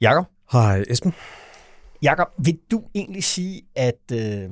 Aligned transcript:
Jakob, 0.00 0.26
Hej 0.52 0.84
Esben. 0.88 1.12
Jakob, 2.02 2.28
vil 2.44 2.58
du 2.70 2.82
egentlig 2.94 3.24
sige, 3.24 3.62
at 3.74 4.12
øh, 4.12 4.50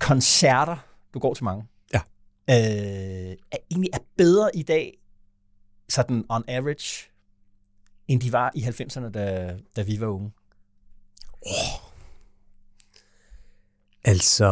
koncerter, 0.00 0.76
du 1.14 1.18
går 1.18 1.34
til 1.34 1.44
mange, 1.44 1.64
Ja. 1.94 2.00
øh, 2.50 3.36
er, 3.52 3.56
egentlig 3.70 3.90
er 3.92 3.98
bedre 4.16 4.50
i 4.56 4.62
dag, 4.62 4.98
sådan 5.88 6.24
on 6.28 6.44
average, 6.48 7.10
end 8.08 8.20
de 8.20 8.32
var 8.32 8.52
i 8.54 8.60
90'erne, 8.60 9.08
da, 9.10 9.56
da 9.76 9.82
vi 9.82 10.00
var 10.00 10.06
unge? 10.06 10.30
Altså, 14.04 14.46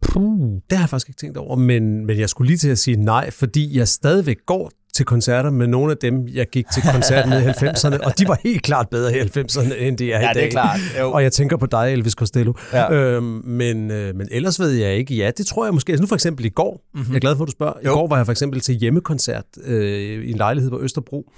puh, 0.00 0.60
det 0.70 0.78
har 0.78 0.84
jeg 0.84 0.88
faktisk 0.88 1.08
ikke 1.08 1.18
tænkt 1.18 1.36
over, 1.36 1.56
men, 1.56 2.06
men 2.06 2.18
jeg 2.18 2.28
skulle 2.30 2.48
lige 2.48 2.58
til 2.58 2.68
at 2.68 2.78
sige 2.78 2.96
nej, 2.96 3.30
fordi 3.30 3.78
jeg 3.78 3.88
stadigvæk 3.88 4.46
går 4.46 4.70
til 5.00 5.06
koncerter 5.06 5.50
med 5.50 5.66
nogle 5.66 5.90
af 5.92 5.96
dem, 5.98 6.28
jeg 6.28 6.46
gik 6.46 6.66
til 6.74 6.82
koncert 6.92 7.28
med 7.28 7.42
i 7.42 7.44
90'erne, 7.66 8.06
og 8.06 8.18
de 8.18 8.28
var 8.28 8.38
helt 8.44 8.62
klart 8.62 8.88
bedre 8.88 9.16
i 9.16 9.20
90'erne, 9.20 9.74
end 9.74 9.98
de 9.98 10.12
er 10.12 10.20
Ja, 10.20 10.30
i 10.30 10.34
dag. 10.34 10.42
det 10.42 10.46
er 10.46 10.50
klart. 10.50 10.80
Jo. 11.00 11.12
Og 11.12 11.22
jeg 11.22 11.32
tænker 11.32 11.56
på 11.56 11.66
dig, 11.66 11.92
Elvis 11.92 12.12
Costello. 12.12 12.52
Ja. 12.72 12.92
Øhm, 12.92 13.24
men, 13.44 13.90
øh, 13.90 14.14
men 14.16 14.28
ellers 14.30 14.60
ved 14.60 14.70
jeg 14.70 14.94
ikke. 14.96 15.14
Ja, 15.14 15.30
det 15.36 15.46
tror 15.46 15.64
jeg 15.64 15.74
måske. 15.74 15.92
Altså 15.92 16.02
nu 16.02 16.06
for 16.06 16.14
eksempel 16.14 16.44
i 16.44 16.48
går, 16.48 16.84
mm-hmm. 16.94 17.08
jeg 17.10 17.16
er 17.16 17.20
glad 17.20 17.36
for, 17.36 17.44
at 17.44 17.46
du 17.46 17.52
spørger. 17.52 17.72
I 17.82 17.86
Jo. 17.86 17.92
går 17.92 18.06
var 18.06 18.16
jeg 18.16 18.26
for 18.26 18.32
eksempel 18.32 18.60
til 18.60 18.74
hjemmekoncert 18.74 19.44
øh, 19.64 20.24
i 20.24 20.30
en 20.30 20.36
lejlighed 20.36 20.70
på 20.70 20.80
Østerbro, 20.80 21.32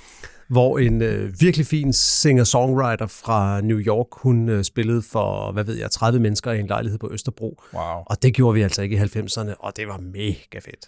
hvor 0.48 0.78
en 0.78 1.02
øh, 1.02 1.32
virkelig 1.40 1.66
fin 1.66 1.92
singer-songwriter 1.92 3.06
fra 3.06 3.60
New 3.60 3.78
York, 3.78 4.06
hun 4.12 4.48
øh, 4.48 4.64
spillede 4.64 5.02
for, 5.12 5.52
hvad 5.52 5.64
ved 5.64 5.74
jeg, 5.74 5.90
30 5.90 6.20
mennesker 6.20 6.52
i 6.52 6.60
en 6.60 6.66
lejlighed 6.66 6.98
på 6.98 7.08
Østerbro. 7.12 7.62
Wow. 7.74 7.82
Og 8.06 8.22
det 8.22 8.34
gjorde 8.34 8.54
vi 8.54 8.62
altså 8.62 8.82
ikke 8.82 8.96
i 8.96 8.98
90'erne, 8.98 9.54
og 9.58 9.72
det 9.76 9.86
var 9.88 10.00
mega 10.12 10.58
fedt. 10.64 10.86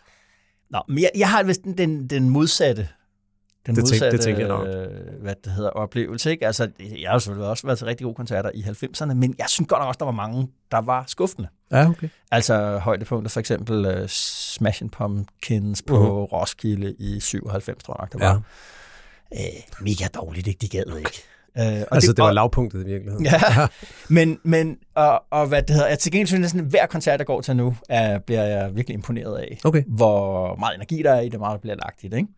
Nå, 0.71 0.83
men 0.89 0.99
jeg, 0.99 1.11
jeg 1.17 1.31
har 1.31 1.43
vist 1.43 1.65
den, 1.65 1.79
den, 1.79 2.07
den 2.07 2.29
modsatte 2.31 2.89
den 3.67 3.75
Det 3.77 3.83
modsatte, 3.83 4.11
det 4.17 4.21
tænker 4.25 4.41
jeg 4.41 4.49
nok. 4.49 4.67
øh, 4.69 5.23
hvad 5.23 5.35
det 5.45 5.53
hedder, 5.53 5.71
oplevelse. 5.71 6.31
Ikke? 6.31 6.47
Altså, 6.47 6.71
jeg 6.81 7.09
har 7.11 7.15
jo 7.15 7.19
selvfølgelig 7.19 7.49
også 7.51 7.67
været 7.67 7.79
til 7.79 7.87
rigtig 7.87 8.05
gode 8.05 8.15
koncerter 8.15 8.51
i 8.55 8.61
90'erne, 8.63 9.15
men 9.15 9.35
jeg 9.39 9.47
synes 9.49 9.69
godt 9.69 9.81
nok 9.81 9.89
også, 9.89 9.99
der 9.99 10.05
var 10.05 10.13
mange, 10.13 10.49
der 10.71 10.79
var 10.81 11.05
skuffende. 11.07 11.49
Ja, 11.71 11.89
okay. 11.89 12.09
Altså 12.31 12.79
højdepunkter, 12.79 13.31
for 13.31 13.41
eksempel 13.41 13.87
uh, 14.03 14.07
Smashing 14.09 14.91
Pumpkins 14.91 15.83
på 15.83 15.99
Mhm. 15.99 16.09
Roskilde 16.25 16.95
i 16.99 17.21
97, 17.21 17.83
tror 17.83 17.97
jeg 18.01 18.09
nok, 18.13 18.23
Ja. 18.23 18.29
var. 18.29 18.43
Øh, 19.35 19.41
mega 19.81 20.05
dårligt, 20.15 20.47
ikke? 20.47 20.59
De 20.59 20.69
gad 20.69 20.97
ikke. 20.99 21.23
Øh, 21.59 21.65
og 21.65 21.87
Altså, 21.95 22.13
det 22.13 22.19
var 22.23 22.29
og- 22.29 22.35
lavpunktet 22.35 22.81
i 22.83 22.85
virkeligheden. 22.85 23.25
Ja, 23.27 23.41
men, 24.09 24.39
men 24.43 24.77
og, 24.95 25.23
og 25.31 25.47
hvad 25.47 25.63
det 25.63 25.71
hedder, 25.71 25.89
jeg 25.89 25.99
til 25.99 26.13
gengæld 26.13 26.27
synes 26.27 26.41
næsten 26.41 26.61
hver 26.61 26.87
koncert, 26.87 27.19
jeg 27.19 27.27
går 27.27 27.41
til 27.41 27.57
nu, 27.57 27.77
er, 27.89 28.19
bliver 28.19 28.43
jeg 28.43 28.77
virkelig 28.77 28.95
imponeret 28.95 29.39
af. 29.39 29.59
Okay. 29.65 29.83
Hvor 29.87 30.57
meget 30.57 30.75
energi 30.75 31.03
der 31.03 31.13
er 31.13 31.21
i 31.21 31.29
det, 31.29 31.41
meget 31.41 31.53
der 31.55 31.61
bliver 31.61 31.77
lagt 31.77 32.05
i 32.05 32.09
det, 32.09 32.17
ikke? 32.17 32.29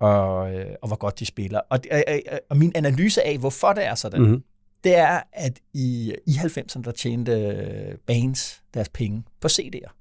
Og, 0.00 0.54
øh, 0.54 0.66
og 0.82 0.88
hvor 0.88 0.96
godt 0.96 1.18
de 1.18 1.26
spiller. 1.26 1.60
Og, 1.70 1.82
det- 1.84 1.90
øh, 1.92 2.14
øh, 2.14 2.20
og 2.50 2.56
min 2.56 2.72
analyse 2.74 3.22
af, 3.26 3.38
hvorfor 3.38 3.72
det 3.72 3.86
er 3.86 3.94
sådan, 3.94 4.20
Mm-hmm. 4.22 4.42
det 4.84 4.96
er, 4.96 5.20
at 5.32 5.58
i, 5.74 6.14
i 6.26 6.30
90'erne, 6.32 6.82
der 6.82 6.90
tjente 6.92 7.96
bands 8.06 8.62
deres 8.74 8.88
penge 8.88 9.22
på 9.40 9.48
CD'er. 9.48 9.99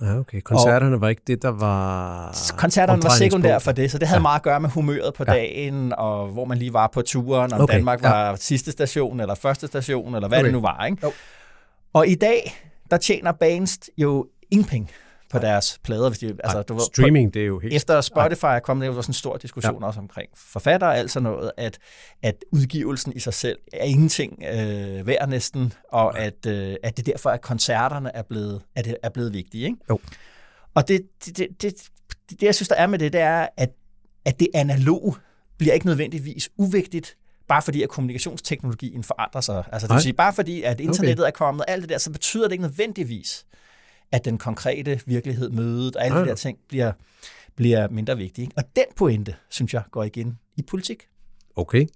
Ja, 0.00 0.18
okay. 0.18 0.40
Koncerterne 0.40 1.00
var 1.00 1.08
ikke 1.08 1.22
det, 1.26 1.42
der 1.42 1.48
var... 1.48 2.26
Koncerterne 2.56 3.02
var 3.02 3.10
omdrejningspunkt. 3.10 3.62
for 3.62 3.72
det, 3.72 3.90
så 3.90 3.98
det 3.98 4.08
havde 4.08 4.16
Ja. 4.16 4.20
ja. 4.20 4.22
meget 4.22 4.36
at 4.38 4.42
gøre 4.42 4.60
med 4.60 4.70
humøret 4.70 5.14
på 5.14 5.24
Ja. 5.26 5.32
ja. 5.32 5.38
dagen, 5.38 5.92
og 5.98 6.28
hvor 6.28 6.44
man 6.44 6.58
lige 6.58 6.72
var 6.72 6.86
på 6.86 7.02
turen, 7.02 7.52
om 7.52 7.60
Okay. 7.60 7.74
Danmark 7.74 8.02
ja. 8.02 8.08
var 8.10 8.34
sidste 8.34 8.72
station, 8.72 9.20
eller 9.20 9.34
første 9.34 9.66
station, 9.66 10.14
eller 10.14 10.28
hvad 10.28 10.38
Okay. 10.38 10.44
okay. 10.44 10.44
det 10.46 10.52
nu 10.52 10.60
var. 10.60 10.84
Ikke? 10.86 10.98
Jo. 11.02 11.12
Og 11.92 12.06
i 12.08 12.14
dag, 12.14 12.54
der 12.90 12.96
tjener 12.96 13.32
bands 13.32 13.78
jo 13.98 14.26
ingen 14.50 14.66
penge 14.68 14.88
på 15.30 15.38
deres 15.38 15.78
plader. 15.84 16.08
Hvis 16.08 16.18
de, 16.18 16.26
altså, 16.26 16.56
Ej, 16.56 16.62
du 16.62 16.74
ved, 16.74 16.82
streaming, 16.82 17.34
det 17.34 17.42
er 17.42 17.46
jo 17.46 17.58
helt... 17.58 17.72
På, 17.72 17.76
efter 17.76 18.00
Spotify 18.00 18.44
er 18.44 18.58
kommet, 18.58 18.86
der 18.86 18.94
var 18.94 19.02
sådan 19.02 19.10
en 19.10 19.14
stor 19.14 19.36
diskussion 19.36 19.82
ja. 19.82 19.86
også 19.86 20.00
omkring 20.00 20.28
forfattere 20.34 20.90
og 20.90 20.98
alt 20.98 21.10
sådan 21.10 21.22
noget, 21.22 21.52
at, 21.56 21.78
at 22.22 22.44
udgivelsen 22.52 23.12
i 23.16 23.18
sig 23.18 23.34
selv 23.34 23.58
er 23.72 23.84
ingenting 23.84 24.42
øh, 24.52 25.06
værd 25.06 25.28
næsten, 25.28 25.72
og 25.92 26.18
at, 26.18 26.46
øh, 26.46 26.76
at 26.82 26.96
det 26.96 27.06
derfor, 27.06 27.30
at 27.30 27.40
koncerterne 27.40 28.16
er 28.16 28.22
blevet, 28.22 28.62
at 28.76 28.84
det 28.84 28.96
er 29.02 29.08
blevet 29.08 29.32
vigtige. 29.32 29.64
Ikke? 29.64 29.76
Jo. 29.90 29.98
Og 30.74 30.88
det, 30.88 31.02
det, 31.26 31.38
det, 31.38 31.62
det, 31.62 31.74
det, 32.30 32.42
jeg 32.42 32.54
synes, 32.54 32.68
der 32.68 32.74
er 32.74 32.86
med 32.86 32.98
det, 32.98 33.12
det 33.12 33.20
er, 33.20 33.48
at, 33.56 33.70
at 34.24 34.40
det 34.40 34.48
analog 34.54 35.16
bliver 35.58 35.74
ikke 35.74 35.86
nødvendigvis 35.86 36.50
uvigtigt, 36.56 37.16
bare 37.48 37.62
fordi 37.62 37.82
at 37.82 37.88
kommunikationsteknologien 37.88 39.04
forandrer 39.04 39.40
sig. 39.40 39.64
Altså 39.72 39.86
det 39.86 39.94
vil 39.94 40.02
sige, 40.02 40.12
bare 40.12 40.32
fordi 40.32 40.62
at 40.62 40.80
internettet 40.80 41.26
er 41.26 41.30
kommet, 41.30 41.64
alt 41.68 41.82
det 41.82 41.88
der, 41.90 41.98
så 41.98 42.10
betyder 42.10 42.44
det 42.44 42.52
ikke 42.52 42.62
nødvendigvis, 42.62 43.46
at 44.12 44.24
den 44.24 44.38
konkrete 44.38 45.00
virkelighed, 45.06 45.50
mødet 45.50 45.96
og 45.96 46.04
alle 46.04 46.14
Nej, 46.14 46.22
de 46.24 46.28
der 46.28 46.34
ting 46.34 46.58
bliver, 46.68 46.92
bliver 47.56 47.88
mindre 47.88 48.16
vigtige. 48.16 48.42
ikke? 48.44 48.54
Og 48.58 48.64
den 48.76 48.84
pointe, 48.96 49.34
synes 49.50 49.74
jeg, 49.74 49.82
går 49.90 50.04
igen 50.04 50.38
i 50.56 50.62
politik. 50.62 51.02
Okay. 51.56 51.86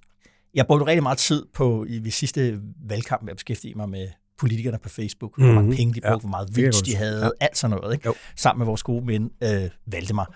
Jeg 0.54 0.66
brugte 0.66 0.86
rigtig 0.86 1.02
meget 1.02 1.18
tid 1.18 1.46
på 1.54 1.84
i 1.88 1.98
ved 2.04 2.10
sidste 2.10 2.60
valgkamp 2.88 3.22
med 3.22 3.30
at 3.30 3.36
beskæftige 3.36 3.74
mig 3.74 3.88
med 3.88 4.08
politikerne 4.38 4.78
på 4.82 4.88
Facebook, 4.88 5.36
hvor 5.38 5.46
Mhm. 5.46 5.54
mange 5.54 5.76
penge 5.76 5.94
de 5.94 6.00
brugte, 6.00 6.12
Ja, 6.12 6.18
hvor 6.18 6.28
meget 6.28 6.56
jeg 6.58 6.64
godt 6.72 6.86
de 6.86 6.96
havde, 6.96 7.24
Ja. 7.24 7.30
alt 7.40 7.56
sådan 7.56 7.76
noget, 7.76 7.94
ikke? 7.94 8.08
Jo. 8.08 8.14
sammen 8.36 8.58
med 8.58 8.66
vores 8.66 8.82
gode 8.82 9.06
ven 9.06 9.30
øh, 9.42 9.70
Valdemar. 9.86 10.34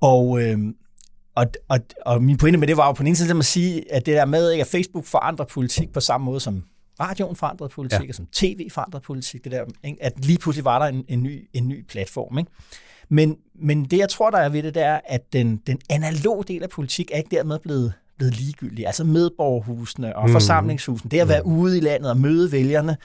Og, 0.00 0.42
øh, 0.42 0.58
og, 1.34 1.46
og, 1.68 1.78
og 2.06 2.22
min 2.22 2.36
pointe 2.36 2.58
med 2.58 2.68
det 2.68 2.76
var 2.76 2.86
jo 2.86 2.92
på 2.92 2.98
den 3.02 3.06
ene 3.06 3.16
side 3.16 3.38
at 3.38 3.44
sige, 3.44 3.92
at 3.92 4.06
det 4.06 4.14
der 4.16 4.24
med, 4.24 4.50
ikke, 4.50 4.60
at 4.62 4.68
Facebook 4.68 5.04
forandrer 5.04 5.46
politik 5.46 5.92
på 5.92 6.00
samme 6.00 6.24
måde 6.24 6.40
som 6.40 6.64
radioen 7.00 7.36
forandrede 7.36 7.68
politik, 7.74 8.00
Ja. 8.04 8.08
og 8.08 8.14
som 8.14 8.26
tv 8.32 8.70
forandrede 8.70 9.02
politik, 9.02 9.44
det 9.44 9.52
der, 9.52 9.64
ikke? 9.84 9.98
at 10.04 10.24
lige 10.24 10.38
pludselig 10.38 10.64
var 10.64 10.78
der 10.78 10.86
en, 10.86 11.04
en, 11.08 11.22
ny, 11.22 11.48
en 11.52 11.68
ny 11.68 11.84
platform. 11.86 12.38
Ikke? 12.38 12.50
Men, 13.08 13.36
men 13.54 13.84
det, 13.84 13.98
jeg 13.98 14.08
tror, 14.08 14.30
der 14.30 14.38
er 14.38 14.48
ved 14.48 14.62
det, 14.62 14.74
det 14.74 14.82
er, 14.82 15.00
at 15.08 15.32
den, 15.32 15.56
den 15.66 15.78
analoge 15.90 16.44
del 16.44 16.62
af 16.62 16.68
politik 16.70 17.10
er 17.12 17.16
ikke 17.18 17.36
dermed 17.36 17.58
blevet, 17.58 17.92
blevet 18.18 18.36
ligegyldig. 18.40 18.86
Altså 18.86 19.04
medborgerhusene 19.04 20.16
og 20.16 20.22
Mhm. 20.22 20.28
mm. 20.30 20.32
forsamlingshusene, 20.32 21.10
det 21.10 21.20
at 21.20 21.28
være 21.28 21.46
ude 21.46 21.76
i 21.78 21.80
landet 21.80 22.10
og 22.10 22.16
møde 22.16 22.52
vælgerne, 22.52 22.96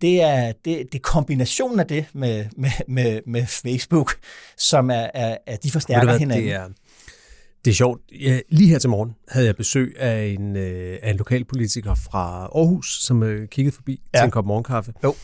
det 0.00 0.22
er, 0.22 0.46
det, 0.46 0.64
det 0.92 0.94
er 0.94 1.02
kombinationen 1.02 1.80
af 1.80 1.86
det 1.86 2.04
med, 2.12 2.44
med, 2.56 2.70
med, 2.88 3.20
med 3.26 3.46
Facebook, 3.46 4.14
som 4.56 4.90
er, 4.90 5.06
er, 5.14 5.36
er 5.46 5.56
de 5.56 5.70
forstærker 5.70 6.04
hvad, 6.04 6.18
hinanden. 6.18 6.44
Det 6.46 6.54
er, 6.54 6.68
det 7.64 7.70
er 7.70 7.74
sjovt. 7.74 8.00
Ja, 8.20 8.40
lige 8.48 8.70
her 8.70 8.78
til 8.78 8.90
morgen 8.90 9.14
havde 9.28 9.46
jeg 9.46 9.56
besøg 9.56 9.96
af 9.98 10.36
en, 10.38 10.56
øh, 10.56 10.98
af 11.02 11.10
en 11.10 11.16
lokalpolitiker 11.16 11.94
fra 11.94 12.48
Aarhus, 12.54 13.02
som 13.02 13.22
øh, 13.22 13.48
kiggede 13.48 13.74
forbi 13.74 14.00
ja. 14.14 14.18
Til 14.18 14.24
en 14.24 14.30
kop 14.30 14.46
morgenkaffe. 14.46 14.92
Jo. 15.04 15.14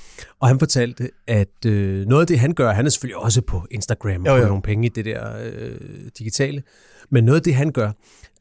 Og 0.40 0.48
han 0.48 0.58
fortalte, 0.58 1.10
at 1.26 1.66
øh, 1.66 2.06
noget 2.06 2.20
af 2.20 2.26
det, 2.26 2.38
han 2.38 2.52
gør, 2.54 2.72
han 2.72 2.86
er 2.86 2.90
selvfølgelig 2.90 3.16
også 3.16 3.42
på 3.42 3.66
Instagram 3.70 4.20
og 4.20 4.26
Jo, 4.26 4.36
jo. 4.36 4.46
nogle 4.46 4.62
penge 4.62 4.86
i 4.86 4.88
det 4.88 5.04
der 5.04 5.36
øh, 5.52 5.80
digitale, 6.18 6.62
men 7.10 7.24
noget 7.24 7.38
af 7.38 7.42
det, 7.42 7.54
han 7.54 7.72
gør, 7.72 7.92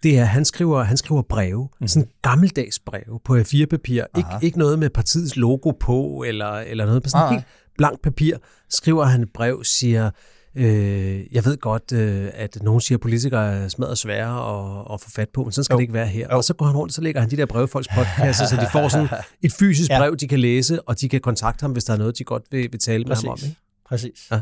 det 0.04 0.18
er, 0.18 0.22
at 0.22 0.28
han 0.28 0.46
skriver, 0.46 0.84
han 0.84 0.98
skriver 0.98 1.22
breve, 1.22 1.70
mm. 1.82 1.88
sådan 1.88 2.10
gammeldags 2.22 2.80
breve 2.80 3.20
på 3.26 3.38
A4-papir. 3.38 4.04
Ikke, 4.18 4.30
Aha. 4.30 4.40
ikke 4.42 4.60
noget 4.60 4.80
med 4.80 4.90
partiets 4.90 5.36
logo 5.36 5.72
på, 5.72 6.24
eller, 6.28 6.52
eller 6.52 6.86
noget 6.86 7.04
på 7.04 7.10
sådan 7.10 7.24
Nej, 7.24 7.34
helt 7.34 7.46
blankt 7.78 8.02
papir. 8.02 8.38
Skriver 8.70 9.04
han 9.04 9.22
et 9.22 9.30
brev, 9.34 9.64
siger, 9.64 10.12
øh, 10.56 11.34
jeg 11.36 11.46
ved 11.46 11.58
godt, 11.58 11.92
øh, 11.92 12.30
at 12.34 12.58
nogen 12.64 12.82
siger, 12.82 12.98
at 12.98 13.02
politikere 13.02 13.54
er 13.54 13.68
smadret 13.68 13.98
svære 13.98 14.30
at, 14.80 14.94
at 14.94 15.02
få 15.02 15.10
fat 15.10 15.30
på, 15.30 15.44
men 15.44 15.52
sådan 15.52 15.64
skal 15.64 15.74
Jo. 15.74 15.78
det 15.78 15.82
ikke 15.84 15.94
være 15.94 16.08
her. 16.08 16.28
Jo. 16.32 16.38
Og 16.38 16.44
så 16.44 16.54
går 16.54 16.66
han 16.66 16.76
rundt, 16.76 16.94
så 16.94 17.02
lægger 17.02 17.22
han 17.22 17.30
de 17.32 17.38
der 17.38 17.46
breve 17.46 17.64
i 17.64 17.68
folks 17.68 17.88
podcast, 17.88 18.40
så 18.50 18.56
de 18.56 18.68
får 18.72 18.88
sådan 18.88 19.08
et 19.44 19.54
fysisk 19.54 19.90
Ja. 19.92 20.00
brev, 20.00 20.16
de 20.18 20.28
kan 20.28 20.40
læse, 20.40 20.82
og 20.82 21.02
de 21.02 21.10
kan 21.10 21.22
kontakte 21.22 21.64
ham, 21.64 21.72
hvis 21.72 21.84
der 21.84 21.94
er 21.94 21.98
noget, 21.98 22.18
de 22.18 22.24
godt 22.24 22.44
vil, 22.52 22.68
vil 22.72 22.80
tale 22.80 23.04
med 23.06 23.16
ham 23.16 23.28
om. 23.28 23.32
Præcis. 23.38 23.48
Ikke? 23.50 23.60
Præcis. 23.86 24.28
Ja. 24.32 24.42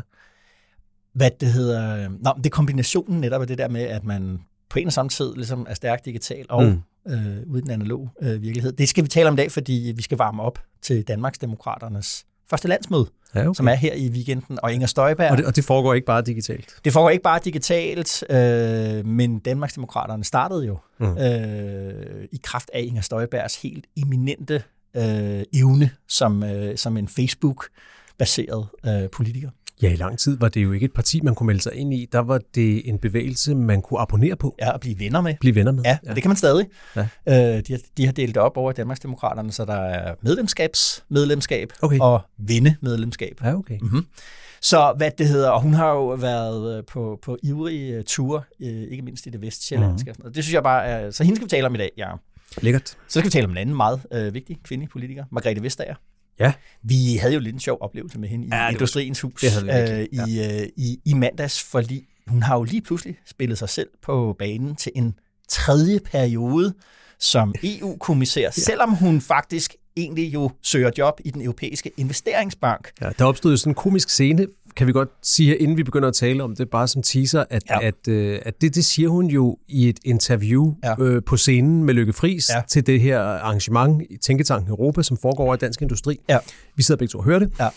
Hvad 1.12 1.30
det 1.40 1.48
hedder... 1.52 2.08
Nå, 2.08 2.32
men 2.34 2.44
det 2.44 2.46
er 2.46 2.50
kombinationen 2.50 3.20
netop 3.20 3.40
af 3.40 3.46
det 3.46 3.58
der 3.58 3.68
med, 3.68 3.82
at 3.82 4.04
man 4.04 4.38
på 4.70 4.78
en 4.78 4.86
og 4.86 4.92
samme 4.92 5.08
tid 5.10 5.34
ligesom 5.34 5.66
er 5.68 5.74
stærk 5.74 6.04
digital 6.04 6.46
og 6.48 6.64
Mm. 6.64 7.12
øh, 7.12 7.36
uden 7.46 7.62
den 7.62 7.70
analoge 7.70 8.10
øh, 8.22 8.42
virkelighed. 8.42 8.72
Det 8.72 8.88
skal 8.88 9.04
vi 9.04 9.08
tale 9.08 9.28
om 9.28 9.34
i 9.34 9.36
dag, 9.36 9.52
fordi 9.52 9.92
vi 9.96 10.02
skal 10.02 10.18
varme 10.18 10.42
op 10.42 10.58
til 10.82 11.02
Danmarks 11.02 11.38
Demokraternes 11.38 12.24
første 12.50 12.68
landsmøde, 12.68 13.06
Ja, 13.34 13.40
okay. 13.40 13.56
som 13.56 13.68
er 13.68 13.74
her 13.74 13.94
i 13.94 14.08
weekenden. 14.08 14.58
Og 14.62 14.72
Inger 14.72 14.86
Støjberg, 14.86 15.30
og, 15.30 15.36
det, 15.38 15.46
og 15.46 15.56
det 15.56 15.64
foregår 15.64 15.94
ikke 15.94 16.06
bare 16.06 16.22
digitalt. 16.22 16.74
det 16.84 16.92
foregår 16.92 17.10
ikke 17.10 17.22
bare 17.22 17.40
digitalt, 17.44 18.24
øh, 18.30 19.06
men 19.06 19.38
Danmarks 19.38 19.74
Demokraterne 19.74 20.24
startede 20.24 20.66
jo 20.66 20.78
mm. 20.98 21.18
øh, 21.18 22.24
i 22.32 22.40
kraft 22.42 22.70
af 22.74 22.82
Inger 22.82 23.02
Støjbergs 23.02 23.62
helt 23.62 23.86
eminente 23.96 24.62
øh, 24.96 25.42
evne 25.54 25.90
som, 26.08 26.42
øh, 26.42 26.76
som 26.76 26.96
en 26.96 27.08
Facebook-baseret 27.08 28.66
øh, 28.86 29.10
politiker. 29.10 29.50
Ja, 29.82 29.92
i 29.92 29.96
lang 29.96 30.18
tid 30.18 30.38
var 30.38 30.48
det 30.48 30.62
jo 30.62 30.72
ikke 30.72 30.84
et 30.84 30.92
parti, 30.92 31.20
man 31.20 31.34
kunne 31.34 31.46
melde 31.46 31.62
sig 31.62 31.74
ind 31.74 31.94
i. 31.94 32.08
Der 32.12 32.18
var 32.18 32.40
det 32.54 32.88
en 32.88 32.98
bevægelse, 32.98 33.54
man 33.54 33.82
kunne 33.82 34.00
abonnere 34.00 34.36
på. 34.36 34.54
Ja, 34.60 34.70
og 34.70 34.80
blive 34.80 34.98
venner 34.98 35.20
med. 35.20 35.34
Blive 35.40 35.54
venner 35.54 35.72
med. 35.72 35.82
Ja, 35.84 35.98
ja. 36.06 36.14
det 36.14 36.22
kan 36.22 36.28
man 36.28 36.36
stadig. 36.36 36.66
Ja. 36.96 37.00
Øh, 37.00 37.62
de, 37.66 37.72
har, 37.72 37.80
de 37.96 38.04
har 38.06 38.12
delt 38.12 38.34
det 38.34 38.42
op 38.42 38.56
over 38.56 38.72
Danmarksdemokraterne, 38.72 39.52
så 39.52 39.64
der 39.64 39.74
er 39.74 40.14
medlemskabsmedlemskab 40.22 41.72
Okay. 41.82 41.98
og 42.00 42.20
vinde-medlemskab. 42.38 43.40
Ja, 43.44 43.54
okay. 43.54 43.78
Mm-hmm. 43.82 44.06
Så 44.60 44.94
hvad 44.96 45.10
det 45.18 45.28
hedder, 45.28 45.50
og 45.50 45.62
hun 45.62 45.74
har 45.74 45.90
jo 45.90 46.06
været 46.08 46.78
øh, 46.78 46.84
på, 46.84 47.18
på 47.22 47.36
ivrige 47.42 48.02
ture, 48.02 48.42
øh, 48.60 48.68
ikke 48.68 49.02
mindst 49.02 49.26
i 49.26 49.30
det 49.30 49.42
vestsjællandske. 49.42 50.14
Mm. 50.18 50.32
Det 50.32 50.44
synes 50.44 50.54
jeg 50.54 50.62
bare 50.62 50.84
er, 50.86 51.10
så 51.10 51.24
hende 51.24 51.36
skal 51.36 51.46
vi 51.46 51.50
tale 51.50 51.66
om 51.66 51.74
i 51.74 51.78
dag, 51.78 51.90
ja. 51.96 52.08
Lækkert. 52.62 52.88
Så 52.88 52.96
skal 53.08 53.24
vi 53.24 53.30
tale 53.30 53.44
om 53.44 53.50
en 53.50 53.56
anden 53.56 53.76
meget 53.76 54.00
øh, 54.12 54.34
vigtig 54.34 54.58
kvindelig 54.64 54.90
politiker, 54.90 55.24
Margrethe 55.30 55.62
Vestager. 55.62 55.94
Ja. 56.40 56.52
Vi 56.82 57.16
havde 57.16 57.34
jo 57.34 57.40
lidt 57.40 57.54
en 57.54 57.60
sjov 57.60 57.78
oplevelse 57.80 58.18
med 58.18 58.28
hende 58.28 58.46
i 58.46 58.48
Ja, 58.52 58.62
var- 58.62 58.70
Industriens 58.70 59.20
Hus 59.20 59.40
det 59.40 59.50
havde 59.52 59.64
vi 60.10 60.18
øh, 60.20 60.28
i, 60.28 60.60
øh, 60.62 60.68
i, 60.76 60.98
i 61.04 61.14
mandags, 61.14 61.62
fordi 61.62 62.04
hun 62.26 62.42
har 62.42 62.56
jo 62.56 62.62
lige 62.62 62.82
pludselig 62.82 63.16
spillet 63.26 63.58
sig 63.58 63.68
selv 63.68 63.88
på 64.02 64.36
banen 64.38 64.76
til 64.76 64.92
en 64.94 65.14
tredje 65.48 66.00
periode 66.00 66.74
som 67.18 67.54
EU-kommissær, 67.62 68.42
ja. 68.42 68.50
selvom 68.50 68.94
hun 68.94 69.20
faktisk 69.20 69.74
egentlig 69.96 70.34
jo 70.34 70.50
søger 70.62 70.90
job 70.98 71.20
i 71.24 71.30
den 71.30 71.42
europæiske 71.42 71.90
investeringsbank. 71.96 72.90
Ja, 73.00 73.10
der 73.18 73.24
opstod 73.24 73.50
jo 73.50 73.56
sådan 73.56 73.70
en 73.70 73.74
komisk 73.74 74.08
scene, 74.10 74.46
kan 74.78 74.86
vi 74.86 74.92
godt 74.92 75.08
sige 75.22 75.48
her, 75.48 75.56
inden 75.60 75.76
vi 75.76 75.82
begynder 75.82 76.08
at 76.08 76.14
tale 76.14 76.42
om 76.42 76.56
det, 76.56 76.70
bare 76.70 76.88
som 76.88 77.02
teaser, 77.02 77.44
at, 77.50 77.62
Ja. 77.70 77.86
at, 77.86 78.08
øh, 78.08 78.38
at 78.42 78.60
det, 78.60 78.74
det 78.74 78.84
siger 78.84 79.08
hun 79.08 79.26
jo 79.26 79.56
i 79.68 79.88
et 79.88 79.98
interview 80.04 80.74
Ja. 80.84 80.94
øh, 81.02 81.22
på 81.26 81.36
scenen 81.36 81.84
med 81.84 81.94
Lykke 81.94 82.12
Friis 82.12 82.50
Ja. 82.54 82.62
til 82.68 82.86
det 82.86 83.00
her 83.00 83.20
arrangement 83.20 84.02
i 84.10 84.16
Tænketanken 84.16 84.70
Europa, 84.70 85.02
som 85.02 85.16
foregår 85.16 85.44
over 85.44 85.54
i 85.54 85.58
Dansk 85.58 85.82
Industri. 85.82 86.18
Ja. 86.28 86.38
Vi 86.76 86.82
sidder 86.82 86.98
begge 86.98 87.10
to 87.12 87.18
og 87.18 87.24
hører 87.24 87.38
det. 87.38 87.52
Ja. 87.60 87.68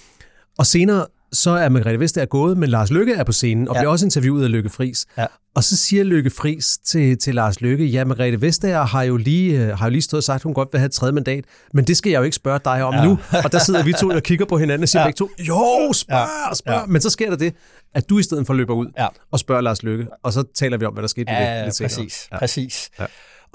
Og 0.57 0.65
senere 0.65 1.05
så 1.33 1.49
er 1.51 1.69
Margrethe 1.69 1.99
Vestager 1.99 2.25
gået, 2.25 2.57
men 2.57 2.69
Lars 2.69 2.91
Lykke 2.91 3.13
er 3.13 3.23
på 3.23 3.31
scenen 3.31 3.67
og 3.67 3.75
Ja. 3.75 3.79
ja. 3.79 3.81
bliver 3.83 3.91
også 3.91 4.05
interviewet 4.05 4.43
af 4.43 4.51
Lykke 4.51 4.69
Friis. 4.69 5.05
Ja. 5.17 5.25
Og 5.55 5.63
så 5.63 5.77
siger 5.77 6.03
Lykke 6.03 6.29
Friis 6.29 6.77
til, 6.85 7.17
til 7.17 7.35
Lars 7.35 7.61
Lykke, 7.61 7.85
ja, 7.85 8.03
Margrethe 8.05 8.41
Vestager 8.41 8.85
har 8.85 9.03
jo 9.03 9.17
lige, 9.17 9.59
øh, 9.65 9.77
har 9.77 9.85
jo 9.85 9.89
lige 9.91 10.01
stået 10.01 10.19
og 10.19 10.23
sagt, 10.23 10.35
at 10.35 10.43
hun 10.43 10.53
godt 10.53 10.69
vil 10.71 10.79
have 10.79 10.85
et 10.85 10.91
tredje 10.91 11.11
mandat, 11.11 11.45
men 11.73 11.85
det 11.87 11.97
skal 11.97 12.09
jeg 12.09 12.17
jo 12.19 12.23
ikke 12.23 12.35
spørge 12.35 12.59
dig 12.65 12.83
om 12.83 12.93
Ja. 12.93 12.99
ja. 13.01 13.05
nu. 13.07 13.19
Og 13.43 13.51
der 13.51 13.59
sidder 13.59 13.83
vi 13.83 13.93
to 13.93 14.07
og 14.07 14.23
kigger 14.23 14.45
på 14.45 14.57
hinanden 14.57 14.83
og 14.83 14.89
siger 14.89 15.01
Ja. 15.01 15.05
ja. 15.07 15.09
begge 15.09 15.17
to, 15.17 15.29
jo, 15.39 15.93
spørg, 15.93 16.57
spørg. 16.57 16.73
Ja. 16.73 16.79
Ja. 16.79 16.85
Men 16.85 17.01
så 17.01 17.09
sker 17.09 17.29
der 17.29 17.37
det, 17.37 17.53
at 17.95 18.09
du 18.09 18.19
i 18.19 18.23
stedet 18.23 18.47
for 18.47 18.53
løber 18.53 18.73
ud 18.73 18.87
Ja. 18.97 19.07
og 19.31 19.39
spørger 19.39 19.61
Lars 19.61 19.83
Lykke, 19.83 20.07
og 20.23 20.33
så 20.33 20.43
taler 20.55 20.77
vi 20.77 20.85
om, 20.85 20.93
hvad 20.93 21.01
der 21.01 21.07
skete 21.07 21.25
med 21.31 21.39
det 21.39 21.45
Ja, 21.45 21.63
lidt 21.63 21.75
senere. 21.75 21.89
præcis. 21.89 22.27
Ja. 22.31 22.35
Ja. 22.35 22.39
præcis. 22.39 22.89
Ja. 22.99 23.05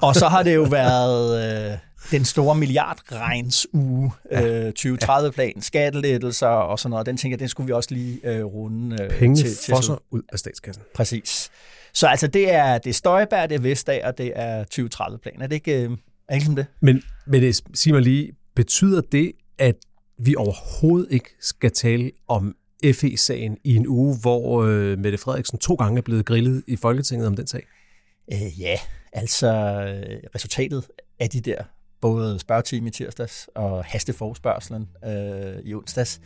Og 0.01 0.15
så 0.15 0.27
har 0.27 0.43
det 0.43 0.55
jo 0.55 0.63
været 0.63 1.71
øh, 1.71 1.77
den 2.11 2.25
store 2.25 2.55
milliardregns 2.55 3.67
uge, 3.73 4.11
øh, 4.31 4.71
2030-plan, 4.79 5.61
skattelettelser 5.61 6.47
og 6.47 6.79
sådan 6.79 6.89
noget. 6.89 7.05
Den 7.05 7.17
tænker 7.17 7.33
jeg, 7.33 7.39
den 7.39 7.49
skulle 7.49 7.67
vi 7.67 7.73
også 7.73 7.93
lige 7.93 8.19
øh, 8.23 8.45
runde 8.45 9.03
øh, 9.03 9.09
Pengene 9.09 9.35
til, 9.35 9.55
til 9.55 9.73
fosser 9.73 10.03
ud 10.11 10.21
af 10.33 10.39
statskassen. 10.39 10.83
Præcis. 10.95 11.49
Så 11.93 12.07
altså, 12.07 12.27
det 12.27 12.53
er, 12.53 12.77
det 12.77 12.89
er 12.89 12.93
Støjberg, 12.93 13.49
det 13.49 13.55
er 13.55 13.59
Vestager, 13.59 14.11
det 14.11 14.31
er 14.35 14.63
2030-plan. 14.63 15.41
Er 15.41 15.47
det 15.47 15.55
ikke, 15.55 15.83
øh, 15.83 15.97
er 16.29 16.35
ikke 16.35 16.55
det? 16.55 16.65
Men, 16.81 17.01
men 17.27 17.41
det, 17.41 17.61
sig 17.73 17.93
mig 17.93 18.01
lige, 18.01 18.31
betyder 18.55 19.01
det, 19.01 19.31
at 19.57 19.75
vi 20.19 20.35
overhovedet 20.35 21.07
ikke 21.11 21.29
skal 21.41 21.71
tale 21.71 22.11
om 22.27 22.55
FE-sagen 22.93 23.57
i 23.63 23.75
en 23.75 23.87
uge, 23.87 24.17
hvor 24.21 24.63
øh, 24.63 24.99
Mette 24.99 25.17
Frederiksen 25.17 25.57
to 25.57 25.75
gange 25.75 25.97
er 25.97 26.01
blevet 26.01 26.25
grillet 26.25 26.63
i 26.67 26.75
Folketinget 26.75 27.27
om 27.27 27.35
den 27.35 27.47
sag? 27.47 27.63
Øh, 28.33 28.61
ja, 28.61 28.77
altså 29.13 29.47
øh, 29.47 30.19
resultatet 30.35 30.87
af 31.19 31.29
de 31.29 31.41
der 31.41 31.63
både 32.01 32.39
spørgetime 32.39 32.87
i 32.87 32.91
tirsdags 32.91 33.49
og 33.55 33.85
hasteforspørgselen 33.85 34.89
øh, 35.05 35.59
i 35.63 35.73
onsdags, 35.73 36.21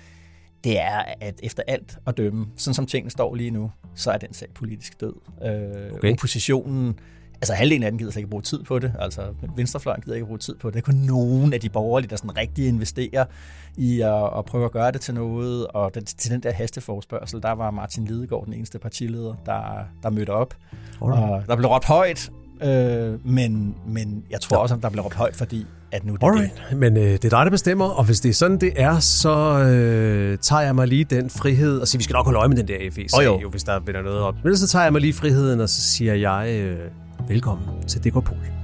det 0.63 0.80
er, 0.80 1.04
at 1.22 1.39
efter 1.44 1.63
alt 1.68 1.98
at 2.07 2.18
dømme, 2.18 2.48
sådan 2.57 2.74
som 2.74 2.86
tingene 2.86 3.12
står 3.12 3.36
lige 3.36 3.51
nu, 3.51 3.72
så 3.95 4.12
er 4.12 4.18
den 4.18 4.33
sag 4.33 4.48
politisk 4.56 5.01
død. 5.01 5.13
Øh, 5.45 5.92
Okay. 5.94 6.13
Oppositionen, 6.13 7.00
altså 7.36 7.54
halvdelen 7.54 7.83
af 7.83 7.92
den 7.92 7.98
gider 7.98 8.12
slet 8.12 8.19
ikke 8.19 8.30
bruge 8.30 8.42
tid 8.44 8.63
på 8.63 8.80
det, 8.80 8.94
altså 9.00 9.34
venstrefløjen 9.56 10.01
gider 10.01 10.16
ikke 10.16 10.25
bruge 10.25 10.39
tid 10.39 10.56
på 10.56 10.68
det. 10.68 10.74
Det 10.74 10.80
er 10.81 10.86
kun 10.86 10.95
nogen 10.95 11.54
af 11.54 11.60
de 11.62 11.69
borgerlige, 11.69 12.10
der 12.10 12.16
sådan 12.16 12.38
rigtig 12.38 12.68
investerer 12.68 13.25
i 13.77 14.01
at, 14.01 14.38
at 14.38 14.45
prøve 14.45 14.66
at 14.66 14.72
gøre 14.72 14.92
det 14.92 15.01
til 15.01 15.13
noget, 15.13 15.68
og 15.68 15.95
den, 15.95 16.06
til 16.06 16.31
den 16.31 16.44
der 16.44 16.51
hasteforspørgsel, 16.51 17.42
der 17.42 17.51
var 17.51 17.72
Martin 17.72 18.06
Lidegaard 18.06 18.45
den 18.45 18.54
eneste 18.54 18.80
partileder, 18.80 19.36
der, 19.45 19.86
der 20.04 20.10
mødte 20.10 20.30
op. 20.30 20.56
Og 21.00 21.44
der 21.48 21.56
blev 21.56 21.69
råbt 21.69 21.86
højt, 21.86 22.31
øh, 22.63 23.25
men, 23.25 23.75
men 23.88 24.24
jeg 24.31 24.42
tror 24.42 24.58
også, 24.58 24.75
at 24.75 24.84
der 24.84 24.90
blev 24.90 25.04
råbt 25.04 25.16
højt, 25.16 25.36
fordi 25.36 25.66
at 25.92 26.06
nu 26.06 26.13
er 26.13 26.18
det 26.18 26.25
Alright, 26.28 26.78
men 26.78 26.98
øh, 26.98 27.04
det 27.04 27.25
er 27.25 27.30
dig, 27.30 27.46
der 27.46 27.50
bestemmer, 27.50 27.86
og 27.86 28.04
hvis 28.04 28.19
det 28.19 28.30
er 28.30 28.34
sådan, 28.34 28.58
det 28.58 28.74
er, 28.75 29.00
så 29.00 29.60
øh, 29.60 30.38
tager 30.38 30.62
jeg 30.62 30.75
mig 30.75 30.88
lige 30.88 31.04
den 31.04 31.30
frihed, 31.30 31.80
og 31.80 31.88
siger, 31.88 32.00
vi 32.00 32.04
skal 32.04 32.13
nok 32.13 32.25
holde 32.25 32.40
øje 32.40 32.48
med 32.48 32.58
den 32.58 32.68
der 32.68 32.92
fe 32.92 33.02
Åh, 33.18 33.25
jo. 33.25 33.40
jo, 33.42 33.50
hvis 33.50 33.63
der 33.63 33.80
vender 33.80 34.02
noget 34.02 34.19
op. 34.19 34.36
Men 34.44 34.58
så 34.58 34.68
tager 34.68 34.84
jeg 34.84 34.92
mig 34.92 35.02
lige 35.02 35.13
friheden, 35.13 35.60
og 35.60 35.69
så 35.69 35.81
siger 35.81 36.13
jeg, 36.13 36.50
øh, 36.50 36.78
velkommen 37.30 37.68
til 37.88 38.04
Dekopol. 38.04 38.61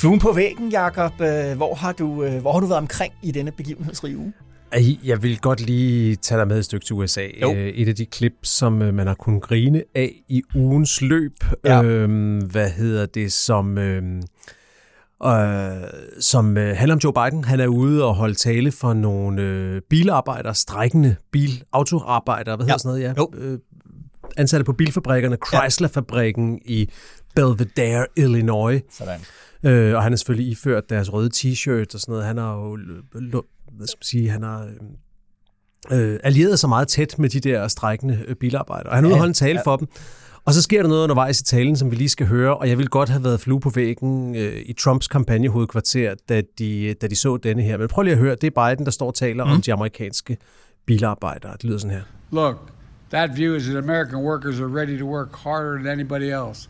Fluen 0.00 0.18
på 0.18 0.32
væggen, 0.32 0.70
Jakob. 0.70 1.12
Øh, 1.20 1.56
Hvor 1.56 1.74
har, 1.74 1.92
du, 1.92 2.24
øh, 2.24 2.40
hvor 2.40 2.52
har 2.52 2.60
du 2.60 2.66
været 2.66 2.78
omkring 2.80 3.12
i 3.22 3.30
denne 3.30 3.52
begivenhedsrige 3.52 4.18
uge? 4.18 4.32
Jeg 5.04 5.22
vil 5.22 5.38
godt 5.40 5.60
lige 5.60 6.16
tage 6.16 6.38
dig 6.38 6.48
med 6.48 6.58
et 6.58 6.64
stykke 6.64 6.86
til 6.86 6.94
USA. 6.96 7.26
Jo. 7.42 7.54
Øh, 7.54 7.66
Et 7.68 7.88
af 7.88 7.94
de 7.94 8.06
klip, 8.06 8.32
som 8.42 8.72
man 8.72 9.06
har 9.06 9.14
kunnet 9.14 9.42
grine 9.42 9.82
af 9.94 10.12
i 10.28 10.42
ugens 10.54 11.02
løb. 11.02 11.32
Ja. 11.64 11.82
Øhm, 11.82 12.38
hvad 12.38 12.70
hedder 12.70 13.06
det, 13.06 13.32
som... 13.32 13.78
øhm, 13.78 14.22
øh, 15.24 15.30
som 16.20 16.56
øh, 16.58 16.76
handler 16.76 16.94
om 16.94 17.00
Joe 17.04 17.12
Biden. 17.12 17.44
Han 17.44 17.60
er 17.60 17.66
ude 17.66 18.04
og 18.04 18.14
holde 18.14 18.34
tale 18.34 18.72
for 18.72 18.92
nogle 18.94 19.42
øh, 19.42 19.80
bilarbejdere, 19.90 20.54
strækkende 20.54 21.16
bilautoarbejdere, 21.32 22.56
hvad 22.56 22.66
Ja. 22.66 22.70
hedder 22.72 22.78
sådan 22.78 22.88
noget, 23.00 23.02
ja. 23.02 23.12
Jo. 23.18 23.30
Øh, 23.38 23.58
ansatte 24.36 24.64
på 24.64 24.72
bilfabrikkerne, 24.72 25.36
Chrysler-fabrikken 25.46 26.60
i 26.64 26.90
Belvedere, 27.34 28.06
Illinois. 28.16 28.82
Sådan. 28.90 29.20
Øh, 29.62 29.96
og 29.96 30.02
han 30.02 30.12
er 30.12 30.16
selvfølgelig 30.16 30.50
iført 30.50 30.90
deres 30.90 31.12
røde 31.12 31.30
t-shirt 31.34 31.94
og 31.94 32.00
sådan 32.00 32.12
noget. 32.12 32.24
Han 32.24 32.38
har 32.38 32.54
jo, 32.54 32.78
hvad 33.72 33.86
skal 33.86 33.98
man 33.98 34.02
sige, 34.02 34.30
han 34.30 34.42
har 34.42 34.68
øh, 35.90 36.12
øh, 36.12 36.20
allieret 36.24 36.58
sig 36.58 36.68
meget 36.68 36.88
tæt 36.88 37.18
med 37.18 37.28
de 37.28 37.40
der 37.40 37.68
strækkende 37.68 38.24
øh, 38.28 38.36
bilarbejdere. 38.36 38.90
Og 38.90 38.96
han 38.96 39.04
er 39.04 39.08
ude 39.08 39.14
og 39.14 39.18
holde 39.18 39.30
en 39.30 39.34
tale 39.34 39.50
ja. 39.50 39.56
ja. 39.56 39.62
for 39.62 39.76
dem. 39.76 39.88
Og 40.44 40.54
så 40.54 40.62
sker 40.62 40.82
der 40.82 40.88
noget 40.88 41.02
undervejs 41.02 41.40
i 41.40 41.44
talen, 41.44 41.76
som 41.76 41.90
vi 41.90 41.96
lige 41.96 42.08
skal 42.08 42.26
høre, 42.26 42.56
og 42.56 42.68
jeg 42.68 42.78
vil 42.78 42.88
godt 42.88 43.08
have 43.08 43.24
været 43.24 43.40
flue 43.40 43.60
på 43.60 43.70
væggen 43.70 44.36
øh, 44.36 44.62
i 44.66 44.72
Trumps 44.72 45.08
kampagnehovedkvarter, 45.08 46.14
da 46.28 46.42
de, 46.58 46.94
da 46.94 47.06
de 47.06 47.16
så 47.16 47.36
denne 47.36 47.62
her. 47.62 47.78
Men 47.78 47.88
prøv 47.88 48.02
lige 48.02 48.12
at 48.12 48.18
høre, 48.18 48.34
det 48.34 48.52
er 48.56 48.68
Biden, 48.68 48.84
der 48.84 48.90
står 48.90 49.06
og 49.06 49.14
taler 49.14 49.44
mm. 49.44 49.50
om 49.50 49.60
de 49.60 49.72
amerikanske 49.72 50.36
bilarbejdere. 50.86 51.52
Det 51.52 51.64
lyder 51.64 51.78
sådan 51.78 51.96
her. 51.96 52.02
Look, 52.32 52.70
that 53.10 53.30
view 53.30 53.54
is 53.54 53.68
that 53.68 53.76
American 53.78 54.20
workers 54.20 54.60
are 54.60 54.68
ready 54.68 54.98
to 54.98 55.06
work 55.06 55.34
harder 55.36 55.78
than 55.78 55.86
anybody 55.86 56.30
else, 56.30 56.68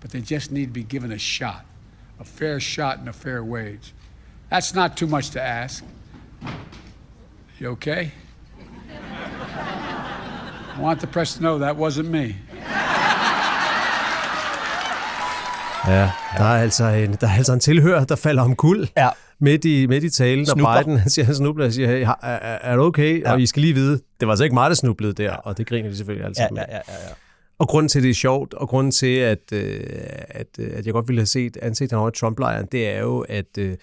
but 0.00 0.10
they 0.10 0.20
just 0.20 0.50
need 0.50 0.66
to 0.66 0.72
be 0.72 0.82
given 0.82 1.12
a 1.12 1.18
shot, 1.18 1.64
a 2.20 2.24
fair 2.24 2.60
shot 2.60 2.98
and 2.98 3.08
a 3.08 3.12
fair 3.12 3.44
wage. 3.44 3.92
That's 4.50 4.74
not 4.74 4.96
too 4.96 5.06
much 5.06 5.30
to 5.30 5.42
ask. 5.42 5.84
You 7.58 7.68
okay? 7.68 8.12
I 8.90 10.78
want 10.80 11.00
the 11.00 11.06
press 11.06 11.34
to 11.34 11.40
know 11.40 11.58
that 11.58 11.76
wasn't 11.76 12.10
me. 12.10 12.36
Ja, 15.86 16.10
der 16.38 16.44
er 16.44 16.58
altså 16.62 16.84
en, 16.84 17.14
der 17.20 17.26
er 17.26 17.32
altså 17.32 17.52
en 17.52 17.60
tilhører, 17.60 18.04
der 18.04 18.16
falder 18.16 18.42
om 18.42 18.56
kul 18.56 18.88
Ja. 18.96 19.08
Midt 19.40 19.64
i, 19.64 19.86
midt 19.86 20.04
i 20.04 20.10
talen, 20.10 20.46
Snubler. 20.46 20.66
og 20.68 20.84
Biden 20.84 20.98
han 20.98 21.10
siger, 21.10 21.24
han 21.26 21.34
snubler 21.34 21.66
og 21.66 21.72
siger, 21.72 21.88
hey, 21.88 22.06
er, 22.22 22.36
er, 22.62 22.76
du 22.76 22.82
okay? 22.82 23.20
Ja. 23.20 23.28
Ja. 23.28 23.32
Og 23.32 23.40
I 23.40 23.46
skal 23.46 23.62
lige 23.62 23.74
vide, 23.74 23.92
det 23.92 24.26
var 24.26 24.30
altså 24.30 24.44
ikke 24.44 24.54
mig, 24.54 24.70
der 24.70 24.76
snublede 24.76 25.12
der, 25.12 25.32
og 25.32 25.58
det 25.58 25.66
griner 25.66 25.88
de 25.90 25.96
selvfølgelig 25.96 26.26
altid 26.26 26.42
Ja, 26.42 26.48
med. 26.50 26.62
ja, 26.68 26.74
ja, 26.76 26.80
ja, 26.88 27.08
ja. 27.08 27.12
Og 27.58 27.68
grunden 27.68 27.88
til, 27.88 27.98
at 27.98 28.02
det 28.02 28.10
er 28.10 28.14
sjovt, 28.14 28.54
og 28.54 28.68
grunden 28.68 28.90
til, 28.90 29.16
at, 29.16 29.38
øh, 29.52 29.80
at, 30.28 30.46
øh, 30.58 30.70
at 30.74 30.86
jeg 30.86 30.92
godt 30.92 31.08
ville 31.08 31.20
have 31.20 31.26
set 31.26 31.56
ansigtet 31.62 31.98
over 31.98 32.08
i 32.08 32.12
Trump-lejren, 32.12 32.66
det 32.72 32.88
er 32.88 33.00
jo, 33.00 33.18
at, 33.28 33.58
øh, 33.58 33.76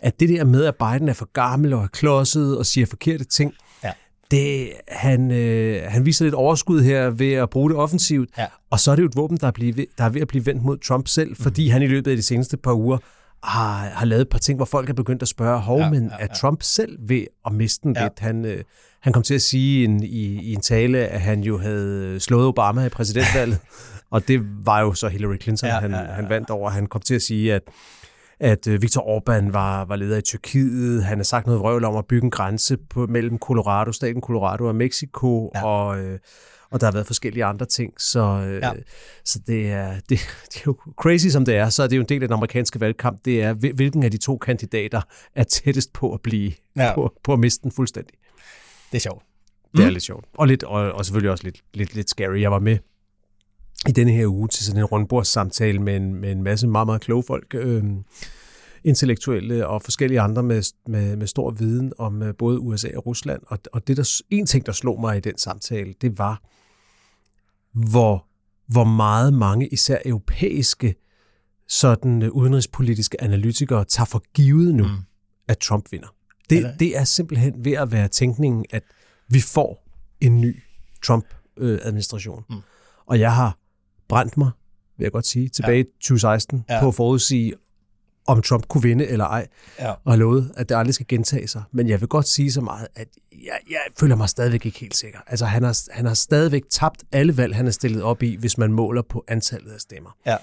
at 0.00 0.20
det 0.20 0.28
der 0.28 0.44
med, 0.44 0.64
at 0.64 0.74
Biden 0.76 1.08
er 1.08 1.12
for 1.12 1.28
gammel 1.32 1.72
og 1.72 1.82
er 1.82 1.86
klodset 1.86 2.58
og 2.58 2.66
siger 2.66 2.86
forkerte 2.86 3.24
ting, 3.24 3.54
Ja. 3.84 3.92
det, 4.30 4.68
han, 4.88 5.30
øh, 5.30 5.82
han 5.88 6.06
viser 6.06 6.24
lidt 6.24 6.34
overskud 6.34 6.80
her 6.82 7.10
ved 7.10 7.32
at 7.32 7.50
bruge 7.50 7.70
det 7.70 7.78
offensivt. 7.78 8.30
Ja. 8.38 8.46
Og 8.70 8.80
så 8.80 8.90
er 8.90 8.96
det 8.96 9.02
jo 9.02 9.08
et 9.08 9.16
våben, 9.16 9.36
der 9.36 9.46
er, 9.46 9.50
blive, 9.50 9.86
der 9.98 10.04
er 10.04 10.08
ved 10.08 10.20
at 10.20 10.28
blive 10.28 10.46
vendt 10.46 10.62
mod 10.62 10.78
Trump 10.78 11.08
selv, 11.08 11.36
fordi 11.36 11.68
han 11.68 11.82
i 11.82 11.86
løbet 11.86 12.10
af 12.10 12.16
de 12.16 12.22
seneste 12.22 12.56
par 12.56 12.72
uger 12.72 12.98
har, 13.42 13.78
har 13.88 14.06
lavet 14.06 14.20
et 14.22 14.28
par 14.28 14.38
ting, 14.38 14.56
hvor 14.56 14.64
folk 14.66 14.90
er 14.90 14.94
begyndt 14.94 15.22
at 15.22 15.28
spørge, 15.28 15.60
hov, 15.60 15.78
Ja, 15.78 15.84
ja, 15.84 15.90
men 15.90 16.04
ja, 16.18 16.24
er 16.24 16.34
Trump 16.34 16.62
selv 16.62 16.98
ved 17.08 17.24
at 17.46 17.52
miste 17.52 17.82
den 17.82 17.96
Ja. 17.96 18.02
lidt? 18.02 18.18
Han, 18.18 18.44
øh, 18.44 18.64
han 19.00 19.12
kom 19.12 19.22
til 19.22 19.34
at 19.34 19.42
sige 19.42 19.84
en, 19.84 20.02
i, 20.02 20.24
i 20.42 20.52
en 20.54 20.60
tale, 20.60 20.98
at 20.98 21.20
han 21.20 21.40
jo 21.40 21.58
havde 21.58 22.20
slået 22.20 22.46
Obama 22.46 22.86
i 22.86 22.88
præsidentvalget, 22.88 23.58
og 24.10 24.28
det 24.28 24.40
var 24.66 24.80
jo 24.80 24.94
så 24.94 25.08
Hillary 25.08 25.36
Clinton, 25.42 25.68
Ja, 25.68 25.74
ja, 25.74 25.80
han, 25.80 25.90
ja, 25.90 25.96
ja, 25.98 26.04
ja. 26.04 26.12
han 26.12 26.28
vandt 26.28 26.50
over. 26.50 26.70
Han 26.70 26.86
kom 26.86 27.00
til 27.00 27.14
at 27.14 27.22
sige, 27.22 27.54
at 27.54 27.62
at 28.40 28.66
øh, 28.66 28.82
Viktor 28.82 29.00
Orbán 29.00 29.52
var, 29.52 29.84
var 29.84 29.96
leder 29.96 30.18
i 30.18 30.22
Tyrkiet. 30.22 31.04
Han 31.04 31.18
har 31.18 31.24
sagt 31.24 31.46
noget 31.46 31.60
vrøvl 31.60 31.84
om 31.84 31.96
at 31.96 32.06
bygge 32.06 32.24
en 32.24 32.30
grænse 32.30 32.76
på, 32.76 33.06
mellem 33.06 33.38
Colorado, 33.38 33.92
staten 33.92 34.22
Colorado 34.22 34.64
og 34.64 34.74
Mexico, 34.74 35.50
Ja. 35.54 35.58
ja. 35.58 35.66
og, 35.66 36.00
øh, 36.00 36.18
og 36.70 36.80
der 36.80 36.86
har 36.86 36.92
været 36.92 37.06
forskellige 37.06 37.44
andre 37.44 37.66
ting. 37.66 38.00
Så, 38.00 38.20
øh, 38.20 38.60
ja. 38.62 38.72
så 39.24 39.40
det, 39.46 39.70
er, 39.72 39.94
det, 40.08 40.18
det 40.48 40.56
er 40.56 40.62
jo 40.66 40.76
crazy, 40.96 41.26
som 41.26 41.44
det 41.44 41.56
er. 41.56 41.68
Så 41.68 41.82
er 41.82 41.86
det 41.86 41.96
jo 41.96 42.00
en 42.00 42.08
del 42.08 42.22
af 42.22 42.28
den 42.28 42.34
amerikanske 42.34 42.80
valgkamp. 42.80 43.18
Det 43.24 43.42
er, 43.42 43.52
hvilken 43.52 44.02
af 44.02 44.10
de 44.10 44.18
to 44.18 44.38
kandidater 44.38 45.00
er 45.34 45.44
tættest 45.44 45.92
på 45.92 46.12
at 46.12 46.20
blive, 46.20 46.52
ja. 46.76 46.94
på, 46.94 47.14
på 47.24 47.32
at 47.32 47.38
miste 47.38 47.62
den 47.62 47.72
fuldstændig. 47.72 48.14
Det 48.92 48.98
er 48.98 49.00
sjovt. 49.00 49.22
Det 49.72 49.80
er 49.80 49.86
mm. 49.86 49.92
lidt 49.92 50.04
sjovt. 50.04 50.24
Og, 50.34 50.46
lidt, 50.46 50.62
og, 50.62 50.92
og 50.92 51.04
selvfølgelig 51.04 51.30
også 51.30 51.44
lidt, 51.44 51.62
lidt, 51.74 51.94
lidt 51.94 52.10
scary. 52.10 52.40
Jeg 52.40 52.50
var 52.50 52.58
med 52.58 52.78
i 53.88 53.92
denne 53.92 54.12
her 54.12 54.26
uge 54.26 54.48
til 54.48 54.64
sådan 54.64 54.80
en 54.80 54.84
rundbordssamtale 54.84 55.78
med 55.78 55.96
en, 55.96 56.14
med 56.14 56.32
en 56.32 56.42
masse 56.42 56.66
meget, 56.66 56.86
meget 56.86 57.00
kloge 57.00 57.22
folk. 57.22 57.54
Øh, 57.54 57.84
intellektuelle 58.84 59.66
og 59.66 59.82
forskellige 59.82 60.20
andre 60.20 60.42
med, 60.42 60.72
med, 60.86 61.16
med 61.16 61.26
stor 61.26 61.50
viden 61.50 61.92
om 61.98 62.22
øh, 62.22 62.34
både 62.38 62.60
USA 62.60 62.88
og 62.96 63.06
Rusland. 63.06 63.42
Og, 63.46 63.58
og 63.72 63.86
det 63.86 63.96
der 63.96 64.22
en 64.30 64.46
ting, 64.46 64.66
der 64.66 64.72
slog 64.72 65.00
mig 65.00 65.16
i 65.16 65.20
den 65.20 65.38
samtale, 65.38 65.94
det 66.00 66.18
var, 66.18 66.42
hvor, 67.72 68.26
hvor 68.66 68.84
meget 68.84 69.34
mange 69.34 69.68
især 69.68 69.98
europæiske 70.04 70.94
sådan 71.68 72.22
øh, 72.22 72.30
udenrigspolitiske 72.30 73.22
analytikere 73.22 73.84
tager 73.84 74.06
for 74.06 74.22
givet 74.34 74.74
nu, 74.74 74.84
mm. 74.84 74.96
at 75.48 75.58
Trump 75.58 75.92
vinder. 75.92 76.14
Det, 76.50 76.74
det 76.78 76.98
er 76.98 77.04
simpelthen 77.04 77.64
ved 77.64 77.72
at 77.72 77.92
være 77.92 78.08
tænkningen, 78.08 78.64
at 78.70 78.82
vi 79.28 79.40
får 79.40 79.88
en 80.20 80.40
ny 80.40 80.62
Trump-administration. 81.02 82.44
Mm. 82.50 82.56
Og 83.06 83.20
jeg 83.20 83.34
har 83.34 83.59
brændt 84.10 84.36
mig, 84.36 84.50
vil 84.96 85.04
jeg 85.04 85.12
godt 85.12 85.26
sige, 85.26 85.48
tilbage 85.48 85.80
i 85.80 85.84
2016 85.84 86.64
ja. 86.68 86.80
på 86.80 86.88
at 86.88 86.94
forudsige, 86.94 87.54
om 88.26 88.42
Trump 88.42 88.68
kunne 88.68 88.82
vinde 88.82 89.06
eller 89.06 89.24
ej, 89.24 89.46
ja. 89.78 89.92
og 90.04 90.18
lovet, 90.18 90.52
at 90.56 90.68
det 90.68 90.74
aldrig 90.74 90.94
skal 90.94 91.06
gentage 91.06 91.48
sig. 91.48 91.62
Men 91.72 91.88
jeg 91.88 92.00
vil 92.00 92.08
godt 92.08 92.28
sige 92.28 92.52
så 92.52 92.60
meget, 92.60 92.88
at 92.94 93.08
jeg, 93.32 93.58
jeg 93.70 93.80
føler 94.00 94.16
mig 94.16 94.28
stadigvæk 94.28 94.66
ikke 94.66 94.78
helt 94.78 94.96
sikker. 94.96 95.18
Altså, 95.26 95.46
han 95.46 95.62
har, 95.62 95.78
han 95.90 96.06
har 96.06 96.14
stadigvæk 96.14 96.62
tabt 96.70 97.04
alle 97.12 97.36
valg, 97.36 97.56
han 97.56 97.66
er 97.66 97.70
stillet 97.70 98.02
op 98.02 98.22
i, 98.22 98.36
hvis 98.36 98.58
man 98.58 98.72
måler 98.72 99.02
på 99.02 99.24
antallet 99.28 99.72
af 99.72 99.80
stemmer. 99.80 100.16
Ja. 100.26 100.36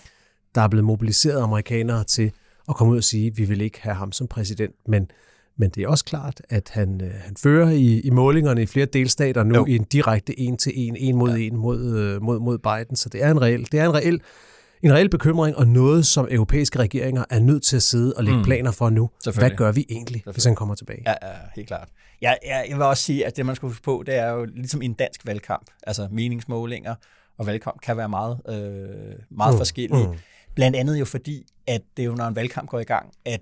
Der 0.55 0.62
er 0.62 0.67
blevet 0.67 0.86
mobiliseret 0.86 1.41
amerikanere 1.41 2.03
til 2.03 2.31
at 2.69 2.75
komme 2.75 2.93
ud 2.93 2.97
og 2.97 3.03
sige, 3.03 3.27
at 3.27 3.38
vi 3.38 3.45
vil 3.45 3.62
ikke 3.62 3.81
have 3.81 3.95
ham 3.95 4.12
som 4.12 4.27
præsident, 4.27 4.75
men 4.88 5.12
men 5.58 5.70
det 5.70 5.84
er 5.84 5.88
også 5.88 6.06
klart, 6.06 6.42
at 6.50 6.70
han, 6.74 7.02
øh, 7.02 7.12
han 7.14 7.36
fører 7.44 7.70
i, 7.70 8.00
i 8.00 8.10
målingerne 8.10 8.62
i 8.62 8.66
flere 8.66 8.86
delstater 8.86 9.44
nu 9.44 9.56
jo. 9.56 9.66
i 9.66 9.76
en 9.76 9.84
direkte 9.84 10.40
en 10.40 10.58
til 10.58 10.72
en, 10.76 10.96
en 10.96 11.16
mod 11.16 11.32
ja. 11.32 11.46
en 11.46 11.58
mod, 11.58 11.96
øh, 11.96 12.22
mod, 12.22 12.40
mod 12.40 12.58
Biden. 12.58 12.96
Så 12.96 13.10
det 13.10 13.24
er 13.24 13.32
en 13.32 13.42
reel, 13.42 13.68
det 13.72 13.80
er 13.80 13.86
en 13.86 13.94
reel 13.94 14.22
en 14.84 14.94
reel 14.94 15.10
bekymring, 15.10 15.56
og 15.56 15.68
noget, 15.68 16.06
som 16.06 16.28
europæiske 16.32 16.80
regeringer 16.80 17.24
er 17.30 17.40
nødt 17.40 17.64
til 17.64 17.76
at 17.76 17.84
sidde 17.84 18.14
og 18.18 18.24
lægge 18.24 18.38
mm. 18.38 18.44
planer 18.44 18.72
for 18.72 18.90
nu. 18.90 19.10
Hvad 19.34 19.50
gør 19.50 19.72
vi 19.72 19.86
egentlig, 19.90 20.24
hvis 20.32 20.46
han 20.46 20.56
kommer 20.56 20.76
tilbage? 20.76 21.04
Ja, 21.06 21.12
ja 21.22 21.34
helt 21.56 21.68
klart. 21.68 21.90
Ja, 22.22 22.34
ja, 22.46 22.58
jeg 22.70 22.78
vil 22.78 22.86
også 22.86 23.04
sige, 23.04 23.26
at 23.26 23.38
det, 23.38 23.46
man 23.46 23.56
skal 23.56 23.70
huske 23.70 23.84
på, 23.84 24.04
det 24.06 24.16
er 24.16 24.30
jo 24.30 24.46
ligesom 24.56 24.82
en 24.82 24.94
dansk 24.94 25.26
valgkamp. 25.26 25.66
Altså 25.84 26.08
meningsmålinger 26.12 26.96
og 27.38 27.46
valgkamp 27.46 27.82
kan 27.82 27.98
være 27.98 28.10
meget, 28.10 28.40
øh, 28.50 28.56
meget 29.32 29.54
mm. 29.54 29.58
forskellige. 29.58 30.08
Mm. 30.08 30.18
Blandt 30.56 30.78
andet 30.78 31.00
jo 31.00 31.06
fordi, 31.06 31.46
at 31.67 31.81
det 31.97 32.03
er 32.03 32.07
jo, 32.07 32.15
når 32.15 32.27
en 32.27 32.36
valgkamp 32.36 32.69
går 32.69 32.79
i 32.79 32.83
gang, 32.83 33.12
at 33.25 33.41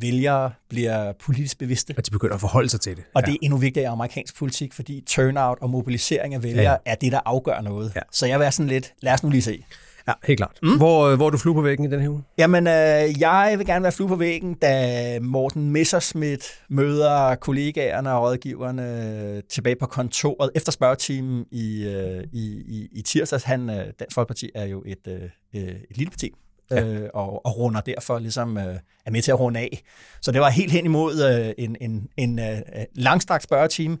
vælgere 0.00 0.52
bliver 0.68 1.12
politisk 1.12 1.58
bevidste. 1.58 1.94
Og 1.96 2.06
de 2.06 2.10
begynder 2.10 2.34
at 2.34 2.40
forholde 2.40 2.68
sig 2.68 2.80
til 2.80 2.96
det. 2.96 3.04
Og 3.14 3.22
ja. 3.22 3.26
det 3.26 3.32
er 3.32 3.38
endnu 3.42 3.58
vigtigere 3.58 3.84
i 3.84 3.92
amerikansk 3.92 4.38
politik, 4.38 4.72
fordi 4.72 5.02
turnout 5.06 5.58
og 5.60 5.70
mobilisering 5.70 6.34
af 6.34 6.42
vælgere 6.42 6.70
ja. 6.70 6.76
er 6.92 6.94
det, 6.94 7.12
der 7.12 7.20
afgør 7.24 7.60
noget. 7.60 7.92
Ja. 7.96 8.00
Så 8.12 8.26
jeg 8.26 8.38
vil 8.38 8.42
være 8.42 8.52
sådan 8.52 8.68
lidt, 8.68 8.94
lad 9.00 9.12
os 9.12 9.22
nu 9.22 9.30
lige 9.30 9.42
se. 9.42 9.64
Ja, 10.08 10.12
helt 10.24 10.36
klart. 10.36 10.58
Mm. 10.62 10.76
Hvor, 10.76 11.06
øh, 11.06 11.16
hvor 11.16 11.26
er 11.26 11.30
du 11.30 11.38
flue 11.38 11.54
på 11.54 11.60
væggen 11.60 11.86
i 11.86 11.90
den 11.90 12.00
her 12.00 12.08
uge? 12.08 12.22
Jamen, 12.38 12.66
øh, 12.66 13.20
jeg 13.20 13.54
vil 13.58 13.66
gerne 13.66 13.82
være 13.82 13.92
flue 13.92 14.08
på 14.08 14.16
væggen, 14.16 14.54
da 14.54 15.20
Morten 15.20 15.70
Messerschmidt 15.70 16.62
møder 16.68 17.34
kollegaerne 17.34 18.12
og 18.12 18.22
rådgiverne 18.22 19.42
tilbage 19.50 19.76
på 19.76 19.86
kontoret 19.86 20.50
efter 20.54 20.72
spørgetimen 20.72 21.44
i, 21.50 21.84
øh, 21.84 22.24
i, 22.32 22.62
i, 22.68 22.88
i 22.92 23.02
tirsdags. 23.02 23.44
Han, 23.44 23.70
øh, 23.70 23.86
Dansk 24.00 24.14
Folkeparti 24.14 24.50
er 24.54 24.64
jo 24.64 24.82
et, 24.86 25.08
øh, 25.54 25.62
et 25.90 25.96
lille 25.96 26.10
parti, 26.10 26.32
ja. 26.70 26.84
øh, 26.84 27.10
og, 27.14 27.46
og 27.46 27.58
runder 27.58 27.80
derfor 27.80 28.18
ligesom 28.18 28.58
øh, 28.58 28.76
er 29.06 29.10
med 29.10 29.22
til 29.22 29.30
at 29.30 29.40
runde 29.40 29.60
af. 29.60 29.82
Så 30.20 30.32
det 30.32 30.40
var 30.40 30.50
helt 30.50 30.72
hen 30.72 30.84
imod 30.84 31.22
øh, 31.22 31.64
en, 31.64 31.76
en, 31.80 32.08
en 32.16 32.38
øh, 32.38 32.58
langstrakt 32.94 33.44
spørgetime 33.44 33.98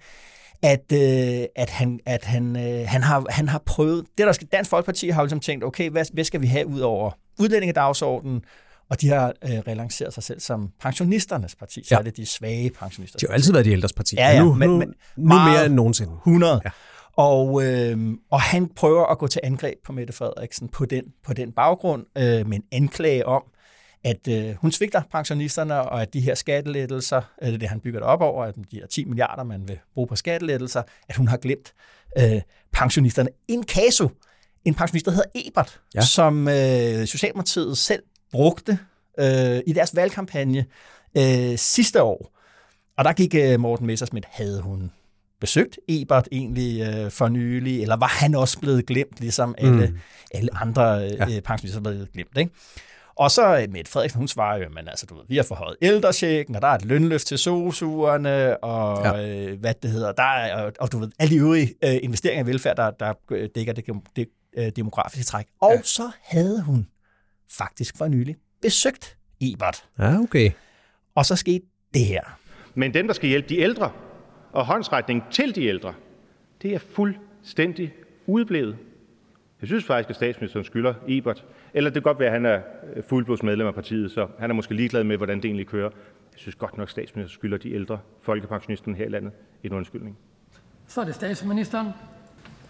at, 0.64 0.92
øh, 0.92 1.46
at, 1.56 1.70
han, 1.70 2.00
at 2.06 2.24
han, 2.24 2.56
øh, 2.56 2.88
han, 2.88 3.02
har, 3.02 3.24
han 3.30 3.48
har 3.48 3.62
prøvet, 3.66 4.04
det 4.18 4.26
der 4.26 4.32
skal, 4.32 4.48
Dansk 4.52 4.70
Folkeparti 4.70 5.08
har 5.08 5.20
jo 5.20 5.24
ligesom 5.24 5.40
tænkt, 5.40 5.64
okay, 5.64 5.90
hvad, 5.90 6.04
hvad 6.12 6.24
skal 6.24 6.40
vi 6.40 6.46
have 6.46 6.66
ud 6.66 6.80
over 6.80 7.10
udlændingedagsordenen, 7.38 8.42
og 8.90 9.00
de 9.00 9.08
har 9.08 9.32
øh, 9.44 9.50
relanceret 9.50 10.14
sig 10.14 10.22
selv 10.22 10.40
som 10.40 10.70
pensionisternes 10.80 11.54
parti, 11.56 11.82
så 11.84 11.94
ja. 11.94 11.98
er 11.98 12.02
det 12.02 12.16
de 12.16 12.26
svage 12.26 12.70
pensionister. 12.70 13.18
De 13.18 13.26
har 13.26 13.32
jo 13.32 13.34
altid 13.34 13.52
været 13.52 13.64
de 13.64 13.70
ældres 13.70 13.92
parti, 13.92 14.16
ja, 14.16 14.28
ja, 14.28 14.42
nu, 14.42 14.54
men, 14.54 14.70
nu, 14.70 14.78
men, 14.78 14.94
nu 15.16 15.34
mere 15.34 15.66
end 15.66 15.74
nogensinde. 15.74 16.12
100. 16.12 16.60
Ja. 16.64 16.70
Og, 17.16 17.64
øh, 17.64 17.98
og 18.30 18.40
han 18.40 18.68
prøver 18.68 19.06
at 19.06 19.18
gå 19.18 19.26
til 19.26 19.40
angreb 19.44 19.78
på 19.84 19.92
Mette 19.92 20.12
Frederiksen 20.12 20.68
på 20.68 20.84
den, 20.84 21.04
på 21.24 21.32
den 21.32 21.52
baggrund, 21.52 22.06
øh, 22.18 22.46
med 22.46 22.56
en 22.56 22.64
anklage 22.72 23.26
om, 23.26 23.42
at 24.04 24.28
øh, 24.28 24.54
hun 24.54 24.72
svigter 24.72 25.02
pensionisterne, 25.12 25.82
og 25.82 26.02
at 26.02 26.12
de 26.14 26.20
her 26.20 26.34
skattelettelser, 26.34 27.22
eller 27.42 27.58
det 27.58 27.68
han 27.68 27.80
bygger 27.80 28.00
det 28.00 28.08
op 28.08 28.20
over, 28.20 28.44
at 28.44 28.54
de 28.56 28.76
her 28.76 28.86
10 28.86 29.04
milliarder, 29.04 29.42
man 29.42 29.68
vil 29.68 29.78
bruge 29.94 30.06
på 30.06 30.16
skattelettelser, 30.16 30.82
at 31.08 31.16
hun 31.16 31.28
har 31.28 31.36
glemt 31.36 31.74
øh, 32.18 32.40
pensionisterne. 32.72 33.28
En 33.48 33.62
kaso, 33.62 34.08
en 34.64 34.74
pensionist, 34.74 35.06
der 35.06 35.12
hedder 35.12 35.30
Ebert, 35.34 35.80
ja. 35.94 36.00
som 36.00 36.48
øh, 36.48 37.06
Socialdemokratiet 37.06 37.78
selv 37.78 38.02
brugte 38.32 38.78
øh, 39.18 39.60
i 39.66 39.72
deres 39.72 39.96
valgkampagne 39.96 40.66
øh, 41.18 41.58
sidste 41.58 42.02
år. 42.02 42.30
Og 42.98 43.04
der 43.04 43.12
gik 43.12 43.34
øh, 43.34 43.60
Morten 43.60 43.86
Messersmith, 43.86 44.28
havde 44.30 44.60
hun 44.60 44.90
besøgt 45.44 45.78
Ebert 45.88 46.28
egentlig 46.32 46.80
øh, 46.80 47.10
for 47.10 47.28
nylig, 47.28 47.82
eller 47.82 47.96
var 47.96 48.06
han 48.06 48.34
også 48.34 48.60
blevet 48.60 48.86
glemt, 48.86 49.20
ligesom 49.20 49.54
alle, 49.58 49.86
mm. 49.86 49.98
alle 50.34 50.48
andre 50.54 51.04
øh, 51.04 51.34
ja. 51.34 51.40
pensionister 51.40 51.80
blevet 51.80 52.12
glemt, 52.12 52.38
ikke? 52.38 52.50
Og 53.16 53.30
så 53.30 53.60
øh, 53.60 53.72
med 53.72 53.84
Frederiksen, 53.88 54.18
hun 54.18 54.28
svarer 54.28 54.58
jo, 54.58 54.68
men 54.68 54.88
altså, 54.88 55.06
du 55.06 55.14
ved, 55.14 55.24
vi 55.28 55.36
har 55.36 55.42
forhøjet 55.42 55.76
ældresjekken, 55.82 56.56
og 56.56 56.62
der 56.62 56.68
er 56.68 56.74
et 56.74 56.84
lønløft 56.84 57.26
til 57.26 57.38
sosuerne, 57.38 58.64
og 58.64 59.04
ja. 59.04 59.26
øh, 59.26 59.60
hvad 59.60 59.74
det 59.82 59.90
hedder, 59.90 60.12
der 60.12 60.22
er, 60.22 60.62
og, 60.62 60.72
og 60.80 60.92
du 60.92 60.98
ved, 60.98 61.10
alle 61.18 61.34
de 61.34 61.40
øvrige 61.40 61.74
øh, 61.84 61.96
investeringer 62.02 62.44
i 62.44 62.46
velfærd, 62.46 62.76
der, 62.76 62.90
der 62.90 63.14
øh, 63.30 63.48
dækker 63.54 63.72
det, 63.72 63.84
det 64.16 64.28
øh, 64.56 64.70
demografiske 64.76 65.24
træk. 65.24 65.46
Og 65.60 65.72
ja. 65.72 65.82
så 65.82 66.10
havde 66.22 66.62
hun 66.62 66.86
faktisk 67.50 67.98
for 67.98 68.08
nylig 68.08 68.36
besøgt 68.62 69.16
Ebert. 69.40 69.84
Ja, 69.98 70.18
okay. 70.18 70.50
Og 71.14 71.26
så 71.26 71.36
skete 71.36 71.64
det 71.94 72.04
her. 72.04 72.38
Men 72.74 72.94
dem, 72.94 73.06
der 73.06 73.14
skal 73.14 73.28
hjælpe 73.28 73.48
de 73.48 73.58
ældre, 73.58 73.92
og 74.54 74.66
håndsretning 74.66 75.24
til 75.30 75.54
de 75.54 75.64
ældre, 75.64 75.94
det 76.62 76.74
er 76.74 76.78
fuldstændig 76.78 77.94
udeblevet. 78.26 78.76
Jeg 79.60 79.68
synes 79.68 79.84
faktisk, 79.84 80.10
at 80.10 80.16
statsministeren 80.16 80.64
skylder 80.64 80.94
Ebert 81.08 81.44
eller 81.74 81.90
det 81.90 82.02
kan 82.02 82.10
godt 82.10 82.18
være, 82.18 82.28
at 82.28 82.32
han 82.32 82.46
er 82.46 82.60
øh, 82.96 83.02
fuldblodsmedlem 83.02 83.66
af 83.66 83.74
partiet, 83.74 84.10
så 84.10 84.26
han 84.38 84.50
er 84.50 84.54
måske 84.54 84.74
ligeglad 84.74 85.04
med, 85.04 85.16
hvordan 85.16 85.36
det 85.36 85.44
egentlig 85.44 85.66
kører. 85.66 85.90
Jeg 86.32 86.38
synes 86.38 86.54
godt 86.54 86.76
nok, 86.76 86.86
at 86.86 86.90
statsministeren 86.90 87.38
skylder 87.38 87.58
de 87.58 87.72
ældre 87.72 87.98
folkepensionisterne 88.20 88.96
her 88.96 89.06
i 89.06 89.08
landet 89.08 89.32
en 89.62 89.72
undskyldning. 89.72 90.18
Så 90.86 91.00
er 91.00 91.04
det 91.04 91.14
statsministeren. 91.14 91.88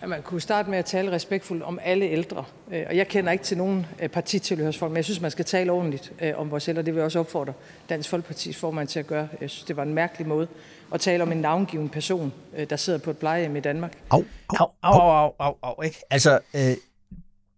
Ja, 0.03 0.07
man 0.07 0.23
kunne 0.23 0.41
starte 0.41 0.71
med 0.71 0.79
at 0.79 0.85
tale 0.85 1.11
respektfuldt 1.11 1.63
om 1.63 1.79
alle 1.83 2.05
ældre. 2.05 2.45
Øh, 2.73 2.83
og 2.89 2.97
jeg 2.97 3.09
kender 3.09 3.33
ikke 3.33 3.45
til 3.45 3.57
nogen 3.57 3.87
øh, 4.01 4.09
partitilhørsfolk, 4.09 4.91
men 4.91 4.97
jeg 4.97 5.05
synes, 5.05 5.21
man 5.21 5.31
skal 5.31 5.45
tale 5.45 5.73
ordentligt 5.73 6.13
om 6.37 6.51
vores 6.51 6.69
ældre. 6.69 6.83
Det 6.83 6.95
vil 6.95 6.99
jeg 6.99 7.05
også 7.05 7.19
opfordre 7.19 7.53
Dansk 7.89 8.11
Folkepartis 8.11 8.57
formand 8.57 8.89
til 8.89 8.99
at 8.99 9.07
gøre. 9.07 9.29
Jeg 9.41 9.51
synes, 9.51 9.65
det 9.65 9.77
var 9.77 9.83
en 9.83 9.95
mærkelig 9.95 10.29
måde 10.29 10.49
at 10.95 11.01
tale 11.01 11.23
om 11.23 11.33
en 11.33 11.39
navngiven 11.39 11.89
person, 11.89 12.33
der 12.71 12.77
sidder 12.77 12.99
på 12.99 13.11
et 13.11 13.19
plejehjem 13.19 13.57
i 13.57 13.61
Danmark. 13.61 13.93
Au, 14.11 14.25
au, 14.49 14.67
au, 14.83 15.01
au, 15.01 15.33
au, 15.39 15.55
au 15.63 15.83
ikke? 15.83 16.01
Altså, 16.11 16.39
øh, 16.55 16.77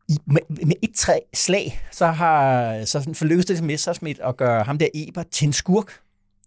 i, 0.09 0.19
med, 0.27 0.67
med 0.67 0.77
et 0.83 0.91
træ 0.97 1.19
slag, 1.35 1.81
så 1.93 2.07
har 2.07 2.85
så 2.85 3.11
forlykkedes 3.15 3.47
det 3.47 3.63
Messersmith 3.63 4.21
at 4.25 4.37
gøre 4.37 4.63
ham 4.63 4.79
der 4.79 4.89
Eber 4.95 5.23
til 5.23 5.47
en 5.47 5.53
skurk. 5.53 6.01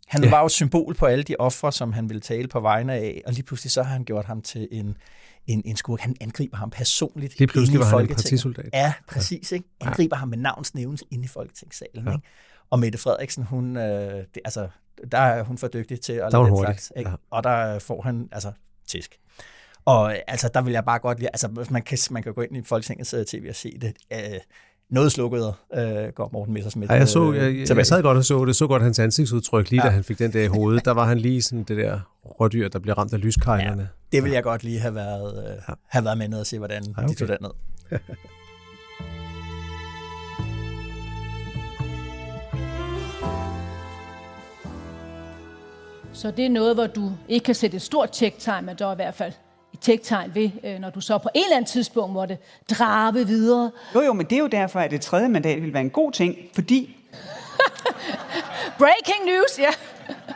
Han 0.07 0.23
ja. 0.23 0.29
var 0.29 0.39
jo 0.39 0.45
et 0.45 0.51
symbol 0.51 0.95
på 0.95 1.05
alle 1.05 1.23
de 1.23 1.35
ofre, 1.39 1.71
som 1.71 1.93
han 1.93 2.09
ville 2.09 2.21
tale 2.21 2.47
på 2.47 2.59
vegne 2.59 2.93
af, 2.93 3.21
og 3.25 3.33
lige 3.33 3.43
pludselig 3.43 3.71
så 3.71 3.83
har 3.83 3.93
han 3.93 4.03
gjort 4.03 4.25
ham 4.25 4.41
til 4.41 4.67
en, 4.71 4.97
en, 5.49 5.61
en 5.65 5.75
skurk. 5.75 5.99
Han 5.99 6.15
angriber 6.21 6.57
ham 6.57 6.69
personligt 6.69 7.39
Lige 7.39 7.47
pludselig 7.47 7.79
var 7.79 7.85
han 7.85 8.01
en 8.01 8.07
partisoldat. 8.07 8.69
Ja, 8.73 8.93
præcis. 9.07 9.51
Ikke? 9.51 9.65
Angriber 9.81 10.15
ja. 10.15 10.19
ham 10.19 10.27
med 10.27 10.37
navns 10.37 10.75
nævnes 10.75 11.03
inde 11.11 11.25
i 11.25 11.27
Folketingssalen. 11.27 12.05
Ja. 12.05 12.11
Ikke? 12.11 12.27
Og 12.69 12.79
Mette 12.79 12.97
Frederiksen, 12.97 13.43
hun, 13.43 13.77
øh, 13.77 13.83
det, 14.13 14.41
altså, 14.45 14.67
der 15.11 15.17
er 15.17 15.43
hun 15.43 15.57
for 15.57 15.67
dygtig 15.67 16.01
til 16.01 16.13
at 16.13 16.31
lade 16.31 16.43
den 16.43 16.57
slags. 16.57 16.91
Ikke? 16.95 17.09
Ja. 17.09 17.15
Og 17.29 17.43
der 17.43 17.79
får 17.79 18.01
han 18.01 18.29
altså 18.31 18.51
tisk. 18.87 19.19
Og 19.85 20.29
altså, 20.29 20.49
der 20.53 20.61
vil 20.61 20.73
jeg 20.73 20.85
bare 20.85 20.99
godt 20.99 21.19
lide, 21.19 21.29
altså 21.29 21.65
man 21.69 21.81
kan, 21.81 21.97
man 22.11 22.23
kan 22.23 22.33
gå 22.33 22.41
ind 22.41 22.57
i 22.57 22.63
Folketingets 22.63 23.13
uh, 23.13 23.23
tv 23.23 23.45
og 23.49 23.55
se 23.55 23.77
det. 23.81 23.93
Uh, 24.13 24.39
noget 24.89 25.11
slukket 25.11 25.41
uh, 25.41 25.53
går 26.15 26.29
Morten 26.33 26.53
Messersmith 26.53 26.91
ja, 26.91 26.97
jeg, 26.97 27.07
så, 27.07 27.33
jeg, 27.33 27.57
jeg, 27.69 27.77
jeg 27.77 27.85
sad 27.85 28.01
godt 28.01 28.17
og 28.17 28.25
så 28.25 28.45
det, 28.45 28.55
så 28.55 28.67
godt 28.67 28.83
hans 28.83 28.99
ansigtsudtryk, 28.99 29.69
lige 29.69 29.81
ja. 29.81 29.87
da 29.87 29.93
han 29.93 30.03
fik 30.03 30.19
den 30.19 30.33
der 30.33 30.43
i 30.43 30.47
hovedet. 30.47 30.85
Der 30.85 30.91
var 30.91 31.05
han 31.05 31.17
lige 31.17 31.41
sådan 31.41 31.63
det 31.63 31.77
der 31.77 31.99
rådyr, 32.25 32.67
der 32.67 32.79
bliver 32.79 32.97
ramt 32.97 33.13
af 33.13 33.21
lyskejlerne. 33.21 33.81
Ja, 33.81 34.17
det 34.17 34.23
vil 34.23 34.31
jeg 34.31 34.43
godt 34.43 34.63
lige 34.63 34.79
have 34.79 34.95
været, 34.95 35.37
uh, 35.37 35.43
ja. 35.43 35.73
have 35.87 36.05
været 36.05 36.17
med 36.17 36.27
ned 36.27 36.39
og 36.39 36.45
se, 36.45 36.57
hvordan 36.57 36.83
ja, 36.83 37.03
okay. 37.03 37.07
de 37.07 37.13
tog 37.13 37.27
den 37.27 37.37
ned. 37.41 37.51
Så 46.13 46.31
det 46.31 46.45
er 46.45 46.49
noget, 46.49 46.75
hvor 46.75 46.87
du 46.87 47.11
ikke 47.27 47.43
kan 47.43 47.55
sætte 47.55 47.75
et 47.75 47.81
stort 47.81 48.15
check-time, 48.15 48.61
men 48.61 48.75
der 48.79 48.87
er 48.87 48.91
i 48.91 48.95
hvert 48.95 49.15
fald 49.15 49.33
tægtegn 49.81 50.31
ved, 50.35 50.49
øh, 50.63 50.79
når 50.79 50.89
du 50.89 51.01
så 51.01 51.17
på 51.17 51.29
et 51.35 51.43
eller 51.43 51.57
andet 51.57 51.71
tidspunkt 51.71 52.13
måtte 52.13 52.37
drage 52.69 53.27
videre. 53.27 53.71
Jo, 53.95 54.01
jo, 54.01 54.13
men 54.13 54.25
det 54.25 54.35
er 54.35 54.39
jo 54.39 54.47
derfor, 54.47 54.79
at 54.79 54.91
det 54.91 55.01
tredje 55.01 55.29
mandat 55.29 55.61
vil 55.61 55.73
være 55.73 55.83
en 55.83 55.89
god 55.89 56.11
ting, 56.11 56.35
fordi... 56.53 56.95
Breaking 58.79 59.25
news, 59.25 59.59
ja. 59.59 59.69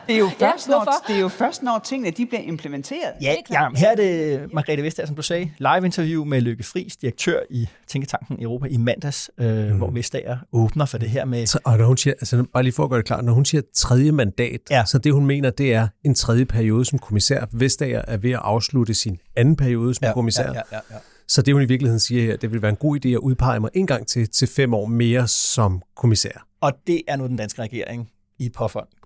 Det 0.08 0.16
er, 0.16 0.20
jo 0.20 0.30
først, 0.40 0.68
ja, 0.68 0.72
når, 0.72 0.94
det 1.08 1.16
er 1.16 1.20
jo 1.20 1.28
først, 1.28 1.64
når 1.64 1.82
tingene 1.86 2.12
de 2.12 2.26
bliver 2.26 2.42
implementeret. 2.42 3.12
Ja, 3.22 3.36
ja 3.52 3.68
her 3.76 3.92
er 3.92 3.96
det 3.96 4.54
Margrethe 4.54 4.84
Vestager, 4.84 5.08
som 5.08 5.16
du 5.16 5.22
sagde, 5.22 5.52
live-interview 5.58 6.26
med 6.26 6.42
Lykke 6.42 6.64
Friis, 6.64 6.98
direktør 6.98 7.40
i 7.50 7.68
Tænketanken 7.88 8.44
Europa 8.44 8.68
i 8.68 8.78
mandags, 8.78 9.32
øh, 9.38 9.72
mm. 9.72 9.78
hvor 9.78 9.92
Vestager 9.92 10.38
åbner 10.54 10.86
for 10.86 10.98
det 10.98 11.10
her 11.10 11.26
med... 11.26 11.62
Og 11.64 11.78
når 11.78 11.86
hun 11.86 11.98
siger, 11.98 12.14
altså 12.14 12.46
bare 12.54 12.64
lige 12.64 12.74
for 12.74 12.84
at 12.84 12.90
gøre 12.90 12.98
det 12.98 13.06
klart, 13.06 13.26
når 13.26 13.34
hun 13.34 13.46
siger 13.46 13.62
tredje 13.76 14.12
mandat, 14.12 14.60
ja. 14.70 14.86
så 14.86 14.98
det 14.98 15.14
hun 15.14 15.26
mener, 15.26 15.50
det 15.50 15.74
er 15.74 15.88
en 16.04 16.16
tredje 16.16 16.46
periode 16.46 16.86
som 16.86 17.00
kommissær. 17.00 17.46
Vestager 17.52 18.02
er 18.08 18.18
ved 18.18 18.32
at 18.32 18.40
afslutte 18.44 18.94
sin 18.94 19.18
anden 19.36 19.56
periode 19.56 19.94
som 19.94 20.06
ja, 20.06 20.14
kommissær. 20.14 20.44
Ja, 20.44 20.54
ja, 20.54 20.62
ja, 20.72 20.80
ja. 20.92 20.96
Så 21.28 21.42
det 21.42 21.54
hun 21.54 21.64
i 21.64 21.66
virkeligheden 21.66 22.00
siger 22.00 22.24
her, 22.24 22.38
det 22.38 22.52
vil 22.52 22.62
være 22.62 22.70
en 22.70 22.76
god 22.76 23.06
idé 23.06 23.10
at 23.10 23.18
udpege 23.18 23.60
mig 23.60 23.70
en 23.74 23.88
gang 23.88 24.08
til, 24.08 24.30
til 24.30 24.48
fem 24.48 24.74
år 24.74 24.86
mere 24.86 25.28
som 25.28 25.82
kommissær. 25.96 26.48
Og 26.62 26.72
det 26.88 27.02
er 27.08 27.16
nu 27.16 27.28
den 27.28 27.38
danske 27.38 27.62
regering 27.62 28.10
i 28.40 28.50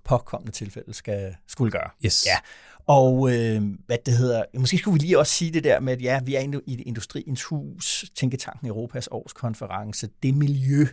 påkommende 0.08 0.52
tilfælde 0.52 0.94
skal, 0.94 1.36
skulle 1.48 1.72
gøre. 1.72 1.90
Yes. 2.06 2.26
Ja. 2.26 2.38
Og 2.88 3.36
øh, 3.36 3.62
hvad 3.86 3.98
det 4.06 4.14
hedder, 4.14 4.44
måske 4.58 4.78
skulle 4.78 4.94
vi 4.94 5.06
lige 5.06 5.20
også 5.20 5.34
sige 5.34 5.52
det 5.52 5.64
der 5.64 5.80
med, 5.80 5.94
at 5.94 6.02
ja, 6.02 6.20
vi 6.26 6.36
er 6.36 6.62
i 6.68 6.82
Industriens 6.82 7.44
Hus, 7.44 8.06
Tænketanken 8.16 8.68
Europas 8.68 9.08
årskonference, 9.12 10.10
det 10.24 10.34
miljø, 10.34 10.88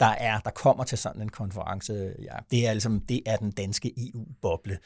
der 0.00 0.06
er, 0.06 0.38
der 0.38 0.50
kommer 0.50 0.84
til 0.84 0.98
sådan 0.98 1.22
en 1.22 1.28
konference, 1.28 1.92
ja, 2.22 2.36
det 2.50 2.66
er 2.66 2.72
ligesom, 2.72 3.00
det 3.08 3.20
er 3.26 3.36
den 3.36 3.50
danske 3.50 3.92
EU-boble. 3.96 4.78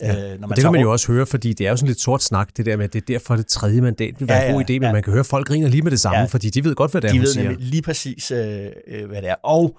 Ja. 0.00 0.32
Øh, 0.32 0.40
når 0.40 0.48
man 0.48 0.56
det 0.56 0.64
kan 0.64 0.72
man 0.72 0.80
jo 0.80 0.92
også 0.92 1.12
høre, 1.12 1.26
fordi 1.26 1.52
det 1.52 1.66
er 1.66 1.70
jo 1.70 1.76
sådan 1.76 1.88
lidt 1.88 2.00
sort 2.00 2.22
snak, 2.22 2.56
det 2.56 2.66
der 2.66 2.76
med, 2.76 2.84
at 2.84 2.92
det 2.92 3.02
er 3.02 3.06
derfor 3.06 3.36
det 3.36 3.46
tredje 3.46 3.80
mandat 3.80 4.20
vil 4.20 4.28
være 4.28 4.36
ja, 4.36 4.44
ja, 4.44 4.50
en 4.50 4.54
god 4.54 4.64
idé, 4.70 4.72
men 4.72 4.82
ja. 4.82 4.92
man 4.92 5.02
kan 5.02 5.12
høre, 5.12 5.24
folk 5.24 5.46
griner 5.46 5.68
lige 5.68 5.82
med 5.82 5.90
det 5.90 6.00
samme, 6.00 6.18
ja. 6.18 6.24
fordi 6.24 6.50
de 6.50 6.64
ved 6.64 6.74
godt, 6.74 6.90
hvad 6.90 7.00
det 7.00 7.08
er, 7.08 7.12
de 7.12 7.20
ved 7.20 7.26
siger. 7.26 7.56
lige 7.58 7.82
præcis, 7.82 8.30
øh, 8.30 8.66
øh, 8.86 9.06
hvad 9.06 9.22
det 9.22 9.30
er. 9.30 9.34
Og 9.42 9.78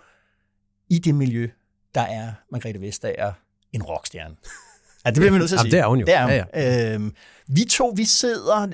i 0.90 1.00
det 1.00 1.16
miljø, 1.16 1.50
der 1.96 2.02
er 2.02 2.32
Margrethe 2.52 2.82
Vestager 2.82 3.34
en 3.74 3.84
rockstjerne. 3.84 4.36
Ja, 5.06 5.10
det 5.10 5.18
bliver 5.18 5.32
vi 5.32 5.38
nødt 5.38 5.50
til 5.50 5.56
at 5.56 5.62
sige. 5.62 5.68
Jamen, 5.68 5.72
det 5.72 5.80
er 5.80 5.88
hun 5.88 6.00
jo. 6.00 6.06
Det 6.06 6.16
er 6.16 6.22
hun. 6.22 6.32
Ja, 6.32 6.46
ja. 6.62 6.94
Øhm, 6.94 7.16
vi 7.48 7.66
to, 7.70 7.94
vi 7.96 8.06
sidder 8.06 8.68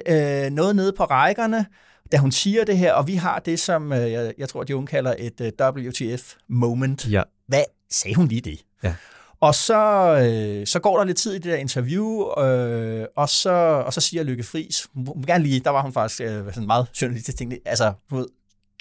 øh, 0.46 0.52
noget 0.52 0.76
nede 0.76 0.94
på 0.94 1.04
rækkerne, 1.04 1.66
da 2.12 2.18
hun 2.18 2.32
siger 2.32 2.66
det 2.66 2.78
her, 2.78 2.94
og 2.94 3.08
vi 3.08 3.16
har 3.16 3.40
det, 3.40 3.60
som 3.60 3.94
øh, 3.94 4.12
jeg, 4.12 4.34
jeg 4.38 4.50
tror, 4.50 4.64
de 4.64 4.76
unge 4.76 4.88
kalder 4.88 5.16
et 5.18 5.42
øh, 5.42 5.52
WTF-moment. 5.78 7.08
Ja. 7.12 7.24
Hvad 7.48 7.64
sagde 7.90 8.16
hun 8.16 8.28
lige 8.28 8.42
det? 8.42 8.60
Ja. 8.84 8.94
Og 9.40 9.56
så, 9.56 9.80
øh, 10.24 10.68
så 10.68 10.80
går 10.80 10.98
der 10.98 11.04
lidt 11.04 11.18
tid 11.18 11.32
i 11.32 11.36
det 11.36 11.44
der 11.44 11.56
interview, 11.56 12.40
øh, 12.44 13.06
og, 13.16 13.30
så, 13.30 13.50
og 13.86 13.94
så 13.94 14.02
siger 14.02 14.24
Lykke 14.24 14.44
Friis, 14.44 14.88
hun 14.94 15.24
gerne 15.28 15.44
lige, 15.44 15.60
der 15.60 15.70
var 15.70 15.82
hun 15.82 15.94
faktisk 15.94 16.22
øh, 16.22 16.46
sådan 16.54 16.68
meget 16.68 16.88
journalistisk 17.02 17.38
ting, 17.38 17.54
altså, 17.66 17.94
du 18.10 18.16
ved, 18.16 18.28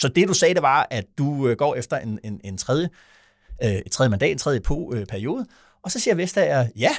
så 0.00 0.08
det 0.08 0.28
du 0.28 0.34
sagde, 0.34 0.54
det 0.54 0.62
var, 0.62 0.86
at 0.90 1.04
du 1.18 1.48
øh, 1.48 1.56
går 1.56 1.74
efter 1.74 1.96
en, 1.96 2.18
en, 2.24 2.40
en 2.44 2.58
tredje, 2.58 2.88
øh, 3.62 3.70
et 3.70 3.92
tredje 3.92 4.10
mandat, 4.10 4.30
en 4.30 4.38
tredje 4.38 4.60
på, 4.60 4.92
øh, 4.94 5.06
periode, 5.06 5.46
og 5.82 5.90
så 5.90 6.00
siger 6.00 6.14
Vestager, 6.14 6.66
ja, 6.76 6.90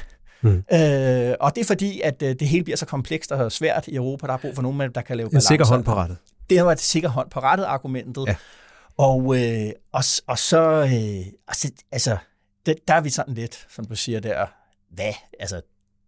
Mm. 0.44 0.63
Øh, 0.74 1.36
og 1.39 1.56
det 1.56 1.62
er 1.62 1.65
fordi, 1.68 2.01
at 2.01 2.22
øh, 2.22 2.36
det 2.39 2.48
hele 2.48 2.63
bliver 2.63 2.77
så 2.77 2.86
komplekst 2.86 3.32
og 3.32 3.51
svært 3.51 3.88
i 3.88 3.96
Europa. 3.96 4.27
Der 4.27 4.34
er 4.34 4.38
brug 4.38 4.56
for 4.56 4.62
nogen, 4.62 4.91
der 4.96 5.01
kan 5.01 5.18
lave 5.18 5.30
balancer. 5.30 5.48
En 5.48 5.51
sikker 5.53 5.65
hånd 5.65 5.84
på 5.84 5.94
rettet. 5.94 6.18
Det 6.50 6.65
var 6.65 6.72
et 6.72 6.80
sikker 6.80 7.10
hånd 7.10 7.30
på 7.30 7.39
rettet 7.39 7.65
argumentet. 7.65 8.27
Ja. 8.27 8.36
Og, 8.98 9.38
øh, 9.39 9.72
og, 9.91 10.03
og 10.27 10.38
så, 10.38 10.62
øh, 10.62 11.34
altså, 11.48 11.72
altså 11.91 12.18
det, 12.65 12.75
der 12.88 12.94
er 12.94 13.01
vi 13.01 13.10
sådan 13.10 13.34
lidt, 13.34 13.68
som 13.70 13.86
du 13.86 13.96
siger 13.96 14.20
der, 14.20 14.46
hvad? 14.89 15.13
Altså, 15.39 15.62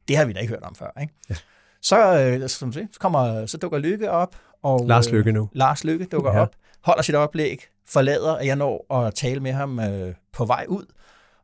det 0.08 0.18
har 0.18 0.26
vi 0.26 0.34
da 0.34 0.40
ikke 0.40 0.54
hørt 0.54 0.64
om 0.64 0.76
før, 0.76 1.02
ikke? 1.02 1.14
Ja. 1.30 1.36
Så, 1.82 2.20
øh, 2.20 2.50
som 2.50 2.74
siger, 2.74 2.88
så, 2.94 3.00
kommer, 3.00 3.46
så 3.46 3.58
dukker 3.58 3.78
Lykke 3.78 4.12
op. 4.12 4.36
Og, 4.64 4.86
Lars 4.88 5.10
Lykke 5.10 5.32
nu. 5.32 5.44
Øh, 5.44 5.48
Lars 5.54 5.84
Lykke 5.84 6.06
dukker 6.06 6.34
ja. 6.34 6.42
op, 6.42 6.56
holder 6.84 7.02
sit 7.02 7.16
oplæg, 7.16 7.68
forlader, 7.88 8.34
at 8.36 8.46
jeg 8.46 8.56
når 8.56 8.94
at 9.06 9.16
tale 9.16 9.40
med 9.40 9.52
ham 9.52 9.80
øh, 9.80 10.14
på 10.34 10.46
vej 10.46 10.66
ud. 10.70 10.86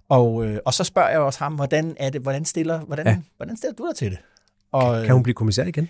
Og, 0.10 0.46
øh, 0.46 0.60
og 0.65 0.74
så 0.74 0.84
spørger 0.84 1.10
jeg 1.10 1.19
også 1.19 1.39
ham, 1.39 1.55
hvordan 1.55 1.96
er 2.00 2.10
det, 2.10 2.22
hvordan 2.22 2.46
stiller, 2.46 2.79
hvordan, 2.79 3.08
ja. 3.08 3.17
hvordan 3.38 3.58
stiller 3.58 3.75
du 3.75 3.88
dig 3.88 3.96
til 3.96 4.12
det? 4.12 4.19
Og, 4.71 4.95
kan, 4.95 5.06
kan 5.06 5.13
hun 5.13 5.23
blive 5.23 5.34
kommissær 5.34 5.63
igen? 5.63 5.89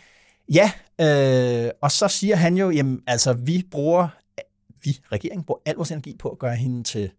Ja, 0.53 0.71
øh, 1.01 1.71
og 1.81 1.91
så 1.91 2.07
siger 2.07 2.35
han 2.35 2.57
jo, 2.57 2.69
jamen 2.69 3.03
altså 3.07 3.33
vi 3.33 3.67
bruger, 3.71 4.07
vi, 4.83 4.99
regeringen 5.11 5.43
bruger 5.43 5.61
al 5.65 5.75
vores 5.75 5.91
energi 5.91 6.15
på 6.19 6.29
at 6.29 6.39
gøre 6.39 6.55
hende 6.55 6.83
til, 6.83 7.11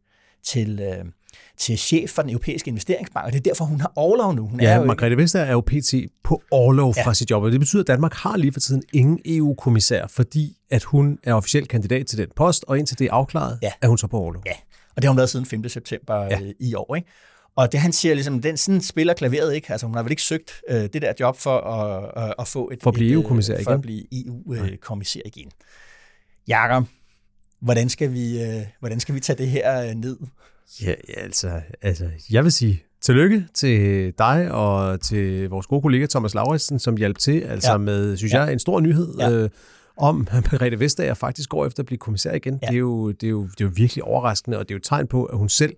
til, 0.42 0.80
øh, 0.80 1.04
til 1.56 1.78
chef 1.78 2.10
for 2.10 2.22
den 2.22 2.30
europæiske 2.30 2.68
investeringsbank, 2.68 3.26
og 3.26 3.32
det 3.32 3.38
er 3.38 3.42
derfor, 3.42 3.64
hun 3.64 3.80
har 3.80 3.92
overlov 3.96 4.34
nu. 4.34 4.46
Hun 4.46 4.60
ja, 4.60 4.70
er 4.70 4.76
jo 4.76 4.84
Margrethe 4.84 5.16
Vestager 5.16 5.46
er 5.46 5.52
jo 5.52 5.60
pt. 5.60 5.94
på 6.24 6.42
overlov 6.50 6.94
ja. 6.96 7.06
fra 7.06 7.14
sit 7.14 7.30
job, 7.30 7.42
og 7.42 7.52
det 7.52 7.60
betyder, 7.60 7.82
at 7.82 7.86
Danmark 7.86 8.14
har 8.14 8.36
lige 8.36 8.52
for 8.52 8.60
tiden 8.60 8.82
ingen 8.92 9.18
EU-kommissær, 9.24 10.06
fordi 10.06 10.56
at 10.70 10.82
hun 10.82 11.18
er 11.24 11.34
officiel 11.34 11.68
kandidat 11.68 12.06
til 12.06 12.18
den 12.18 12.28
post, 12.36 12.64
og 12.68 12.78
indtil 12.78 12.98
det 12.98 13.06
er 13.06 13.12
afklaret, 13.12 13.58
ja. 13.62 13.72
er 13.82 13.88
hun 13.88 13.98
så 13.98 14.06
på 14.06 14.18
overlov. 14.18 14.42
Ja, 14.46 14.52
og 14.96 15.02
det 15.02 15.04
har 15.04 15.10
hun 15.10 15.16
været 15.16 15.30
siden 15.30 15.46
5. 15.46 15.68
september 15.68 16.24
ja. 16.24 16.40
Øh, 16.40 16.52
i 16.60 16.74
år. 16.74 16.94
Ikke? 16.94 17.08
Og 17.56 17.72
det 17.72 17.80
han 17.80 17.92
siger, 17.92 18.14
ligesom, 18.14 18.42
den 18.42 18.56
sådan 18.56 18.80
spiller 18.80 19.14
klaveret 19.14 19.54
ikke. 19.54 19.72
Altså 19.72 19.86
hun 19.86 19.94
har 19.94 20.02
vel 20.02 20.12
ikke 20.12 20.22
søgt 20.22 20.62
øh, 20.68 20.76
det 20.76 21.02
der 21.02 21.12
job 21.20 21.36
for 21.36 21.58
at, 21.58 22.24
øh, 22.24 22.32
at 22.38 22.48
få 22.48 22.70
et... 22.72 22.82
For 22.82 22.90
at 22.90 22.94
blive 22.94 23.12
EU-kommissær 23.12 23.54
igen. 23.54 23.64
For 23.64 23.72
at 23.72 23.80
blive 23.80 24.04
EU-kommissær 24.12 25.20
igen. 25.24 25.50
Jakob, 26.48 26.84
hvordan 27.60 27.88
skal 27.88 28.12
vi, 28.12 28.42
øh, 28.42 28.62
hvordan 28.78 29.00
skal 29.00 29.14
vi 29.14 29.20
tage 29.20 29.36
det 29.36 29.48
her 29.48 29.88
øh, 29.88 29.94
ned? 29.94 30.16
Ja, 30.82 30.94
altså, 31.16 31.60
altså, 31.82 32.08
jeg 32.30 32.44
vil 32.44 32.52
sige 32.52 32.82
tillykke 33.00 33.46
til 33.54 34.12
dig 34.18 34.52
og 34.52 35.00
til 35.00 35.48
vores 35.48 35.66
gode 35.66 35.82
kollega 35.82 36.06
Thomas 36.06 36.34
Lauritsen, 36.34 36.78
som 36.78 36.96
hjalp 36.96 37.18
til, 37.18 37.40
altså 37.40 37.70
ja. 37.70 37.76
med, 37.76 38.16
synes 38.16 38.32
ja. 38.32 38.42
jeg, 38.42 38.52
en 38.52 38.58
stor 38.58 38.80
nyhed. 38.80 39.14
Ja. 39.18 39.30
Øh, 39.30 39.50
om, 39.96 40.28
at 40.30 40.52
Margrethe 40.52 40.80
Vestager 40.80 41.14
faktisk 41.14 41.48
går 41.48 41.66
efter 41.66 41.82
at 41.82 41.86
blive 41.86 41.98
kommissær 41.98 42.34
igen. 42.34 42.58
Ja. 42.62 42.66
Det, 42.66 42.74
er 42.74 42.78
jo, 42.78 43.10
det, 43.10 43.26
er 43.26 43.30
jo, 43.30 43.42
det 43.42 43.60
er 43.60 43.64
jo 43.64 43.70
virkelig 43.74 44.04
overraskende, 44.04 44.58
og 44.58 44.68
det 44.68 44.70
er 44.70 44.74
jo 44.74 44.78
et 44.78 44.84
tegn 44.84 45.06
på, 45.06 45.24
at 45.24 45.38
hun 45.38 45.48
selv 45.48 45.76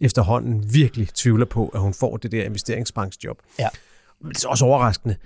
efterhånden 0.00 0.74
virkelig 0.74 1.08
tvivler 1.14 1.46
på, 1.46 1.68
at 1.68 1.80
hun 1.80 1.94
får 1.94 2.16
det 2.16 2.32
der 2.32 2.44
investeringsbanksjob. 2.44 3.38
Ja. 3.58 3.68
Men 4.20 4.32
det 4.32 4.44
er 4.44 4.48
også 4.48 4.64
overraskende, 4.64 5.16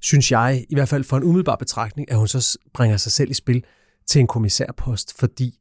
synes 0.00 0.32
jeg, 0.32 0.66
i 0.68 0.74
hvert 0.74 0.88
fald 0.88 1.04
for 1.04 1.16
en 1.16 1.22
umiddelbar 1.22 1.56
betragtning, 1.56 2.10
at 2.10 2.18
hun 2.18 2.28
så 2.28 2.58
bringer 2.74 2.96
sig 2.96 3.12
selv 3.12 3.30
i 3.30 3.34
spil 3.34 3.64
til 4.06 4.20
en 4.20 4.26
kommissærpost, 4.26 5.18
fordi 5.18 5.58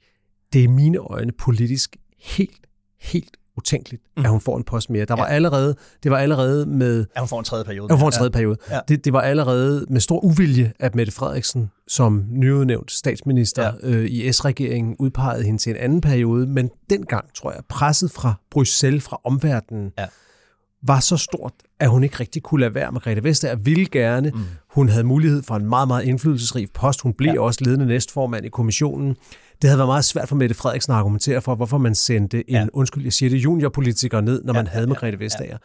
det 0.54 0.60
er 0.60 0.63
i 0.63 0.67
mine 0.67 0.97
øjne 0.97 1.32
politisk 1.32 1.95
helt, 2.19 2.67
helt 3.05 3.37
utænkeligt, 3.57 4.03
mm. 4.17 4.23
at 4.25 4.31
hun 4.31 4.41
får 4.41 4.57
en 4.57 4.63
post 4.63 4.89
mere. 4.89 5.05
Der 5.05 5.15
ja. 5.17 5.21
var 5.21 5.27
allerede, 5.27 5.75
det 6.03 6.11
var 6.11 6.17
allerede 6.17 6.65
med... 6.65 7.05
At 7.15 7.21
hun 7.21 7.27
får 7.27 7.39
en 7.39 7.45
tredje 7.45 7.65
periode. 7.65 7.85
At 7.85 7.91
hun 7.91 7.99
får 7.99 8.07
en 8.07 8.11
tredje 8.11 8.29
ja. 8.33 8.37
periode. 8.37 8.57
Ja. 8.71 8.79
Det, 8.87 9.05
det 9.05 9.13
var 9.13 9.21
allerede 9.21 9.85
med 9.89 10.01
stor 10.01 10.19
uvilje, 10.19 10.73
at 10.79 10.95
Mette 10.95 11.11
Frederiksen 11.11 11.71
som 11.87 12.25
nyudnævnt 12.29 12.91
statsminister 12.91 13.63
ja. 13.83 13.89
øh, 13.89 14.05
i 14.05 14.31
S-regeringen 14.31 14.95
udpegede 14.99 15.43
hende 15.43 15.61
til 15.61 15.69
en 15.69 15.77
anden 15.77 16.01
periode, 16.01 16.47
men 16.47 16.69
dengang, 16.89 17.33
tror 17.35 17.51
jeg, 17.51 17.61
presset 17.69 18.11
fra 18.11 18.33
Bruxelles, 18.51 19.03
fra 19.03 19.19
omverdenen, 19.23 19.91
ja. 19.97 20.05
Var 20.83 20.99
så 20.99 21.17
stort, 21.17 21.53
at 21.79 21.89
hun 21.89 22.03
ikke 22.03 22.19
rigtig 22.19 22.43
kunne 22.43 22.61
lade 22.61 22.75
være. 22.75 22.91
Margrethe 22.91 23.23
Vestager 23.23 23.55
ville 23.55 23.85
gerne. 23.85 24.31
Mm. 24.35 24.41
Hun 24.69 24.89
havde 24.89 25.03
mulighed 25.03 25.43
for 25.43 25.55
en 25.55 25.65
meget, 25.65 25.88
meget 25.88 26.03
indflydelsesrig 26.03 26.67
post. 26.73 27.01
Hun 27.01 27.13
blev 27.13 27.33
ja. 27.33 27.41
også 27.41 27.59
ledende 27.63 27.85
næstformand 27.85 28.45
i 28.45 28.49
kommissionen 28.49 29.15
det 29.61 29.69
havde 29.69 29.77
været 29.77 29.88
meget 29.88 30.05
svært 30.05 30.29
for 30.29 30.35
Mette 30.35 30.55
Frederiksen 30.55 30.93
at 30.93 30.97
argumentere 30.99 31.41
for, 31.41 31.55
hvorfor 31.55 31.77
man 31.77 31.95
sendte 31.95 32.49
en, 32.49 32.55
ja. 32.55 32.67
undskyld, 32.73 33.03
jeg 33.03 33.13
siger 33.13 33.29
det, 33.29 33.38
juniorpolitiker 33.38 34.21
ned, 34.21 34.43
når 34.43 34.53
ja, 34.53 34.59
man 34.59 34.67
havde 34.67 34.83
ja, 34.83 34.88
Margrethe 34.88 35.19
Vestager. 35.19 35.51
Ja. 35.51 35.57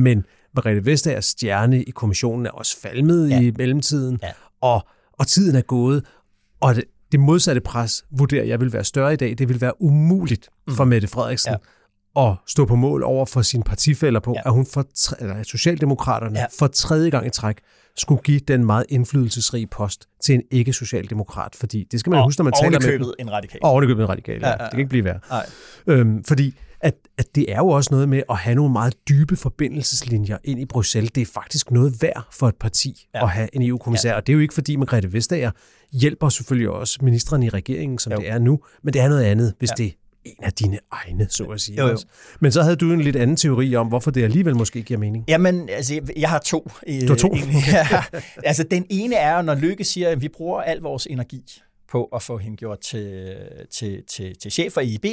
Men 0.00 0.24
Margrethe 0.54 0.86
Vestagers 0.86 1.24
stjerne 1.24 1.82
i 1.82 1.90
kommissionen 1.90 2.46
er 2.46 2.50
også 2.50 2.80
falmet 2.80 3.30
ja. 3.30 3.40
i 3.40 3.52
mellemtiden, 3.58 4.18
ja. 4.22 4.30
og, 4.60 4.86
og 5.12 5.26
tiden 5.26 5.56
er 5.56 5.60
gået, 5.60 6.04
og 6.60 6.74
det, 6.74 6.84
det 7.12 7.20
modsatte 7.20 7.60
pres 7.60 8.04
vurderer 8.10 8.44
jeg 8.44 8.60
vil 8.60 8.72
være 8.72 8.84
større 8.84 9.12
i 9.12 9.16
dag. 9.16 9.38
Det 9.38 9.48
vil 9.48 9.60
være 9.60 9.82
umuligt 9.82 10.48
mm. 10.66 10.74
for 10.74 10.84
Mette 10.84 11.08
Frederiksen 11.08 11.52
ja. 11.52 11.56
At 12.16 12.34
stå 12.46 12.64
på 12.64 12.76
mål 12.76 13.02
over 13.02 13.26
for 13.26 13.42
sine 13.42 13.64
partifælder 13.64 14.20
på, 14.20 14.32
ja. 14.36 14.40
at 14.44 14.52
hun 14.52 14.66
for, 14.66 14.86
eller 15.20 15.42
Socialdemokraterne 15.42 16.38
ja. 16.38 16.46
for 16.58 16.66
tredje 16.66 17.10
gang 17.10 17.26
i 17.26 17.30
træk 17.30 17.56
skulle 17.96 18.22
give 18.22 18.40
den 18.48 18.64
meget 18.64 18.84
indflydelsesrige 18.88 19.66
post 19.66 20.08
til 20.24 20.34
en 20.34 20.42
ikke-socialdemokrat, 20.50 21.54
fordi 21.54 21.84
det 21.90 22.00
skal 22.00 22.10
man 22.10 22.18
og, 22.18 22.24
huske, 22.24 22.40
når 22.40 22.44
man 22.44 22.52
taler 22.62 22.80
med 22.80 22.98
dem. 22.98 23.14
en 23.18 23.32
radikal. 23.32 23.60
Og 23.62 23.70
ovenikøbet 23.70 24.02
en 24.02 24.08
radikal, 24.08 24.40
ja. 24.40 24.48
ja, 24.48 24.54
ja. 24.58 24.64
Det 24.64 24.70
kan 24.70 24.78
ikke 24.78 24.88
blive 24.88 25.04
værre. 25.04 25.20
Nej. 25.30 25.46
Øhm, 25.86 26.24
fordi 26.24 26.54
at, 26.80 26.94
at 27.18 27.34
det 27.34 27.52
er 27.52 27.56
jo 27.56 27.68
også 27.68 27.88
noget 27.90 28.08
med 28.08 28.22
at 28.30 28.36
have 28.36 28.54
nogle 28.54 28.72
meget 28.72 28.94
dybe 29.08 29.36
forbindelseslinjer 29.36 30.38
ind 30.44 30.60
i 30.60 30.64
Bruxelles. 30.64 31.12
Det 31.12 31.20
er 31.20 31.26
faktisk 31.34 31.70
noget 31.70 32.02
værd 32.02 32.26
for 32.32 32.48
et 32.48 32.56
parti 32.56 33.06
ja. 33.14 33.22
at 33.22 33.30
have 33.30 33.48
en 33.52 33.62
EU-kommissær. 33.62 34.10
Ja. 34.10 34.16
Og 34.16 34.26
det 34.26 34.32
er 34.32 34.34
jo 34.34 34.40
ikke 34.40 34.54
fordi 34.54 34.76
Margrethe 34.76 35.12
Vestager 35.12 35.50
hjælper 35.92 36.28
selvfølgelig 36.28 36.70
også 36.70 36.98
ministeren 37.02 37.42
i 37.42 37.48
regeringen, 37.48 37.98
som 37.98 38.12
jo. 38.12 38.18
det 38.18 38.30
er 38.30 38.38
nu, 38.38 38.60
men 38.82 38.94
det 38.94 39.00
er 39.00 39.08
noget 39.08 39.24
andet, 39.24 39.54
hvis 39.58 39.70
ja. 39.78 39.84
det 39.84 39.94
en 40.24 40.44
af 40.44 40.52
dine 40.52 40.78
egne, 40.90 41.26
så 41.30 41.44
at 41.44 41.60
sige. 41.60 41.80
Jo, 41.80 41.86
jo. 41.88 41.98
Men 42.40 42.52
så 42.52 42.62
havde 42.62 42.76
du 42.76 42.92
en 42.92 43.00
lidt 43.00 43.16
anden 43.16 43.36
teori 43.36 43.76
om, 43.76 43.88
hvorfor 43.88 44.10
det 44.10 44.24
alligevel 44.24 44.56
måske 44.56 44.82
giver 44.82 45.00
mening. 45.00 45.24
Jamen, 45.28 45.68
altså, 45.68 46.00
jeg 46.16 46.28
har 46.28 46.38
to. 46.38 46.70
Du 46.86 47.08
har 47.08 47.14
to? 47.14 47.34
ja. 47.72 48.02
Altså, 48.44 48.62
den 48.62 48.86
ene 48.90 49.16
er, 49.16 49.42
når 49.42 49.54
Lykke 49.54 49.84
siger, 49.84 50.08
at 50.08 50.22
vi 50.22 50.28
bruger 50.28 50.62
al 50.62 50.78
vores 50.78 51.06
energi 51.10 51.42
på 51.88 52.04
at 52.04 52.22
få 52.22 52.38
hende 52.38 52.56
gjort 52.56 52.80
til, 52.80 53.36
til, 53.70 54.02
til, 54.10 54.36
til 54.38 54.50
chef 54.50 54.72
for 54.72 54.80
IB, 54.80 55.04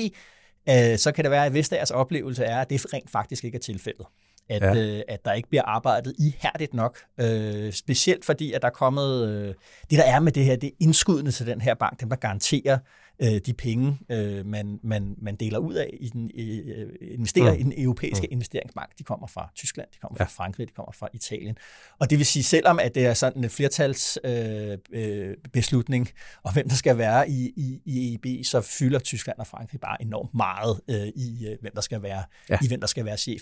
øh, 0.70 0.98
så 0.98 1.12
kan 1.16 1.24
det 1.24 1.32
være, 1.32 1.46
at 1.46 1.52
hvis 1.52 1.70
deres 1.70 1.92
oplevelse 1.92 2.44
er, 2.44 2.62
at 2.62 2.70
det 2.70 2.94
rent 2.94 3.12
faktisk 3.12 3.44
ikke 3.44 3.56
er 3.56 3.60
tilfældet. 3.60 4.06
at, 4.50 4.62
ja. 4.62 4.76
øh, 4.76 5.02
at 5.08 5.26
der 5.26 5.34
ikke 5.34 5.50
bliver 5.50 5.64
arbejdet 5.64 6.14
ihærdigt 6.20 6.74
nok. 6.74 7.00
Øh, 7.20 7.74
specielt 7.74 8.26
fordi, 8.26 8.54
at 8.54 8.62
der 8.62 8.68
er 8.68 8.72
kommet... 8.72 9.28
Øh, 9.30 9.54
det, 9.90 9.98
der 9.98 10.04
er 10.04 10.20
med 10.20 10.32
det 10.32 10.46
her, 10.46 10.56
det 10.56 10.68
er 10.68 10.74
indskuddene 10.80 11.32
til 11.32 11.48
den 11.48 11.62
her 11.62 11.74
bank, 11.74 12.00
dem 12.02 12.10
der 12.10 12.16
garanterer 12.16 12.78
øh, 13.20 13.42
de 13.46 13.54
penge, 13.54 13.98
øh, 14.10 14.46
man, 14.46 14.80
man, 14.84 15.16
man 15.18 15.36
deler 15.36 15.60
ud 15.60 15.74
af 15.74 15.98
i 16.00 16.10
den, 16.10 16.32
øh, 16.36 16.90
investerer 17.02 17.54
mm. 17.54 17.60
i 17.60 17.64
den 17.64 17.74
europæiske 17.78 18.28
mm. 18.28 18.34
investeringsbank. 18.34 18.98
De 18.98 19.04
kommer 19.04 19.28
fra 19.28 19.52
Tyskland, 19.56 19.88
de 19.94 20.00
kommer 20.00 20.18
fra 20.18 20.24
ja. 20.24 20.44
Frankrig, 20.44 20.68
de 20.68 20.74
kommer 20.74 20.92
fra 20.92 21.08
Italien. 21.14 21.58
Og 22.00 22.10
det 22.10 22.18
vil 22.18 22.26
sige, 22.26 22.44
selvom 22.44 22.80
at 22.80 22.96
det 22.96 23.06
er 23.06 23.14
sådan 23.14 23.44
en 23.44 23.50
flertalsbeslutning, 23.50 24.78
øh, 24.94 25.30
øh, 25.30 25.36
beslutning, 25.54 26.10
og 26.44 26.54
hvem 26.54 26.70
der 26.70 26.76
skal 26.76 26.98
være 26.98 27.30
i, 27.30 27.54
i, 27.56 27.82
i 27.86 28.12
EIB, 28.12 28.46
så 28.46 28.62
fylder 28.62 29.00
Tyskland 29.00 29.40
og 29.40 29.48
Frankrig 29.48 29.80
bare 29.80 30.02
enormt 30.02 30.34
meget 30.34 30.82
øh, 30.90 31.08
i, 31.16 31.48
øh, 31.48 31.58
hvem 31.62 31.72
der 31.76 31.82
skal 31.82 32.02
være, 32.02 32.24
ja. 32.50 32.58
i 32.62 32.68
hvem 32.68 32.80
der 32.80 32.88
skal 32.88 33.06
være 33.06 33.18
chef. 33.18 33.42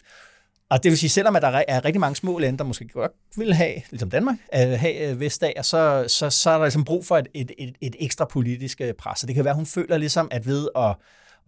Og 0.73 0.83
det 0.83 0.89
vil 0.89 0.97
sige, 0.97 1.09
selvom 1.09 1.35
at 1.35 1.41
der 1.41 1.63
er 1.67 1.85
rigtig 1.85 1.99
mange 1.99 2.15
små 2.15 2.39
lande, 2.39 2.57
der 2.57 2.63
måske 2.63 2.87
godt 2.87 3.11
vil 3.35 3.53
have, 3.53 3.73
ligesom 3.89 4.09
Danmark, 4.09 4.35
at 4.51 4.79
have 4.79 5.11
øh, 5.11 5.19
Vestager, 5.19 5.61
så, 5.61 6.05
så, 6.07 6.29
så 6.29 6.49
er 6.49 6.57
der 6.57 6.63
ligesom 6.63 6.83
brug 6.83 7.05
for 7.05 7.17
et, 7.17 7.27
et, 7.33 7.51
et, 7.57 7.75
et 7.81 7.95
ekstra 7.99 8.25
politisk 8.25 8.81
øh, 8.81 8.93
pres. 8.93 9.19
Så 9.19 9.25
det 9.27 9.35
kan 9.35 9.43
være, 9.43 9.51
at 9.51 9.55
hun 9.55 9.65
føler 9.65 9.97
ligesom, 9.97 10.27
at 10.31 10.47
ved 10.47 10.69
at, 10.75 10.95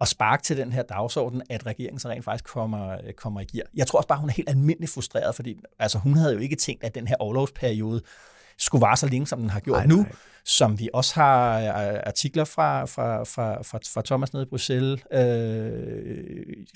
at 0.00 0.08
sparke 0.08 0.42
til 0.42 0.56
den 0.56 0.72
her 0.72 0.82
dagsorden, 0.82 1.42
at 1.50 1.66
regeringen 1.66 1.98
så 1.98 2.08
rent 2.08 2.24
faktisk 2.24 2.44
kommer, 2.44 2.88
øh, 2.92 3.12
kommer 3.16 3.40
i 3.40 3.44
gear. 3.44 3.66
Jeg 3.74 3.86
tror 3.86 3.96
også 3.96 4.08
bare, 4.08 4.18
hun 4.18 4.28
er 4.28 4.34
helt 4.34 4.50
almindeligt 4.50 4.92
frustreret, 4.92 5.34
fordi 5.34 5.56
altså, 5.78 5.98
hun 5.98 6.14
havde 6.14 6.32
jo 6.32 6.38
ikke 6.38 6.56
tænkt, 6.56 6.84
at 6.84 6.94
den 6.94 7.08
her 7.08 7.16
overlovsperiode 7.18 8.02
skulle 8.58 8.82
vare 8.82 8.96
så 8.96 9.06
længe, 9.06 9.26
som 9.26 9.40
den 9.40 9.50
har 9.50 9.60
gjort 9.60 9.76
nej, 9.76 9.86
nu. 9.86 9.96
Nej 9.96 10.12
som 10.46 10.78
vi 10.78 10.88
også 10.92 11.14
har 11.14 11.60
øh, 11.60 12.00
artikler 12.06 12.44
fra, 12.44 12.84
fra, 12.84 13.24
fra, 13.24 13.62
fra, 13.62 13.78
fra 13.94 14.02
Thomas 14.04 14.32
nede 14.32 14.42
i 14.42 14.48
Bruxelles, 14.48 15.00
øh, 15.12 15.18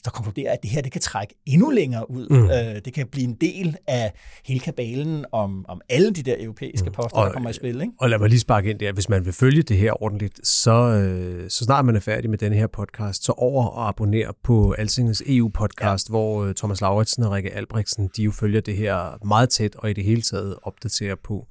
der 0.05 0.11
konkluderer, 0.11 0.53
at 0.53 0.59
det 0.63 0.71
her 0.71 0.83
det 0.83 0.93
kan 0.93 1.01
trække 1.01 1.35
endnu 1.47 1.71
længere 1.71 2.11
ud. 2.11 2.29
Mm. 2.31 2.45
Øh, 2.45 2.81
det 2.85 2.95
kan 2.95 3.07
blive 3.07 3.25
en 3.25 3.35
del 3.35 3.77
af 3.87 4.13
hele 4.45 4.61
kabalen 4.61 5.25
om, 5.33 5.65
om 5.69 5.81
alle 5.89 6.11
de 6.11 6.23
der 6.23 6.35
europæiske 6.39 6.87
mm. 6.87 6.93
poster, 6.93 7.19
og, 7.19 7.27
der 7.27 7.33
kommer 7.33 7.51
i 7.51 7.53
spil. 7.53 7.81
Ikke? 7.81 7.93
Og 7.99 8.11
lad 8.11 8.19
mig 8.19 8.29
lige 8.29 8.41
sparke 8.41 8.71
ind 8.71 8.79
der. 8.79 8.93
Hvis 8.93 9.09
man 9.09 9.25
vil 9.25 9.33
følge 9.33 9.63
det 9.63 9.77
her 9.77 10.03
ordentligt, 10.03 10.47
så, 10.47 10.73
øh, 10.73 11.51
så 11.51 11.65
snart 11.65 11.85
man 11.85 11.97
er 11.97 12.01
færdig 12.01 12.31
med 12.31 12.39
den 12.39 12.53
her 12.53 12.67
podcast, 12.67 13.25
så 13.25 13.33
over 13.33 13.67
og 13.67 13.89
abonnere 13.89 14.33
på 14.45 14.73
Altingens 14.73 15.23
EU-podcast, 15.27 16.09
ja. 16.09 16.13
hvor 16.13 16.45
øh, 16.45 16.55
Thomas 16.55 16.81
Lauritsen 16.81 17.23
og 17.23 17.33
Rikke 17.33 17.51
Albrechtsen, 17.55 18.11
de 18.17 18.23
jo 18.23 18.31
følger 18.31 18.61
det 18.61 18.77
her 18.77 19.27
meget 19.27 19.49
tæt 19.49 19.77
og 19.77 19.91
i 19.91 19.93
det 19.93 20.05
hele 20.05 20.23
taget 20.23 20.57
opdaterer 20.63 21.15
på 21.25 21.47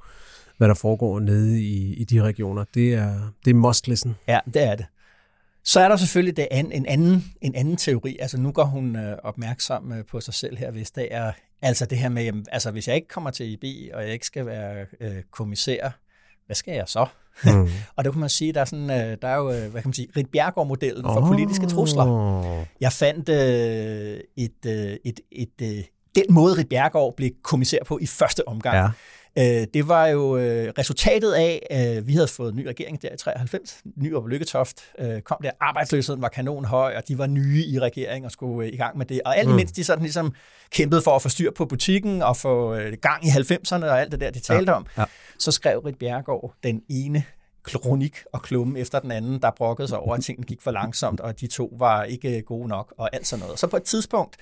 hvad 0.59 0.67
der 0.67 0.73
foregår 0.73 1.19
nede 1.19 1.61
i, 1.61 1.93
i 1.93 2.03
de 2.03 2.21
regioner. 2.21 2.65
Det 2.73 2.93
er, 2.93 3.31
det 3.45 3.51
er 3.51 3.55
must 3.55 3.87
listen. 3.87 4.15
Ja, 4.27 4.39
det 4.53 4.63
er 4.63 4.75
det. 4.75 4.85
Så 5.63 5.79
er 5.79 5.89
der 5.89 5.95
selvfølgelig 5.95 6.37
det 6.37 6.47
an, 6.51 6.71
en, 6.71 6.85
anden, 6.85 7.25
en 7.41 7.55
anden 7.55 7.77
teori. 7.77 8.17
Altså 8.19 8.37
nu 8.37 8.51
går 8.51 8.63
hun 8.63 8.95
øh, 8.95 9.17
opmærksom 9.23 9.91
øh, 9.91 10.05
på 10.05 10.21
sig 10.21 10.33
selv 10.33 10.57
her, 10.57 10.71
hvis 10.71 10.91
det 10.91 11.07
er 11.11 11.31
altså 11.61 11.85
det 11.85 11.97
her 11.97 12.09
med, 12.09 12.23
jamen, 12.23 12.45
altså 12.51 12.71
hvis 12.71 12.87
jeg 12.87 12.95
ikke 12.95 13.07
kommer 13.07 13.31
til 13.31 13.51
IB, 13.51 13.93
og 13.93 14.03
jeg 14.03 14.13
ikke 14.13 14.25
skal 14.25 14.45
være 14.45 14.85
øh, 15.01 15.23
kommissær, 15.31 15.89
hvad 16.45 16.55
skal 16.55 16.73
jeg 16.73 16.83
så? 16.87 17.05
Mm. 17.43 17.69
og 17.95 18.03
det 18.03 18.13
kan 18.13 18.19
man 18.19 18.29
sige, 18.29 18.53
der 18.53 18.61
er, 18.61 18.65
sådan, 18.65 18.91
øh, 18.91 19.17
der 19.21 19.27
er 19.27 19.35
jo, 19.35 19.51
øh, 19.51 19.71
hvad 19.71 19.81
kan 19.81 19.87
man 19.89 19.93
sige, 19.93 20.07
Rit 20.17 20.29
Bjergård-modellen 20.29 21.03
for 21.03 21.21
oh. 21.21 21.27
politiske 21.27 21.67
trusler. 21.67 22.65
Jeg 22.81 22.91
fandt 22.91 23.29
øh, 23.29 24.19
et, 24.37 24.65
øh, 24.65 24.97
et, 25.05 25.19
et, 25.31 25.61
øh, 25.61 25.83
den 26.15 26.25
måde, 26.29 26.57
Rit 26.57 26.69
Bjergård 26.69 27.15
blev 27.15 27.31
kommissær 27.43 27.79
på 27.87 27.99
i 28.01 28.05
første 28.05 28.47
omgang. 28.47 28.75
Ja 28.75 28.89
Øh, 29.37 29.67
det 29.73 29.87
var 29.87 30.07
jo 30.07 30.37
øh, 30.37 30.73
resultatet 30.77 31.33
af, 31.33 31.67
at 31.69 32.07
vi 32.07 32.13
havde 32.13 32.27
fået 32.27 32.51
en 32.51 32.57
ny 32.57 32.65
regering 32.65 33.01
der 33.01 33.13
i 33.13 33.17
93. 33.17 33.81
Ny 33.95 34.13
og 34.13 34.27
Lykketoft 34.27 34.81
øh, 34.99 35.21
kom 35.21 35.37
der. 35.43 35.51
Arbejdsløsheden 35.59 36.21
var 36.21 36.29
kanonhøj, 36.29 36.95
og 36.97 37.07
de 37.07 37.17
var 37.17 37.27
nye 37.27 37.65
i 37.65 37.79
regeringen 37.79 38.25
og 38.25 38.31
skulle 38.31 38.71
i 38.71 38.77
gang 38.77 38.97
med 38.97 39.05
det. 39.05 39.21
Og 39.25 39.37
alt 39.37 39.49
imens 39.49 39.71
mm. 39.71 39.75
de 39.75 39.83
sådan 39.83 40.03
ligesom 40.03 40.33
kæmpede 40.71 41.01
for 41.01 41.15
at 41.15 41.21
få 41.21 41.29
styr 41.29 41.51
på 41.51 41.65
butikken 41.65 42.21
og 42.21 42.37
få 42.37 42.75
gang 43.01 43.25
i 43.25 43.29
90'erne 43.29 43.85
og 43.85 44.01
alt 44.01 44.11
det 44.11 44.19
der, 44.19 44.31
de 44.31 44.39
talte 44.39 44.71
ja. 44.71 44.77
om, 44.77 44.85
ja. 44.97 45.03
så 45.39 45.51
skrev 45.51 45.79
Rit 45.79 45.97
Bjergård 45.99 46.53
den 46.63 46.81
ene 46.89 47.23
kronik 47.77 48.23
og 48.33 48.41
klumme 48.41 48.79
efter 48.79 48.99
den 48.99 49.11
anden, 49.11 49.41
der 49.41 49.51
brokkede 49.51 49.87
sig 49.87 49.99
over, 49.99 50.15
at 50.15 50.23
tingene 50.23 50.45
gik 50.45 50.61
for 50.61 50.71
langsomt, 50.71 51.19
og 51.19 51.39
de 51.39 51.47
to 51.47 51.73
var 51.77 52.03
ikke 52.03 52.41
gode 52.41 52.67
nok, 52.67 52.93
og 52.97 53.15
alt 53.15 53.27
sådan 53.27 53.43
noget. 53.43 53.59
Så 53.59 53.67
på 53.67 53.77
et 53.77 53.83
tidspunkt, 53.83 54.37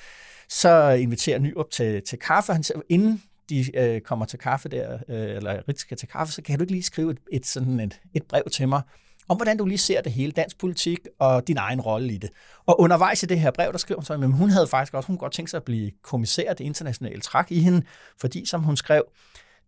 så 0.49 0.89
inviterer 0.89 1.39
Nyrup 1.39 1.71
til, 1.71 2.01
til 2.01 2.19
kaffe. 2.19 2.53
Han, 2.53 2.63
inden 2.89 3.23
de 3.49 3.77
øh, 3.77 4.01
kommer 4.01 4.25
til 4.25 4.39
kaffe 4.39 4.69
der, 4.69 4.93
øh, 5.09 5.35
eller 5.35 5.61
Ritz 5.69 5.81
skal 5.81 5.97
til 5.97 6.07
kaffe, 6.07 6.33
så 6.33 6.41
kan 6.41 6.57
du 6.57 6.63
ikke 6.63 6.73
lige 6.73 6.83
skrive 6.83 7.11
et, 7.11 7.19
et, 7.31 7.45
sådan 7.45 7.79
et, 7.79 7.99
et 8.13 8.23
brev 8.23 8.43
til 8.51 8.67
mig, 8.67 8.81
om 9.29 9.37
hvordan 9.37 9.57
du 9.57 9.65
lige 9.65 9.77
ser 9.77 10.01
det 10.01 10.11
hele, 10.11 10.31
dansk 10.31 10.59
politik 10.59 10.99
og 11.19 11.47
din 11.47 11.57
egen 11.57 11.81
rolle 11.81 12.13
i 12.13 12.17
det. 12.17 12.29
Og 12.65 12.79
undervejs 12.79 13.23
i 13.23 13.25
det 13.25 13.39
her 13.39 13.51
brev, 13.51 13.71
der 13.71 13.77
skriver 13.77 13.99
hun 13.99 14.05
så, 14.05 14.13
at 14.13 14.31
hun 14.31 14.49
havde 14.49 14.67
faktisk 14.67 14.93
også, 14.93 15.07
hun 15.07 15.17
godt 15.17 15.33
tænkt 15.33 15.51
sig 15.51 15.57
at 15.57 15.63
blive 15.63 15.91
kommissær, 16.03 16.53
det 16.53 16.63
internationale 16.63 17.21
træk 17.21 17.45
i 17.49 17.59
hende, 17.59 17.81
fordi 18.21 18.45
som 18.45 18.63
hun 18.63 18.77
skrev, 18.77 19.03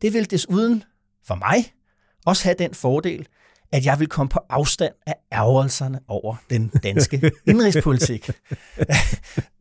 det 0.01 0.13
vil 0.13 0.31
desuden 0.31 0.83
for 1.27 1.35
mig 1.35 1.73
også 2.25 2.43
have 2.43 2.55
den 2.59 2.73
fordel, 2.73 3.27
at 3.71 3.86
jeg 3.86 3.99
vil 3.99 4.08
komme 4.08 4.29
på 4.29 4.39
afstand 4.49 4.93
af 5.08 5.13
ærgelserne 5.34 5.99
over 6.08 6.36
den 6.49 6.71
danske 6.84 7.32
indrigspolitik. 7.47 8.29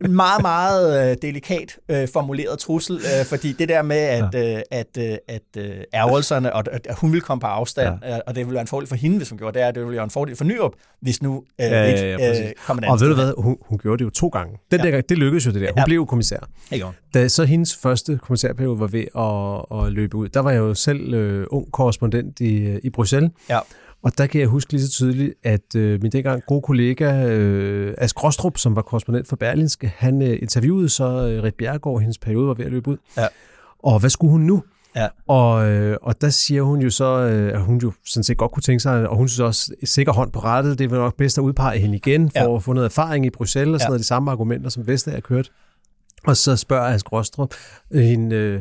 meget, 0.00 0.42
meget 0.42 1.10
øh, 1.10 1.16
delikat 1.22 1.78
øh, 1.88 2.08
formuleret 2.12 2.58
trussel, 2.58 2.96
øh, 2.96 3.26
fordi 3.26 3.52
det 3.52 3.68
der 3.68 3.82
med, 3.82 3.96
at, 3.96 4.34
ja. 4.34 4.56
øh, 4.56 4.62
at, 4.70 4.98
øh, 4.98 5.16
at 5.28 5.42
øh, 5.56 5.76
ærgelserne, 5.94 6.52
og 6.52 6.64
at 6.72 6.96
hun 7.00 7.12
vil 7.12 7.20
komme 7.20 7.40
på 7.40 7.46
afstand, 7.46 7.98
ja. 8.02 8.18
og 8.26 8.34
det 8.34 8.46
ville 8.46 8.54
være 8.54 8.60
en 8.60 8.66
fordel 8.66 8.88
for 8.88 8.96
hende, 8.96 9.16
hvis 9.16 9.28
hun 9.30 9.38
gjorde 9.38 9.58
det, 9.58 9.66
er, 9.66 9.70
det 9.70 9.82
ville 9.82 9.96
være 9.96 10.04
en 10.04 10.10
fordel 10.10 10.36
for 10.36 10.44
Nyrup, 10.44 10.72
hvis 11.00 11.22
nu 11.22 11.44
øh, 11.60 11.66
ja, 11.66 11.68
ja, 11.68 11.90
ja, 11.90 12.32
ikke 12.32 12.48
øh, 12.48 12.54
kom 12.66 12.78
en 12.78 12.84
Og 12.84 13.00
ved 13.00 13.08
du 13.08 13.14
hvad, 13.14 13.32
hun, 13.38 13.56
hun 13.60 13.78
gjorde 13.78 13.98
det 13.98 14.04
jo 14.04 14.10
to 14.10 14.28
gange. 14.28 14.58
Den 14.70 14.84
ja. 14.84 14.90
der, 14.90 15.00
det 15.00 15.18
lykkedes 15.18 15.46
jo 15.46 15.50
det 15.50 15.60
der. 15.60 15.68
Hun 15.72 15.78
ja. 15.78 15.84
blev 15.84 15.96
jo 15.96 16.04
kommissær. 16.04 16.48
Da 17.14 17.28
så 17.28 17.44
hendes 17.44 17.76
første 17.76 18.18
kommissærperiode 18.22 18.80
var 18.80 18.86
ved 18.86 19.04
at, 19.16 19.86
at 19.86 19.92
løbe 19.92 20.16
ud, 20.16 20.28
der 20.28 20.40
var 20.40 20.50
jeg 20.50 20.58
jo 20.58 20.74
selv 20.74 21.14
øh, 21.14 21.46
ung 21.50 21.72
korrespondent 21.72 22.40
i, 22.40 22.78
i 22.78 22.90
Bruxelles. 22.90 23.30
Ja. 23.50 23.58
Og 24.02 24.18
der 24.18 24.26
kan 24.26 24.40
jeg 24.40 24.48
huske 24.48 24.72
lige 24.72 24.82
så 24.82 24.90
tydeligt, 24.90 25.34
at 25.42 25.74
øh, 25.76 26.02
min 26.02 26.12
dengang 26.12 26.42
gode 26.46 26.62
kollega 26.62 27.26
øh, 27.26 27.94
Ask 27.98 28.16
Grostrup, 28.16 28.58
som 28.58 28.76
var 28.76 28.82
korrespondent 28.82 29.28
for 29.28 29.36
Berlinske, 29.36 29.92
han 29.96 30.22
øh, 30.22 30.38
interviewede 30.42 30.88
så 30.88 31.04
øh, 31.04 31.42
Rit 31.42 31.54
Bjergård, 31.54 32.00
hendes 32.00 32.18
periode 32.18 32.48
var 32.48 32.54
ved 32.54 32.64
at 32.64 32.70
løbe 32.70 32.90
ud. 32.90 32.96
Ja. 33.16 33.26
Og 33.78 34.00
hvad 34.00 34.10
skulle 34.10 34.30
hun 34.30 34.40
nu? 34.40 34.62
Ja. 34.96 35.08
Og, 35.28 35.68
øh, 35.68 35.96
og 36.02 36.20
der 36.20 36.28
siger 36.28 36.62
hun 36.62 36.80
jo 36.80 36.90
så, 36.90 37.04
øh, 37.04 37.52
at 37.54 37.60
hun 37.60 37.78
jo 37.78 37.92
sådan 38.06 38.24
set 38.24 38.36
godt 38.36 38.52
kunne 38.52 38.62
tænke 38.62 38.80
sig, 38.80 39.08
og 39.08 39.16
hun 39.16 39.28
synes 39.28 39.40
også, 39.40 39.74
sikker 39.84 40.12
hånd 40.12 40.32
på 40.32 40.38
rettet, 40.38 40.78
det 40.78 40.92
er 40.92 40.96
nok 40.96 41.16
bedst 41.16 41.38
at 41.38 41.42
udpege 41.42 41.78
hende 41.78 41.96
igen, 41.96 42.30
for 42.30 42.50
ja. 42.50 42.56
at 42.56 42.62
få 42.62 42.72
noget 42.72 42.86
erfaring 42.86 43.26
i 43.26 43.30
Bruxelles, 43.30 43.74
og 43.74 43.80
sådan 43.80 43.88
ja. 43.88 43.90
noget, 43.90 44.00
de 44.00 44.06
samme 44.06 44.30
argumenter, 44.30 44.70
som 44.70 44.86
Vestager 44.86 45.20
kørt. 45.20 45.50
Og 46.26 46.36
så 46.36 46.56
spørger 46.56 46.84
Ask 46.84 47.06
Grostrup 47.06 47.54
hende, 47.92 48.36
øh, 48.36 48.60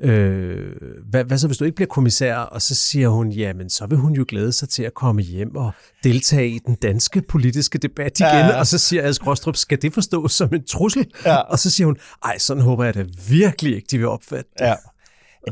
øh, 0.00 0.72
hvad, 1.10 1.24
hvad 1.24 1.38
så 1.38 1.46
hvis 1.46 1.58
du 1.58 1.64
ikke 1.64 1.74
bliver 1.74 1.88
kommissær? 1.88 2.36
Og 2.36 2.62
så 2.62 2.74
siger 2.74 3.08
hun, 3.08 3.30
jamen 3.32 3.70
så 3.70 3.86
vil 3.86 3.98
hun 3.98 4.12
jo 4.12 4.24
glæde 4.28 4.52
sig 4.52 4.68
til 4.68 4.82
at 4.82 4.94
komme 4.94 5.22
hjem 5.22 5.56
og 5.56 5.72
deltage 6.04 6.48
i 6.48 6.58
den 6.58 6.74
danske 6.74 7.22
politiske 7.22 7.78
debat 7.78 8.20
igen. 8.20 8.28
Ja, 8.28 8.46
ja. 8.46 8.58
Og 8.58 8.66
så 8.66 8.78
siger 8.78 9.08
Ask 9.08 9.26
Rostrup, 9.26 9.56
skal 9.56 9.82
det 9.82 9.94
forstås 9.94 10.32
som 10.32 10.54
en 10.54 10.64
trussel? 10.64 11.06
Ja. 11.24 11.36
Og 11.36 11.58
så 11.58 11.70
siger 11.70 11.86
hun, 11.86 11.96
ej, 12.24 12.38
sådan 12.38 12.62
håber 12.62 12.84
jeg 12.84 12.94
da 12.94 13.04
virkelig 13.28 13.74
ikke, 13.76 13.86
de 13.90 13.98
vil 13.98 14.08
opfatte 14.08 14.50
det. 14.58 14.64
Ja. 14.64 14.74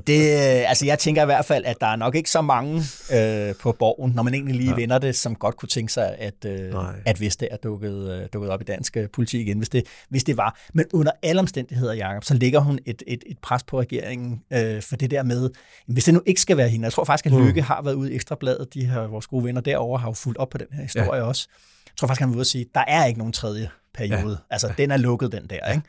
Det, 0.06 0.20
altså 0.66 0.86
jeg 0.86 0.98
tænker 0.98 1.22
i 1.22 1.24
hvert 1.24 1.44
fald, 1.44 1.64
at 1.64 1.76
der 1.80 1.86
er 1.86 1.96
nok 1.96 2.14
ikke 2.14 2.30
så 2.30 2.42
mange 2.42 2.82
øh, 3.12 3.54
på 3.54 3.72
borgen, 3.72 4.12
når 4.12 4.22
man 4.22 4.34
egentlig 4.34 4.54
lige 4.54 4.70
ja. 4.70 4.76
vinder 4.76 4.98
det, 4.98 5.16
som 5.16 5.34
godt 5.34 5.56
kunne 5.56 5.68
tænke 5.68 5.92
sig, 5.92 6.16
at, 6.18 6.44
øh, 6.44 6.74
at 7.04 7.16
hvis 7.16 7.36
det 7.36 7.48
er 7.50 7.56
dukket, 7.56 8.12
øh, 8.12 8.28
dukket 8.32 8.50
op 8.50 8.60
i 8.60 8.64
dansk 8.64 8.96
øh, 8.96 9.08
politik 9.08 9.40
igen, 9.40 9.58
hvis 9.58 9.68
det, 9.68 9.86
hvis 10.08 10.24
det 10.24 10.36
var. 10.36 10.60
Men 10.74 10.84
under 10.92 11.12
alle 11.22 11.40
omstændigheder, 11.40 11.92
Jacob, 11.92 12.24
så 12.24 12.34
ligger 12.34 12.60
hun 12.60 12.78
et, 12.86 13.02
et, 13.06 13.24
et 13.26 13.38
pres 13.38 13.62
på 13.62 13.80
regeringen 13.80 14.42
øh, 14.52 14.82
for 14.82 14.96
det 14.96 15.10
der 15.10 15.22
med, 15.22 15.50
hvis 15.86 16.04
det 16.04 16.14
nu 16.14 16.22
ikke 16.26 16.40
skal 16.40 16.56
være 16.56 16.68
hende. 16.68 16.84
Jeg 16.84 16.92
tror 16.92 17.04
faktisk, 17.04 17.26
at 17.26 17.32
mm. 17.32 17.46
Lykke 17.46 17.62
har 17.62 17.82
været 17.82 17.94
ude 17.94 18.12
i 18.12 18.14
Ekstrabladet. 18.14 18.74
De 18.74 18.86
her, 18.86 19.06
vores 19.06 19.26
gode 19.26 19.44
venner 19.44 19.60
derovre 19.60 19.98
har 19.98 20.08
jo 20.08 20.14
fulgt 20.14 20.38
op 20.38 20.48
på 20.50 20.58
den 20.58 20.66
her 20.72 20.82
historie 20.82 21.20
ja. 21.20 21.28
også. 21.28 21.48
Jeg 21.86 21.92
tror 21.96 22.08
faktisk, 22.08 22.20
han 22.20 22.28
vil 22.28 22.34
ude 22.34 22.40
at 22.40 22.46
sige, 22.46 22.62
at 22.62 22.74
der 22.74 22.84
er 22.88 23.04
ikke 23.04 23.18
nogen 23.18 23.32
tredje 23.32 23.68
periode. 23.94 24.30
Ja. 24.30 24.54
Altså, 24.54 24.72
den 24.78 24.90
er 24.90 24.96
lukket, 24.96 25.32
den 25.32 25.46
der. 25.50 25.72
Ikke? 25.72 25.82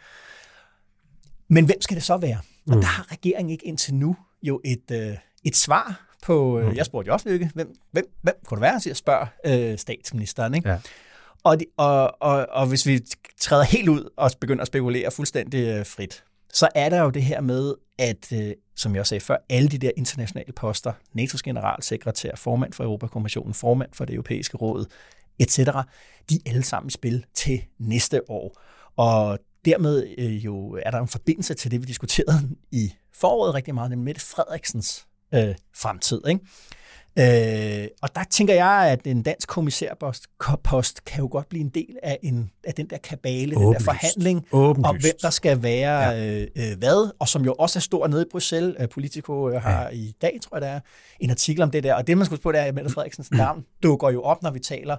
Men 1.47 1.65
hvem 1.65 1.81
skal 1.81 1.95
det 1.95 2.03
så 2.03 2.17
være? 2.17 2.38
Og 2.69 2.75
mm. 2.75 2.82
der 2.82 2.88
har 2.88 3.12
regeringen 3.12 3.51
ikke 3.51 3.65
indtil 3.65 3.95
nu 3.95 4.15
jo 4.43 4.62
et, 4.65 4.91
øh, 4.91 5.17
et 5.43 5.56
svar 5.56 6.08
på, 6.23 6.60
øh, 6.60 6.67
mm. 6.67 6.75
jeg 6.75 6.86
spurgte 6.86 7.08
jo 7.08 7.13
også 7.13 7.30
Lykke, 7.30 7.51
hvem, 7.56 7.75
hvem, 7.91 8.06
hvem 8.21 8.36
kunne 8.45 8.56
det 8.56 8.62
være, 8.62 8.89
at 8.89 8.97
spørge 8.97 9.27
øh, 9.45 9.77
statsministeren. 9.77 10.53
Ikke? 10.56 10.69
Ja. 10.69 10.77
Og, 11.43 11.60
de, 11.60 11.65
og, 11.77 12.21
og, 12.21 12.47
og 12.49 12.67
hvis 12.67 12.86
vi 12.86 13.01
træder 13.39 13.63
helt 13.63 13.89
ud 13.89 14.10
og 14.17 14.32
begynder 14.41 14.62
at 14.62 14.67
spekulere 14.67 15.12
fuldstændig 15.12 15.67
øh, 15.67 15.86
frit, 15.86 16.23
så 16.53 16.69
er 16.75 16.89
der 16.89 17.01
jo 17.01 17.10
det 17.10 17.23
her 17.23 17.41
med, 17.41 17.73
at, 17.97 18.32
øh, 18.34 18.53
som 18.75 18.93
jeg 18.93 18.99
også 18.99 19.10
sagde 19.10 19.21
før, 19.21 19.38
alle 19.49 19.69
de 19.69 19.77
der 19.77 19.91
internationale 19.97 20.53
poster, 20.53 20.93
NATO's 21.17 21.41
generalsekretær, 21.43 22.36
formand 22.36 22.73
for 22.73 22.84
Europakommissionen, 22.84 23.53
formand 23.53 23.89
for 23.93 24.06
det 24.06 24.13
europæiske 24.13 24.58
råd, 24.58 24.86
etc., 25.39 25.58
de 26.30 26.36
er 26.36 26.49
alle 26.49 26.63
sammen 26.63 26.88
i 26.88 26.91
spil 26.91 27.25
til 27.34 27.63
næste 27.80 28.21
år. 28.32 28.62
Og 28.95 29.39
dermed 29.67 30.08
øh, 30.17 30.45
jo 30.45 30.80
er 30.86 30.91
der 30.91 30.99
en 30.99 31.08
forbindelse 31.08 31.53
til 31.53 31.71
det, 31.71 31.82
vi 31.82 31.86
diskuterede 31.86 32.49
i 32.71 32.93
foråret 33.13 33.53
rigtig 33.53 33.73
meget, 33.73 33.89
nemlig 33.89 34.06
Mette 34.06 34.21
Frederiksens 34.21 35.08
øh, 35.34 35.56
fremtid. 35.75 36.21
Ikke? 36.27 36.41
Øh, 37.19 37.88
og 38.01 38.15
der 38.15 38.23
tænker 38.32 38.53
jeg, 38.53 38.89
at 38.91 39.08
en 39.08 39.21
dansk 39.21 39.47
kommissærpost 39.47 40.27
post 40.63 41.06
kan 41.06 41.19
jo 41.19 41.27
godt 41.32 41.49
blive 41.49 41.62
en 41.62 41.69
del 41.69 41.97
af, 42.03 42.19
en, 42.23 42.51
af 42.63 42.73
den 42.73 42.89
der 42.89 42.97
kabale, 42.97 43.56
den 43.56 43.73
der 43.73 43.80
forhandling 43.80 44.45
Åbenlyst. 44.51 44.89
om, 44.89 44.95
hvem 44.95 45.13
der 45.21 45.30
skal 45.30 45.63
være 45.63 45.99
ja. 45.99 46.41
øh, 46.41 46.47
øh, 46.56 46.77
hvad, 46.77 47.12
og 47.19 47.27
som 47.27 47.45
jo 47.45 47.53
også 47.53 47.80
er 47.80 47.82
stor 47.82 48.08
nede 48.08 48.21
i 48.21 48.25
Bruxelles. 48.32 48.75
Øh, 48.80 48.89
Politico 48.89 49.49
øh, 49.49 49.62
har 49.62 49.84
ja. 49.84 49.89
i 49.89 50.13
dag, 50.21 50.39
tror 50.41 50.58
jeg 50.58 50.62
det 50.62 50.69
er, 50.69 50.80
en 51.19 51.30
artikel 51.30 51.63
om 51.63 51.71
det 51.71 51.84
der. 51.84 51.93
Og 51.93 52.08
det, 52.08 52.17
man 52.17 52.27
huske 52.27 52.43
på, 52.43 52.51
det 52.51 52.60
er, 52.60 52.63
at 52.63 52.75
Mette 52.75 52.89
Frederiksens 52.89 53.32
navn 53.32 53.65
dukker 53.84 54.10
jo 54.10 54.21
op, 54.21 54.43
når 54.43 54.51
vi 54.51 54.60
taler 54.60 54.97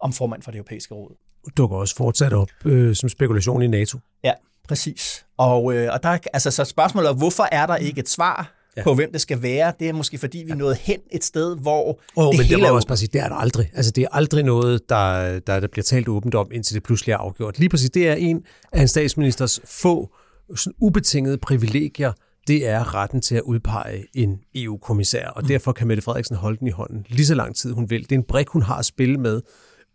om 0.00 0.12
formand 0.12 0.42
for 0.42 0.50
det 0.50 0.58
europæiske 0.58 0.94
råd. 0.94 1.29
Dukker 1.56 1.76
også 1.76 1.96
fortsat 1.96 2.32
op 2.32 2.48
øh, 2.64 2.94
som 2.94 3.08
spekulation 3.08 3.62
i 3.62 3.66
NATO. 3.66 3.98
Ja, 4.24 4.32
præcis. 4.68 5.26
Og, 5.36 5.74
øh, 5.74 5.92
og 5.92 6.02
der, 6.02 6.18
altså, 6.32 6.50
så 6.50 6.64
spørgsmålet 6.64 7.08
er, 7.08 7.14
hvorfor 7.14 7.48
er 7.52 7.66
der 7.66 7.76
ikke 7.76 8.00
et 8.00 8.08
svar 8.08 8.60
ja. 8.76 8.82
på, 8.82 8.94
hvem 8.94 9.12
det 9.12 9.20
skal 9.20 9.42
være. 9.42 9.72
Det 9.80 9.88
er 9.88 9.92
måske, 9.92 10.18
fordi 10.18 10.38
vi 10.38 10.50
er 10.50 10.54
nået 10.54 10.76
hen 10.76 10.98
et 11.12 11.24
sted, 11.24 11.56
hvor 11.56 12.00
oh, 12.16 12.30
det 12.30 12.38
men 12.38 12.46
hele 12.46 12.60
det 12.60 12.68
er 12.68 12.72
også 12.72 12.88
bare 12.88 12.98
sige, 12.98 13.10
det 13.12 13.20
er 13.20 13.28
der 13.28 13.36
aldrig. 13.36 13.70
Altså, 13.74 13.92
det 13.92 14.04
er 14.04 14.08
aldrig 14.12 14.44
noget, 14.44 14.88
der, 14.88 15.38
der, 15.38 15.60
der 15.60 15.68
bliver 15.68 15.84
talt 15.84 16.08
åbent 16.08 16.34
om, 16.34 16.48
indtil 16.52 16.74
det 16.74 16.82
pludselig 16.82 17.12
er 17.12 17.16
afgjort. 17.16 17.58
Lige 17.58 17.68
præcis, 17.68 17.90
det 17.90 18.08
er 18.08 18.14
en 18.14 18.44
af 18.72 18.80
en 18.80 18.88
statsministers 18.88 19.60
få 19.64 20.10
sådan 20.56 20.72
ubetingede 20.80 21.38
privilegier, 21.38 22.12
det 22.46 22.66
er 22.68 22.94
retten 22.94 23.20
til 23.20 23.34
at 23.34 23.42
udpege 23.42 24.06
en 24.14 24.38
EU-kommissær, 24.54 25.28
og 25.28 25.42
mm. 25.42 25.48
derfor 25.48 25.72
kan 25.72 25.86
Mette 25.88 26.02
Frederiksen 26.02 26.36
holde 26.36 26.58
den 26.58 26.66
i 26.66 26.70
hånden 26.70 27.06
lige 27.08 27.26
så 27.26 27.34
lang 27.34 27.56
tid 27.56 27.72
hun 27.72 27.90
vil. 27.90 28.02
Det 28.02 28.12
er 28.12 28.16
en 28.16 28.24
brik, 28.28 28.48
hun 28.48 28.62
har 28.62 28.76
at 28.76 28.84
spille 28.84 29.16
med, 29.18 29.40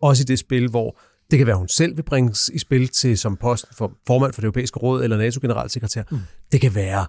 også 0.02 0.22
i 0.22 0.26
det 0.26 0.40
spil, 0.40 0.70
hvor 0.70 0.98
det 1.32 1.38
kan 1.38 1.48
være, 1.48 1.56
hun 1.56 1.68
selv 1.68 1.98
vil 1.98 2.04
bringes 2.04 2.52
i 2.54 2.58
spil 2.58 2.88
til 2.88 3.18
som 3.18 3.38
posten 3.38 3.76
for 3.78 3.92
formand 4.08 4.34
for 4.34 4.42
det 4.42 4.46
europæiske 4.46 4.80
råd 4.80 5.04
eller 5.04 5.18
NATO-generalsekretær. 5.18 6.04
Mm. 6.12 6.18
Det 6.52 6.62
kan 6.62 6.76
være 6.76 7.06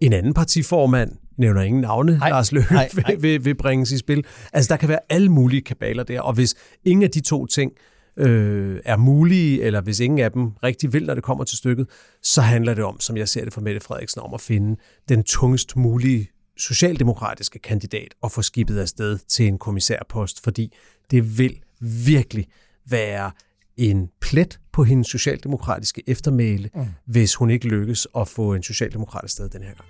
en 0.00 0.12
anden 0.12 0.34
partiformand, 0.34 1.12
nævner 1.38 1.62
ingen 1.62 1.82
navne, 1.82 2.18
nej, 2.18 2.28
Lars 2.28 2.52
Løkke, 2.52 2.72
nej, 2.72 2.90
nej. 2.94 3.14
Vil, 3.14 3.22
vil, 3.22 3.44
vil 3.44 3.54
bringes 3.54 3.92
i 3.92 3.98
spil. 3.98 4.24
Altså, 4.52 4.68
der 4.68 4.76
kan 4.76 4.88
være 4.88 4.98
alle 5.08 5.28
mulige 5.28 5.62
kabaler 5.62 6.02
der, 6.02 6.20
og 6.20 6.32
hvis 6.32 6.54
ingen 6.84 7.02
af 7.02 7.10
de 7.10 7.20
to 7.20 7.46
ting 7.46 7.72
øh, 8.16 8.80
er 8.84 8.96
mulige, 8.96 9.62
eller 9.62 9.80
hvis 9.80 10.00
ingen 10.00 10.18
af 10.18 10.32
dem 10.32 10.50
rigtig 10.62 10.92
vil, 10.92 11.06
når 11.06 11.14
det 11.14 11.22
kommer 11.22 11.44
til 11.44 11.58
stykket, 11.58 11.86
så 12.22 12.40
handler 12.40 12.74
det 12.74 12.84
om, 12.84 13.00
som 13.00 13.16
jeg 13.16 13.28
ser 13.28 13.44
det 13.44 13.52
for 13.52 13.60
Mette 13.60 13.80
Frederiksen, 13.80 14.20
om 14.20 14.34
at 14.34 14.40
finde 14.40 14.80
den 15.08 15.24
tungest 15.24 15.76
mulige 15.76 16.28
socialdemokratiske 16.56 17.58
kandidat 17.58 18.14
og 18.22 18.32
få 18.32 18.42
skibet 18.42 18.78
afsted 18.78 19.18
til 19.18 19.46
en 19.46 19.58
kommissærpost, 19.58 20.44
fordi 20.44 20.72
det 21.10 21.38
vil 21.38 21.60
virkelig 21.80 22.46
være 22.86 23.30
en 23.76 24.10
plet 24.20 24.60
på 24.72 24.84
hendes 24.84 25.06
socialdemokratiske 25.06 26.02
eftermæle, 26.06 26.70
mm. 26.74 26.86
hvis 27.06 27.34
hun 27.34 27.50
ikke 27.50 27.68
lykkes 27.68 28.08
at 28.16 28.28
få 28.28 28.54
en 28.54 28.62
socialdemokrat 28.62 29.30
sted 29.30 29.48
den 29.48 29.62
her 29.62 29.74
gang. 29.74 29.88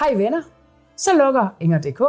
Hej 0.00 0.14
venner, 0.14 0.42
så 0.96 1.10
lukker 1.18 1.48
Inger.dk, 1.60 2.00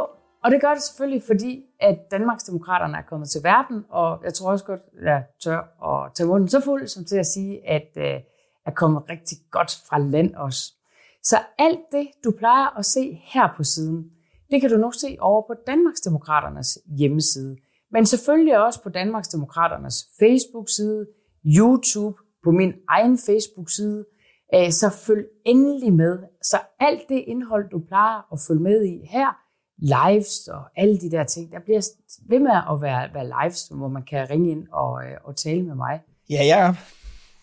og 0.44 0.52
det 0.52 0.62
gør 0.62 0.74
det 0.74 0.84
selvfølgelig, 0.84 1.24
fordi 1.28 1.64
at 1.80 1.98
Danmarksdemokraterne 2.12 2.98
er 2.98 3.02
kommet 3.02 3.30
til 3.30 3.42
verden, 3.44 3.86
og 3.90 4.22
jeg 4.24 4.34
tror 4.34 4.52
også 4.52 4.66
godt, 4.66 4.82
at 5.00 5.06
jeg 5.06 5.24
tør 5.44 5.60
at 5.88 6.12
tage 6.16 6.28
munden 6.28 6.50
så 6.50 6.62
fuld, 6.62 6.88
som 6.88 7.06
til 7.06 7.18
at 7.18 7.26
sige, 7.26 7.70
at 7.70 7.90
øh, 7.98 8.20
er 8.66 8.72
kommet 8.72 9.04
rigtig 9.10 9.38
godt 9.52 9.72
fra 9.90 10.00
land 10.00 10.36
også. 10.36 10.74
Så 11.24 11.38
alt 11.58 11.80
det, 11.92 12.08
du 12.24 12.32
plejer 12.38 12.78
at 12.80 12.86
se 12.86 13.22
her 13.24 13.54
på 13.58 13.64
siden, 13.64 14.04
det 14.52 14.62
kan 14.62 14.70
du 14.70 14.78
nu 14.78 14.92
se 14.92 15.18
over 15.20 15.42
på 15.42 15.54
Danmarksdemokraternes 15.68 16.80
hjemmeside. 16.98 17.58
Men 17.92 18.06
selvfølgelig 18.06 18.66
også 18.66 18.84
på 18.84 18.90
Danmarksdemokraternes 18.90 19.96
Facebook-side, 20.20 21.06
YouTube, 21.46 22.18
på 22.44 22.52
min 22.52 22.74
egen 22.90 23.18
Facebook-side. 23.18 24.06
Øh, 24.56 24.72
så 24.72 24.90
følg 24.90 25.26
endelig 25.46 25.94
med. 25.94 26.20
Så 26.44 26.58
alt 26.80 27.10
det 27.10 27.24
indhold, 27.28 27.70
du 27.70 27.80
plejer 27.88 28.34
at 28.34 28.40
følge 28.48 28.62
med 28.62 28.86
i 28.86 29.08
her, 29.10 29.30
lives 29.78 30.48
og 30.48 30.62
alle 30.76 30.98
de 30.98 31.12
der 31.12 31.24
ting, 31.24 31.52
der 31.52 31.60
bliver 31.60 31.82
ved 32.30 32.40
med 32.40 32.52
at 32.52 32.82
være, 32.82 33.14
være 33.14 33.32
lives, 33.42 33.68
hvor 33.68 33.88
man 33.88 34.04
kan 34.04 34.30
ringe 34.30 34.52
ind 34.52 34.68
og, 34.72 35.06
øh, 35.06 35.18
og 35.24 35.36
tale 35.36 35.64
med 35.64 35.76
mig. 35.76 36.02
Ja, 36.30 36.44
ja. 36.44 36.76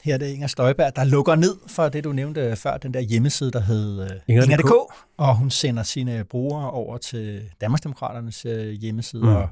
Her 0.09 0.14
er 0.14 0.18
det 0.18 0.27
Inger 0.27 0.47
Støjberg, 0.47 0.97
der 0.97 1.05
lukker 1.05 1.35
ned 1.35 1.57
for 1.66 1.88
det, 1.88 2.05
du 2.05 2.12
nævnte 2.12 2.57
før, 2.57 2.77
den 2.77 2.94
der 2.94 3.01
hjemmeside, 3.01 3.51
der 3.51 3.61
hed 3.61 4.09
Inger.dk, 4.29 4.51
Inger 4.51 5.07
og 5.16 5.37
hun 5.37 5.51
sender 5.51 5.83
sine 5.83 6.25
brugere 6.25 6.71
over 6.71 6.99
til 6.99 7.42
Danmarksdemokraternes 7.61 8.42
hjemmeside, 8.81 9.23
mm. 9.23 9.29
og 9.29 9.49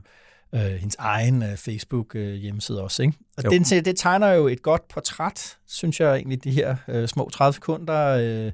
øh, 0.54 0.60
hendes 0.60 0.96
egen 0.98 1.42
øh, 1.42 1.56
Facebook-hjemmeside 1.56 2.82
også. 2.82 3.02
Ikke? 3.02 3.14
Og 3.36 3.44
den, 3.44 3.62
det 3.62 3.96
tegner 3.96 4.32
jo 4.32 4.48
et 4.48 4.62
godt 4.62 4.88
portræt, 4.88 5.56
synes 5.66 6.00
jeg 6.00 6.16
egentlig, 6.16 6.44
de 6.44 6.50
her 6.50 6.76
øh, 6.88 7.08
små 7.08 7.28
30 7.32 7.52
sekunder 7.52 8.06
øh, 8.06 8.52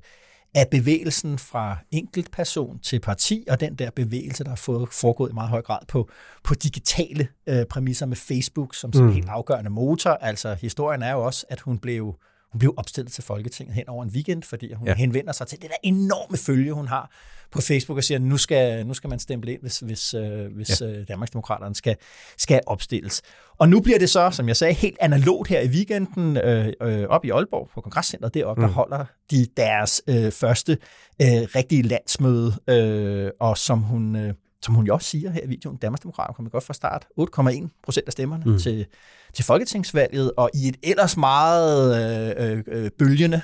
af 0.54 0.68
bevægelsen 0.70 1.38
fra 1.38 1.76
enkeltperson 1.90 2.78
til 2.78 3.00
parti, 3.00 3.44
og 3.50 3.60
den 3.60 3.74
der 3.74 3.90
bevægelse, 3.90 4.44
der 4.44 4.50
har 4.50 4.56
fået, 4.56 4.88
foregået 4.92 5.30
i 5.30 5.34
meget 5.34 5.50
høj 5.50 5.62
grad 5.62 5.78
på, 5.88 6.08
på 6.44 6.54
digitale 6.54 7.28
øh, 7.46 7.66
præmisser 7.66 8.06
med 8.06 8.16
Facebook 8.16 8.74
som 8.74 8.92
sådan 8.92 9.04
en 9.04 9.10
mm. 9.10 9.14
helt 9.14 9.28
afgørende 9.28 9.70
motor. 9.70 10.10
Altså 10.10 10.54
historien 10.54 11.02
er 11.02 11.12
jo 11.12 11.24
også, 11.24 11.46
at 11.48 11.60
hun 11.60 11.78
blev 11.78 12.16
hun 12.52 12.58
blev 12.58 12.74
opstillet 12.76 13.12
til 13.12 13.24
Folketinget 13.24 13.74
hen 13.74 13.88
over 13.88 14.04
en 14.04 14.10
weekend, 14.10 14.42
fordi 14.42 14.72
hun 14.72 14.88
ja. 14.88 14.94
henvender 14.94 15.32
sig 15.32 15.46
til 15.46 15.62
det 15.62 15.70
der 15.70 15.76
enorme 15.82 16.36
følge, 16.36 16.72
hun 16.72 16.88
har 16.88 17.10
på 17.50 17.60
Facebook 17.60 17.96
og 17.96 18.04
siger, 18.04 18.18
nu 18.18 18.36
skal, 18.36 18.86
nu 18.86 18.94
skal 18.94 19.10
man 19.10 19.18
stemple 19.18 19.52
ind, 19.52 19.60
hvis, 19.60 19.78
hvis, 19.78 20.14
øh, 20.14 20.54
hvis 20.54 20.80
ja. 20.80 20.86
øh, 20.86 21.08
Danmarksdemokraterne 21.08 21.74
skal, 21.74 21.96
skal 22.38 22.60
opstilles. 22.66 23.22
Og 23.58 23.68
nu 23.68 23.80
bliver 23.80 23.98
det 23.98 24.10
så, 24.10 24.30
som 24.30 24.48
jeg 24.48 24.56
sagde, 24.56 24.74
helt 24.74 24.96
analogt 25.00 25.48
her 25.48 25.60
i 25.60 25.68
weekenden 25.68 26.36
øh, 26.36 26.72
øh, 26.82 27.04
op 27.08 27.24
i 27.24 27.30
Aalborg 27.30 27.68
på 27.74 27.80
Kongresscenteret 27.80 28.34
deroppe, 28.34 28.62
mm. 28.62 28.68
der 28.68 28.74
holder 28.74 29.04
de 29.30 29.46
deres 29.56 30.02
øh, 30.06 30.32
første 30.32 30.72
øh, 31.22 31.28
rigtige 31.28 31.82
landsmøde, 31.82 32.52
øh, 32.68 33.30
og 33.40 33.58
som 33.58 33.78
hun... 33.78 34.16
Øh, 34.16 34.34
som 34.64 34.74
hun 34.74 34.86
jo 34.86 34.94
også 34.94 35.08
siger 35.08 35.30
her 35.30 35.42
i 35.44 35.48
videoen, 35.48 35.76
Danmarksdemokraterne 35.76 36.34
kommer 36.34 36.50
godt 36.50 36.64
fra 36.64 36.74
start. 36.74 37.06
8,1 37.20 37.80
procent 37.84 38.06
af 38.06 38.12
stemmerne 38.12 38.44
mm. 38.46 38.58
til, 38.58 38.86
til 39.34 39.44
folketingsvalget, 39.44 40.32
og 40.36 40.50
i 40.54 40.68
et 40.68 40.76
ellers 40.82 41.16
meget 41.16 42.36
øh, 42.38 42.62
øh, 42.66 42.90
bølgende, 42.98 43.42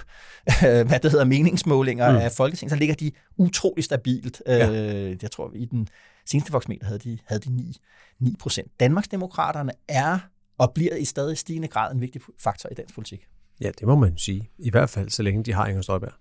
øh, 0.48 0.86
hvad 0.88 1.00
det 1.00 1.10
hedder, 1.10 1.24
meningsmålinger 1.24 2.10
mm. 2.10 2.16
af 2.16 2.32
folketing, 2.32 2.70
så 2.70 2.76
ligger 2.76 2.94
de 2.94 3.12
utrolig 3.36 3.84
stabilt. 3.84 4.42
Ja. 4.46 4.70
Øh, 4.70 5.16
jeg 5.22 5.30
tror, 5.30 5.52
i 5.54 5.64
den 5.64 5.88
seneste 6.26 6.52
voksmeter 6.52 6.86
havde 6.86 6.98
de, 6.98 7.18
havde 7.26 7.40
de 7.40 7.50
9, 7.56 7.76
9 8.20 8.36
procent. 8.38 8.70
Danmarksdemokraterne 8.80 9.72
er 9.88 10.18
og 10.58 10.72
bliver 10.74 10.96
i 10.96 11.04
stadig 11.04 11.38
stigende 11.38 11.68
grad 11.68 11.94
en 11.94 12.00
vigtig 12.00 12.20
faktor 12.38 12.68
i 12.70 12.74
dansk 12.74 12.94
politik. 12.94 13.26
Ja, 13.60 13.70
det 13.78 13.88
må 13.88 13.96
man 13.96 14.16
sige. 14.16 14.50
I 14.58 14.70
hvert 14.70 14.90
fald, 14.90 15.10
så 15.10 15.22
længe 15.22 15.42
de 15.44 15.52
har 15.52 15.66
Inger 15.66 15.82
Støjberg. 15.82 16.12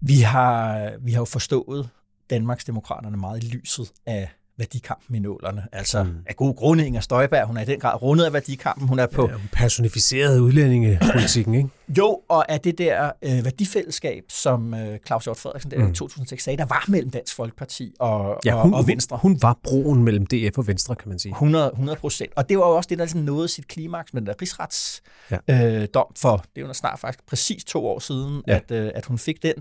Vi 0.00 0.20
har, 0.20 0.92
vi 1.00 1.12
har 1.12 1.20
jo 1.20 1.24
forstået 1.24 1.90
Danmarksdemokraterne 2.30 3.16
meget 3.16 3.44
i 3.44 3.46
lyset 3.46 3.92
af 4.06 4.28
værdikampen 4.58 5.14
i 5.14 5.18
nålerne. 5.18 5.66
Altså 5.72 6.02
mm. 6.02 6.14
af 6.26 6.36
gode 6.36 6.54
grunde, 6.54 6.86
Inger 6.86 7.00
Støjberg, 7.00 7.46
hun 7.46 7.56
er 7.56 7.62
i 7.62 7.64
den 7.64 7.80
grad 7.80 8.02
rundet 8.02 8.24
af 8.24 8.32
værdikampen. 8.32 8.88
Hun 8.88 8.98
er 8.98 9.06
på... 9.06 9.28
Ja, 9.30 9.36
personificeret 9.52 10.38
udlændingepolitikken, 10.38 11.54
ikke? 11.54 11.68
Jo, 11.98 12.20
og 12.28 12.50
af 12.52 12.60
det 12.60 12.78
der 12.78 13.12
øh, 13.22 13.44
værdifællesskab, 13.44 14.24
som 14.28 14.74
øh, 14.74 14.98
Claus 15.06 15.24
Hjort 15.24 15.36
Frederiksen 15.36 15.70
der 15.70 15.78
mm. 15.78 15.90
i 15.90 15.94
2006 15.94 16.44
sagde, 16.44 16.56
der 16.56 16.64
var 16.64 16.84
mellem 16.88 17.10
Dansk 17.10 17.34
Folkeparti 17.34 17.94
og, 17.98 18.40
ja, 18.44 18.62
hun, 18.62 18.74
og, 18.74 18.78
og 18.78 18.86
Venstre. 18.86 19.16
Hun, 19.16 19.32
hun 19.32 19.42
var 19.42 19.58
broen 19.62 20.04
mellem 20.04 20.26
DF 20.26 20.58
og 20.58 20.66
Venstre, 20.66 20.94
kan 20.94 21.08
man 21.08 21.18
sige. 21.18 21.32
100, 21.32 21.66
100 21.66 21.98
procent. 21.98 22.32
Og 22.36 22.48
det 22.48 22.58
var 22.58 22.68
jo 22.68 22.76
også 22.76 22.88
det, 22.88 22.98
der 22.98 23.04
ligesom 23.04 23.20
nåede 23.20 23.48
sit 23.48 23.68
klimaks 23.68 24.14
med 24.14 24.22
den 24.22 24.26
der 24.26 24.34
rigsretsdom 24.42 25.40
ja. 25.48 25.82
øh, 25.82 25.88
dom 25.94 26.06
for, 26.18 26.44
det 26.56 26.62
er 26.62 26.66
jo 26.66 26.72
snart 26.72 26.98
faktisk 26.98 27.26
præcis 27.26 27.64
to 27.64 27.86
år 27.86 27.98
siden, 27.98 28.42
ja. 28.46 28.56
at, 28.56 28.70
øh, 28.70 28.90
at 28.94 29.04
hun 29.04 29.18
fik 29.18 29.42
den 29.42 29.54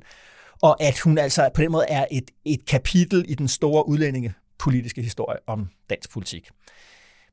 og 0.62 0.84
at 0.84 1.00
hun 1.00 1.18
altså 1.18 1.50
på 1.54 1.62
den 1.62 1.72
måde 1.72 1.86
er 1.90 2.06
et, 2.12 2.32
et 2.46 2.66
kapitel 2.66 3.26
i 3.28 3.36
den 3.36 3.48
store 3.48 3.88
udlændingepolitiske 3.88 5.02
historie 5.02 5.40
om 5.48 5.70
dansk 5.90 6.12
politik. 6.12 6.50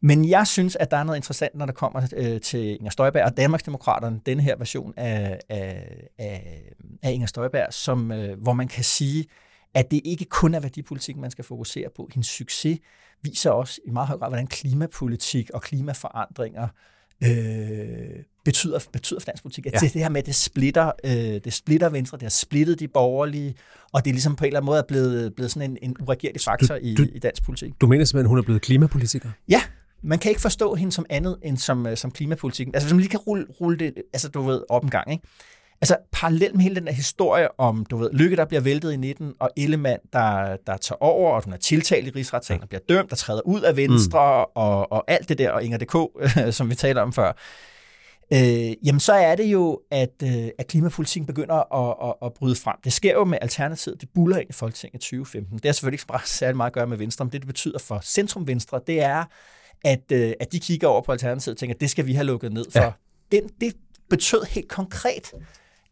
Men 0.05 0.29
jeg 0.29 0.47
synes, 0.47 0.77
at 0.77 0.91
der 0.91 0.97
er 0.97 1.05
noget 1.05 1.17
interessant, 1.17 1.55
når 1.55 1.67
det 1.67 1.75
kommer 1.75 2.09
øh, 2.17 2.41
til 2.41 2.77
Inger 2.79 2.91
Støjberg 2.91 3.25
og 3.25 3.37
Danmarksdemokraterne, 3.37 4.21
den 4.27 4.41
her 4.41 4.57
version 4.57 4.95
af, 4.97 5.41
af, 5.49 5.85
af, 6.19 6.63
af 7.03 7.13
Inger 7.13 7.27
Støjberg, 7.27 7.73
som, 7.73 8.13
øh, 8.13 8.43
hvor 8.43 8.53
man 8.53 8.69
kan 8.69 8.85
sige, 8.85 9.27
at 9.75 9.91
det 9.91 10.01
ikke 10.05 10.25
kun 10.25 10.55
er 10.55 10.61
værdipolitik, 10.61 11.17
man 11.17 11.31
skal 11.31 11.45
fokusere 11.45 11.89
på. 11.97 12.09
Hendes 12.15 12.27
succes 12.27 12.79
viser 13.23 13.51
også 13.51 13.81
i 13.87 13.91
meget 13.91 14.09
høj 14.09 14.19
grad, 14.19 14.31
hvordan 14.31 14.47
klimapolitik 14.47 15.51
og 15.51 15.63
klimaforandringer 15.63 16.69
øh, 17.25 18.25
betyder, 18.45 18.79
betyder 18.93 19.21
for 19.21 19.25
dansk 19.25 19.43
politik. 19.43 19.67
At 19.67 19.73
ja. 19.73 19.79
det, 19.79 19.93
her 19.93 20.09
med, 20.09 20.21
at 20.21 20.27
det 20.27 20.35
splitter, 20.35 20.93
øh, 21.05 21.13
det 21.13 21.53
splitter 21.53 21.89
Venstre, 21.89 22.17
det 22.17 22.23
har 22.23 22.31
splittet 22.31 22.81
de 22.81 22.89
borgerlige, 22.89 23.55
og 23.93 24.05
det 24.05 24.11
er 24.11 24.15
ligesom 24.15 24.37
på 24.37 24.45
en 24.45 24.47
eller 24.47 24.61
anden 24.61 24.67
måde 24.67 24.79
er 24.79 24.85
blevet, 24.89 25.35
blevet 25.35 25.51
sådan 25.51 25.71
en, 25.71 25.79
en 25.83 25.97
uregerlig 26.01 26.41
faktor 26.41 26.75
du, 26.75 26.81
i, 26.83 26.95
du, 26.95 27.07
i 27.15 27.19
dansk 27.19 27.45
politik. 27.45 27.73
Du 27.81 27.87
mener 27.87 28.05
simpelthen, 28.05 28.27
at 28.27 28.29
hun 28.29 28.39
er 28.39 28.43
blevet 28.43 28.63
klimapolitiker? 28.63 29.31
Ja, 29.49 29.63
man 30.03 30.19
kan 30.19 30.29
ikke 30.29 30.41
forstå 30.41 30.75
hende 30.75 30.93
som 30.93 31.07
andet 31.11 31.39
end 31.43 31.57
som, 31.57 31.87
øh, 31.87 31.97
som 31.97 32.11
klimapolitikken. 32.11 32.75
Altså 32.75 32.87
hvis 32.87 32.93
man 32.93 33.01
lige 33.01 33.11
kan 33.11 33.21
rulle, 33.21 33.47
rulle 33.61 33.79
det, 33.79 33.95
altså 34.13 34.29
du 34.29 34.43
ved, 34.43 34.63
op 34.69 34.85
en 34.85 34.91
gang, 34.91 35.13
ikke? 35.13 35.25
Altså 35.83 35.97
parallelt 36.13 36.55
med 36.55 36.63
hele 36.63 36.75
den 36.75 36.87
der 36.87 36.93
historie 36.93 37.61
om, 37.61 37.87
du 37.87 37.97
ved, 37.97 38.11
Lykke, 38.13 38.37
der 38.37 38.45
bliver 38.45 38.61
væltet 38.61 38.93
i 38.93 38.97
19, 38.97 39.33
og 39.41 39.51
Ellemann, 39.57 39.99
der, 40.13 40.57
der 40.67 40.77
tager 40.77 41.03
over, 41.03 41.35
og 41.35 41.45
hun 41.45 41.53
er 41.53 41.57
tiltalt 41.57 42.07
i 42.07 42.11
rigsretssagen, 42.11 42.63
og 42.63 42.69
bliver 42.69 42.81
dømt, 42.89 43.11
der 43.11 43.17
træder 43.17 43.41
ud 43.47 43.61
af 43.61 43.77
Venstre, 43.77 44.45
mm. 44.45 44.51
og, 44.55 44.93
og 44.93 45.05
alt 45.09 45.29
det 45.29 45.39
der, 45.39 45.51
og 45.51 45.65
Inger 45.65 45.79
DK, 45.79 46.27
som 46.57 46.71
vi 46.71 46.75
talte 46.75 46.99
om 46.99 47.13
før. 47.13 47.33
Øh, 48.33 48.87
jamen 48.87 49.01
så 49.01 49.13
er 49.13 49.35
det 49.35 49.45
jo, 49.45 49.81
at, 49.91 50.23
øh, 50.25 50.49
at 50.59 50.67
klimapolitikken 50.67 51.27
begynder 51.27 51.75
at, 51.75 52.09
at, 52.09 52.27
at 52.27 52.35
bryde 52.35 52.57
frem. 52.57 52.77
Det 52.85 52.93
sker 52.93 53.13
jo 53.13 53.25
med 53.25 53.39
Alternativet, 53.43 54.01
det 54.01 54.09
buller 54.15 54.39
ind 54.39 54.51
i 54.51 54.53
Folketinget 54.53 55.01
2015. 55.01 55.57
Det 55.57 55.65
har 55.65 55.73
selvfølgelig 55.73 55.97
ikke 55.97 56.07
bare 56.07 56.21
særlig 56.25 56.57
meget 56.57 56.71
at 56.71 56.75
gøre 56.75 56.87
med 56.87 56.97
Venstre, 56.97 57.25
men 57.25 57.33
det, 57.33 57.41
det 57.41 57.47
betyder 57.47 57.79
for 57.79 58.01
Centrum 58.03 58.47
Venstre, 58.47 58.81
det 58.87 59.03
er, 59.03 59.25
at, 59.85 60.13
øh, 60.13 60.33
at 60.41 60.53
de 60.53 60.61
kigger 60.61 60.89
over 60.89 61.03
på 61.03 61.13
Alternativet 61.13 61.55
og 61.55 61.59
tænker, 61.59 61.75
at 61.75 61.81
det 61.81 61.91
skal 61.91 62.07
vi 62.07 62.15
have 62.15 62.27
lukket 62.27 62.53
ned 62.53 62.65
for. 62.71 62.81
Ja. 62.81 62.93
Den, 63.33 63.49
det 63.61 63.77
betød 64.11 64.43
helt 64.49 64.69
konkret, 64.69 65.33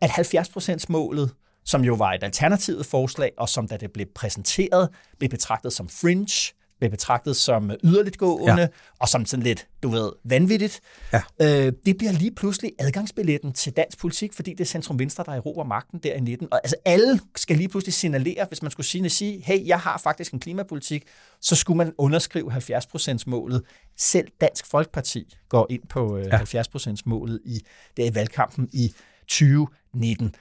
at 0.00 0.11
70% 0.11 0.85
målet 0.88 1.31
som 1.64 1.85
jo 1.85 1.94
var 1.94 2.12
et 2.12 2.22
alternativt 2.22 2.87
forslag, 2.87 3.33
og 3.38 3.48
som 3.48 3.68
da 3.68 3.76
det 3.76 3.92
blev 3.92 4.07
præsenteret, 4.14 4.88
blev 5.18 5.31
betragtet 5.31 5.72
som 5.72 5.88
fringe, 5.88 6.55
blev 6.81 6.90
betragtet 6.90 7.37
som 7.37 7.71
yderligt 7.85 8.19
gående, 8.19 8.62
ja. 8.62 8.69
og 8.99 9.09
som 9.09 9.27
sådan 9.27 9.43
lidt, 9.43 9.66
du 9.83 9.88
ved, 9.88 10.12
vanvittigt. 10.25 10.81
Ja. 11.12 11.21
Øh, 11.40 11.73
det 11.87 11.97
bliver 11.99 12.12
lige 12.12 12.31
pludselig 12.31 12.73
adgangsbilletten 12.79 13.53
til 13.53 13.73
dansk 13.73 13.99
politik, 13.99 14.33
fordi 14.33 14.51
det 14.51 14.61
er 14.61 14.64
Centrum 14.64 14.99
Venstre, 14.99 15.25
der 15.27 15.33
erobrer 15.33 15.64
magten 15.64 15.99
der 15.99 16.14
i 16.14 16.21
19. 16.21 16.49
Og 16.51 16.61
altså 16.64 16.77
alle 16.85 17.21
skal 17.37 17.57
lige 17.57 17.69
pludselig 17.69 17.95
signalere, 17.95 18.47
hvis 18.49 18.62
man 18.62 18.71
skulle 18.71 18.87
sige, 18.87 19.11
sige 19.11 19.43
hey, 19.45 19.66
jeg 19.66 19.79
har 19.79 19.99
faktisk 19.99 20.33
en 20.33 20.40
klimapolitik, 20.40 21.05
så 21.40 21.57
skulle 21.57 21.77
man 21.77 21.93
underskrive 21.99 22.53
70%-målet. 22.53 23.62
Selv 23.97 24.29
Dansk 24.40 24.66
Folkeparti 24.66 25.37
går 25.49 25.66
ind 25.71 25.83
på 25.88 26.16
øh, 26.16 26.27
ja. 26.27 26.62
70%-målet 26.62 27.40
i, 27.45 27.61
der 27.97 28.05
i 28.05 28.14
valgkampen 28.14 28.69
i 28.73 28.95
2019. 29.29 30.35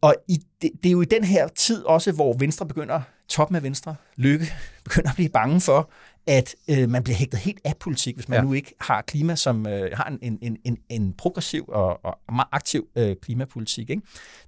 Og 0.00 0.14
i, 0.28 0.38
det, 0.62 0.70
det 0.82 0.88
er 0.88 0.92
jo 0.92 1.00
i 1.00 1.04
den 1.04 1.24
her 1.24 1.48
tid 1.48 1.84
også, 1.84 2.12
hvor 2.12 2.36
Venstre 2.38 2.66
begynder, 2.66 3.00
toppen 3.28 3.56
af 3.56 3.62
Venstre, 3.62 3.94
Lykke, 4.16 4.46
begynder 4.84 5.10
at 5.10 5.14
blive 5.14 5.28
bange 5.28 5.60
for, 5.60 5.90
at 6.26 6.54
øh, 6.70 6.88
man 6.88 7.02
bliver 7.02 7.16
hægtet 7.16 7.40
helt 7.40 7.60
af 7.64 7.76
politik, 7.80 8.14
hvis 8.14 8.28
man 8.28 8.38
ja. 8.38 8.44
nu 8.44 8.52
ikke 8.52 8.74
har 8.80 9.02
klima, 9.02 9.36
som 9.36 9.66
øh, 9.66 9.90
har 9.94 10.18
en, 10.22 10.38
en, 10.42 10.56
en, 10.64 10.78
en 10.88 11.12
progressiv 11.12 11.64
og, 11.68 12.04
og 12.04 12.18
meget 12.32 12.48
aktiv 12.52 12.88
øh, 12.96 13.16
klimapolitik. 13.22 13.90
Ikke? 13.90 14.02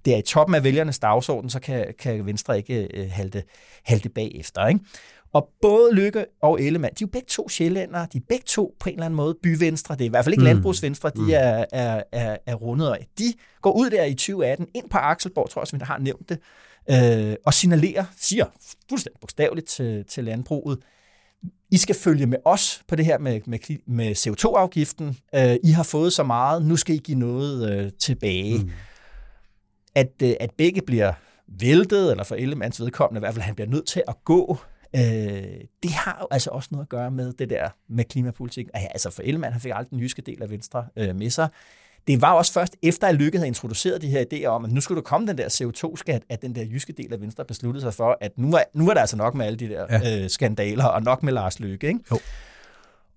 Det 0.04 0.14
er 0.14 0.18
i 0.18 0.22
toppen 0.22 0.54
af 0.54 0.64
vælgernes 0.64 0.98
dagsorden, 0.98 1.50
så 1.50 1.60
kan, 1.60 1.94
kan 1.98 2.26
Venstre 2.26 2.56
ikke 2.56 2.88
øh, 2.94 3.10
halte, 3.10 3.42
halte 3.84 4.08
bagefter. 4.08 4.66
Ikke? 4.66 4.80
Og 5.32 5.48
både 5.62 5.94
Lykke 5.94 6.26
og 6.42 6.62
Ellemann, 6.62 6.94
de 6.94 7.04
er 7.04 7.06
jo 7.06 7.10
begge 7.10 7.26
to 7.28 7.48
sjællændere, 7.48 8.06
de 8.12 8.18
er 8.18 8.22
begge 8.28 8.44
to 8.46 8.76
på 8.80 8.88
en 8.88 8.94
eller 8.94 9.06
anden 9.06 9.16
måde 9.16 9.36
byvenstre, 9.42 9.94
det 9.94 10.00
er 10.00 10.06
i 10.06 10.08
hvert 10.08 10.24
fald 10.24 10.32
ikke 10.32 10.40
mm. 10.40 10.46
landbrugsvenstre, 10.46 11.10
de 11.10 11.20
mm. 11.20 11.30
er, 11.30 11.64
er, 11.72 12.02
er, 12.12 12.36
er 12.46 12.54
rundet 12.54 12.86
af. 12.86 13.06
De 13.18 13.24
går 13.62 13.72
ud 13.72 13.90
der 13.90 14.04
i 14.04 14.14
2018, 14.14 14.66
ind 14.74 14.90
på 14.90 14.98
Akselborg, 14.98 15.50
tror 15.50 15.60
jeg 15.60 15.62
også, 15.62 15.76
vi 15.76 15.82
har 15.84 15.98
nævnt 15.98 16.28
det, 16.28 16.38
øh, 16.90 17.36
og 17.46 17.54
signalerer, 17.54 18.04
siger 18.16 18.46
fuldstændig 18.88 19.20
bogstaveligt 19.20 19.66
til, 19.66 20.04
til 20.08 20.24
landbruget, 20.24 20.78
I 21.70 21.76
skal 21.76 21.94
følge 21.94 22.26
med 22.26 22.38
os 22.44 22.82
på 22.88 22.96
det 22.96 23.04
her 23.04 23.18
med, 23.18 23.40
med, 23.46 23.58
med 23.86 24.16
CO2-afgiften. 24.16 25.16
Øh, 25.34 25.56
I 25.64 25.70
har 25.70 25.82
fået 25.82 26.12
så 26.12 26.22
meget, 26.22 26.66
nu 26.66 26.76
skal 26.76 26.94
I 26.94 26.98
give 26.98 27.18
noget 27.18 27.72
øh, 27.72 27.92
tilbage. 28.00 28.58
Mm. 28.58 28.70
At, 29.94 30.12
øh, 30.22 30.34
at 30.40 30.50
begge 30.58 30.82
bliver 30.86 31.12
væltet, 31.48 32.10
eller 32.10 32.24
for 32.24 32.34
Ellemanns 32.34 32.80
vedkommende 32.80 33.18
i 33.18 33.22
hvert 33.22 33.34
fald, 33.34 33.42
han 33.42 33.54
bliver 33.54 33.68
nødt 33.68 33.86
til 33.86 34.02
at 34.08 34.14
gå 34.24 34.58
Øh, 34.96 35.02
det 35.82 35.90
har 35.90 36.18
jo 36.20 36.26
altså 36.30 36.50
også 36.50 36.68
noget 36.72 36.84
at 36.84 36.88
gøre 36.88 37.10
med 37.10 37.32
det 37.32 37.50
der 37.50 37.68
med 37.88 38.04
klimapolitik. 38.04 38.68
Altså 38.74 39.10
for 39.10 39.22
Ellemann, 39.22 39.52
han 39.52 39.60
fik 39.60 39.72
aldrig 39.74 39.90
den 39.90 40.00
jyske 40.00 40.22
del 40.22 40.42
af 40.42 40.50
Venstre 40.50 40.86
øh, 40.96 41.16
med 41.16 41.30
sig. 41.30 41.48
Det 42.06 42.22
var 42.22 42.32
også 42.32 42.52
først 42.52 42.76
efter, 42.82 43.06
at 43.06 43.14
Lykke 43.14 43.38
havde 43.38 43.48
introduceret 43.48 44.02
de 44.02 44.08
her 44.08 44.24
idéer 44.32 44.46
om, 44.46 44.64
at 44.64 44.72
nu 44.72 44.80
skulle 44.80 44.96
der 44.96 45.02
komme 45.02 45.26
den 45.26 45.38
der 45.38 45.48
CO2-skat, 45.48 46.22
at 46.28 46.42
den 46.42 46.54
der 46.54 46.64
jyske 46.64 46.92
del 46.92 47.12
af 47.12 47.20
Venstre 47.20 47.44
besluttede 47.44 47.82
sig 47.82 47.94
for, 47.94 48.18
at 48.20 48.38
nu 48.38 48.50
var, 48.50 48.64
nu 48.74 48.86
var 48.86 48.94
der 48.94 49.00
altså 49.00 49.16
nok 49.16 49.34
med 49.34 49.46
alle 49.46 49.58
de 49.58 49.68
der 49.68 49.86
ja. 49.90 50.22
øh, 50.22 50.30
skandaler, 50.30 50.84
og 50.84 51.02
nok 51.02 51.22
med 51.22 51.32
Lars 51.32 51.60
Lykke. 51.60 51.86
Ikke? 51.86 52.00
Jo. 52.10 52.18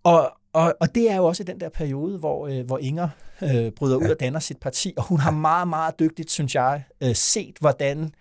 Og, 0.04 0.32
og, 0.54 0.76
og 0.80 0.96
det 0.96 1.12
er 1.12 1.16
jo 1.16 1.26
også 1.26 1.44
i 1.44 1.46
den 1.46 1.60
der 1.60 1.70
periode, 1.70 2.18
hvor, 2.18 2.48
øh, 2.48 2.66
hvor 2.66 2.78
Inger 2.78 3.10
øh, 3.42 3.72
bryder 3.72 3.98
ud 3.98 4.10
og 4.10 4.20
danner 4.20 4.40
sit 4.40 4.58
parti, 4.58 4.94
og 4.98 5.04
hun 5.04 5.20
har 5.20 5.32
meget, 5.32 5.68
meget 5.68 6.00
dygtigt, 6.00 6.32
synes 6.32 6.56
jeg, 6.56 6.84
øh, 7.04 7.16
set, 7.16 7.58
hvordan 7.60 8.12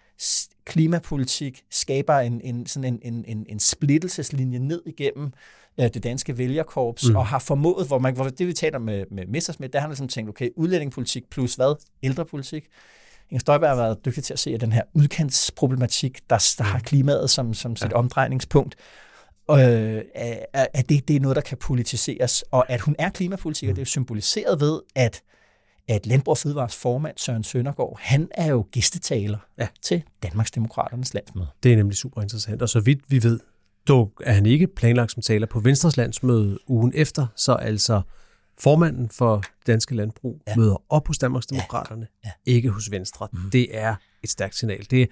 klimapolitik 0.66 1.62
skaber 1.70 2.18
en, 2.18 2.40
en, 2.44 2.66
sådan 2.66 2.84
en, 2.94 3.14
en, 3.14 3.24
en, 3.28 3.46
en 3.48 3.60
splittelseslinje 3.60 4.58
ned 4.58 4.82
igennem 4.86 5.32
øh, 5.80 5.88
det 5.94 6.02
danske 6.02 6.38
vælgerkorps, 6.38 7.08
mm. 7.08 7.16
og 7.16 7.26
har 7.26 7.38
formået, 7.38 7.86
hvor 7.86 7.98
man, 7.98 8.14
hvor 8.14 8.24
det 8.24 8.46
vi 8.46 8.52
taler 8.52 8.78
med, 8.78 9.04
med 9.10 9.26
Messersmith, 9.26 9.72
der 9.72 9.78
har 9.78 9.82
han 9.82 9.90
ligesom 9.90 10.08
tænkt, 10.08 10.28
okay, 10.28 10.48
udlændingepolitik 10.56 11.30
plus 11.30 11.54
hvad? 11.54 11.74
Ældrepolitik. 12.02 12.68
Inger 13.30 13.40
Støjberg 13.40 13.70
har 13.70 13.76
været 13.76 14.04
dygtig 14.04 14.24
til 14.24 14.32
at 14.32 14.38
se, 14.38 14.50
at 14.54 14.60
den 14.60 14.72
her 14.72 14.82
udkantsproblematik, 14.94 16.30
der, 16.30 16.54
der 16.58 16.64
har 16.64 16.78
mm. 16.78 16.84
klimaet 16.84 17.30
som, 17.30 17.54
som 17.54 17.76
sit 17.76 17.90
ja. 17.90 17.96
omdrejningspunkt, 17.96 18.76
øh, 19.50 20.02
at 20.52 20.88
det, 20.88 21.08
det 21.08 21.16
er 21.16 21.20
noget, 21.20 21.36
der 21.36 21.42
kan 21.42 21.58
politiseres, 21.58 22.44
og 22.50 22.70
at 22.70 22.80
hun 22.80 22.96
er 22.98 23.10
klimapolitiker, 23.10 23.72
mm. 23.72 23.74
det 23.74 23.80
er 23.80 23.84
jo 23.84 23.90
symboliseret 23.90 24.60
ved, 24.60 24.80
at 24.94 25.22
at 25.88 26.06
Landbrug 26.06 26.38
Fødevares 26.38 26.76
formand, 26.76 27.14
Søren 27.18 27.44
Søndergaard, 27.44 27.98
han 28.00 28.28
er 28.30 28.46
jo 28.50 28.66
gæstetaler 28.70 29.38
ja. 29.58 29.68
til 29.82 30.02
Danmarksdemokraternes 30.22 31.14
landsmøde. 31.14 31.46
Det 31.62 31.72
er 31.72 31.76
nemlig 31.76 31.96
super 31.96 32.22
interessant, 32.22 32.62
og 32.62 32.68
så 32.68 32.80
vidt 32.80 33.00
vi 33.08 33.22
ved, 33.22 33.40
dog 33.88 34.12
er 34.20 34.32
han 34.32 34.46
ikke 34.46 34.66
planlagt 34.66 35.12
som 35.12 35.22
taler 35.22 35.46
på 35.46 35.60
Venstres 35.60 35.96
landsmøde 35.96 36.58
ugen 36.66 36.92
efter, 36.94 37.26
så 37.36 37.52
altså 37.52 38.02
formanden 38.58 39.08
for 39.10 39.42
Danske 39.66 39.94
Landbrug 39.94 40.42
ja. 40.46 40.56
møder 40.56 40.82
op 40.88 41.06
hos 41.06 41.18
Danmarksdemokraterne, 41.18 42.06
ja. 42.24 42.30
Ja. 42.46 42.52
ikke 42.52 42.70
hos 42.70 42.90
Venstre. 42.90 43.28
Mm. 43.32 43.38
Det 43.52 43.66
er 43.70 43.94
et 44.22 44.30
stærkt 44.30 44.56
signal. 44.56 44.86
Det, 44.90 45.08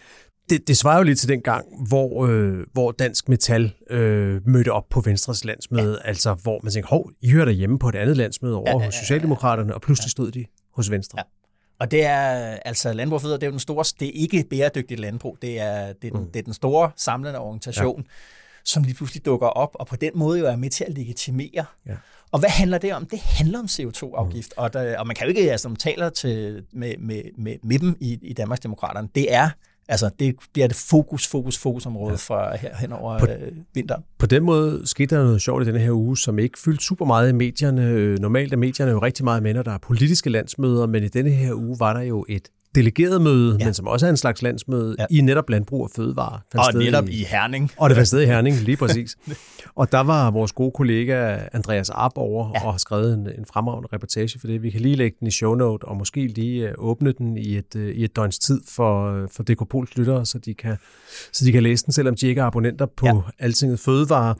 det, 0.50 0.68
det 0.68 0.76
svarer 0.76 0.96
jo 0.98 1.02
lidt 1.02 1.18
til 1.18 1.28
den 1.28 1.40
gang, 1.40 1.86
hvor, 1.88 2.26
øh, 2.26 2.66
hvor 2.72 2.92
Dansk 2.92 3.28
Metal 3.28 3.74
øh, 3.90 4.48
mødte 4.48 4.72
op 4.72 4.88
på 4.90 5.00
Venstres 5.00 5.44
landsmøde, 5.44 5.98
ja. 6.04 6.08
altså 6.08 6.34
hvor 6.34 6.60
man 6.62 6.72
tænkte, 6.72 6.88
hov, 6.88 7.10
I 7.20 7.30
hører 7.30 7.50
hjemme 7.50 7.78
på 7.78 7.88
et 7.88 7.94
andet 7.94 8.16
landsmøde 8.16 8.56
over 8.56 8.68
ja, 8.68 8.74
ja, 8.74 8.80
ja, 8.80 8.84
hos 8.84 8.94
Socialdemokraterne, 8.94 9.74
og 9.74 9.80
pludselig 9.80 10.10
stod 10.10 10.30
de 10.30 10.44
hos 10.74 10.90
Venstre. 10.90 11.18
Ja. 11.18 11.22
Og 11.78 11.90
det 11.90 12.04
er, 12.04 12.28
altså 12.64 12.92
Landbrug 12.92 13.22
Fødder, 13.22 13.36
det 13.36 13.42
er 13.42 13.46
jo 13.46 13.50
den 13.50 13.60
store, 13.60 13.84
det 14.00 14.08
er 14.08 14.12
ikke 14.14 14.44
bæredygtigt 14.50 15.00
landbrug, 15.00 15.38
det 15.42 15.60
er, 15.60 15.92
det 15.92 16.08
er, 16.08 16.12
den, 16.12 16.20
mm. 16.20 16.30
det 16.30 16.38
er 16.38 16.42
den 16.42 16.54
store 16.54 16.90
samlende 16.96 17.38
organisation, 17.38 18.00
ja. 18.00 18.08
som 18.64 18.82
lige 18.82 18.94
pludselig 18.94 19.24
dukker 19.24 19.46
op, 19.46 19.70
og 19.74 19.86
på 19.86 19.96
den 19.96 20.10
måde 20.14 20.38
jo 20.38 20.46
er 20.46 20.56
med 20.56 20.70
til 20.70 20.84
at 20.84 20.94
legitimere. 20.94 21.64
Ja. 21.86 21.94
Og 22.30 22.38
hvad 22.38 22.48
handler 22.48 22.78
det 22.78 22.94
om? 22.94 23.06
Det 23.06 23.18
handler 23.20 23.58
om 23.58 23.64
CO2-afgift, 23.64 24.52
mm. 24.56 24.62
og, 24.62 24.72
der, 24.72 24.98
og 24.98 25.06
man 25.06 25.16
kan 25.16 25.26
jo 25.26 25.28
ikke, 25.28 25.52
altså, 25.52 25.68
man 25.68 25.76
taler 25.76 26.10
til, 26.10 26.64
med, 26.72 26.94
med, 26.98 27.22
med, 27.38 27.56
med 27.62 27.78
dem 27.78 27.96
i, 28.00 28.18
i 28.22 28.32
Danmarksdemokraterne, 28.32 29.08
det 29.14 29.34
er 29.34 29.50
Altså, 29.92 30.10
det 30.18 30.34
bliver 30.52 30.66
det 30.66 30.76
fokus, 30.76 31.26
fokus, 31.26 31.58
fokusområde 31.58 32.10
ja. 32.10 32.16
fra 32.16 32.56
her 32.56 32.76
hen 32.76 32.92
over 32.92 33.18
på, 33.18 33.26
øh, 33.26 33.52
vinteren. 33.74 34.02
På 34.18 34.26
den 34.26 34.42
måde 34.42 34.82
skete 34.84 35.16
der 35.16 35.22
noget 35.22 35.42
sjovt 35.42 35.62
i 35.62 35.66
denne 35.66 35.78
her 35.78 35.92
uge, 35.92 36.18
som 36.18 36.38
ikke 36.38 36.58
fyldte 36.58 36.84
super 36.84 37.04
meget 37.04 37.28
i 37.28 37.32
medierne. 37.32 38.14
Normalt 38.14 38.52
er 38.52 38.56
medierne 38.56 38.92
jo 38.92 38.98
rigtig 38.98 39.24
meget 39.24 39.42
med, 39.42 39.54
når 39.54 39.62
der 39.62 39.72
er 39.72 39.78
politiske 39.78 40.30
landsmøder, 40.30 40.86
men 40.86 41.04
i 41.04 41.08
denne 41.08 41.30
her 41.30 41.54
uge 41.54 41.76
var 41.78 41.92
der 41.92 42.00
jo 42.00 42.24
et 42.28 42.48
delegeret 42.74 43.22
møde, 43.22 43.56
ja. 43.60 43.64
men 43.64 43.74
som 43.74 43.86
også 43.86 44.06
er 44.06 44.10
en 44.10 44.16
slags 44.16 44.42
landsmøde, 44.42 44.96
ja. 44.98 45.06
i 45.10 45.20
netop 45.20 45.50
landbrug 45.50 45.82
og 45.82 45.90
fødevare. 45.96 46.40
Og 46.54 46.74
netop 46.74 47.08
i, 47.08 47.20
i 47.20 47.24
Herning. 47.24 47.70
Og 47.76 47.90
det 47.90 47.98
var 47.98 48.04
sted 48.04 48.20
i 48.20 48.26
Herning, 48.26 48.56
lige 48.56 48.76
præcis. 48.76 49.16
og 49.74 49.92
der 49.92 50.00
var 50.00 50.30
vores 50.30 50.52
gode 50.52 50.70
kollega 50.70 51.38
Andreas 51.52 51.90
Arp 51.90 52.12
over 52.16 52.50
ja. 52.54 52.66
og 52.66 52.72
har 52.72 52.78
skrevet 52.78 53.14
en, 53.14 53.20
en 53.38 53.44
fremragende 53.52 53.88
reportage 53.92 54.38
for 54.40 54.46
det. 54.46 54.62
Vi 54.62 54.70
kan 54.70 54.80
lige 54.80 54.96
lægge 54.96 55.16
den 55.20 55.28
i 55.28 55.30
shownote, 55.30 55.84
og 55.84 55.96
måske 55.96 56.26
lige 56.26 56.68
uh, 56.78 56.88
åbne 56.88 57.12
den 57.12 57.36
i 57.36 57.56
et, 57.56 57.74
uh, 57.74 57.82
i 57.82 58.04
et 58.04 58.16
døgns 58.16 58.38
tid 58.38 58.60
for, 58.68 59.22
uh, 59.22 59.28
for 59.30 59.42
DK 59.42 59.68
Pols 59.68 59.96
lyttere, 59.96 60.26
så 60.26 60.38
de, 60.38 60.54
kan, 60.54 60.76
så 61.32 61.44
de 61.44 61.52
kan 61.52 61.62
læse 61.62 61.84
den, 61.84 61.92
selvom 61.92 62.16
de 62.16 62.26
ikke 62.26 62.40
er 62.40 62.44
abonnenter 62.44 62.86
på 62.86 63.06
ja. 63.06 63.14
Altinget 63.38 63.80
Fødevare. 63.80 64.34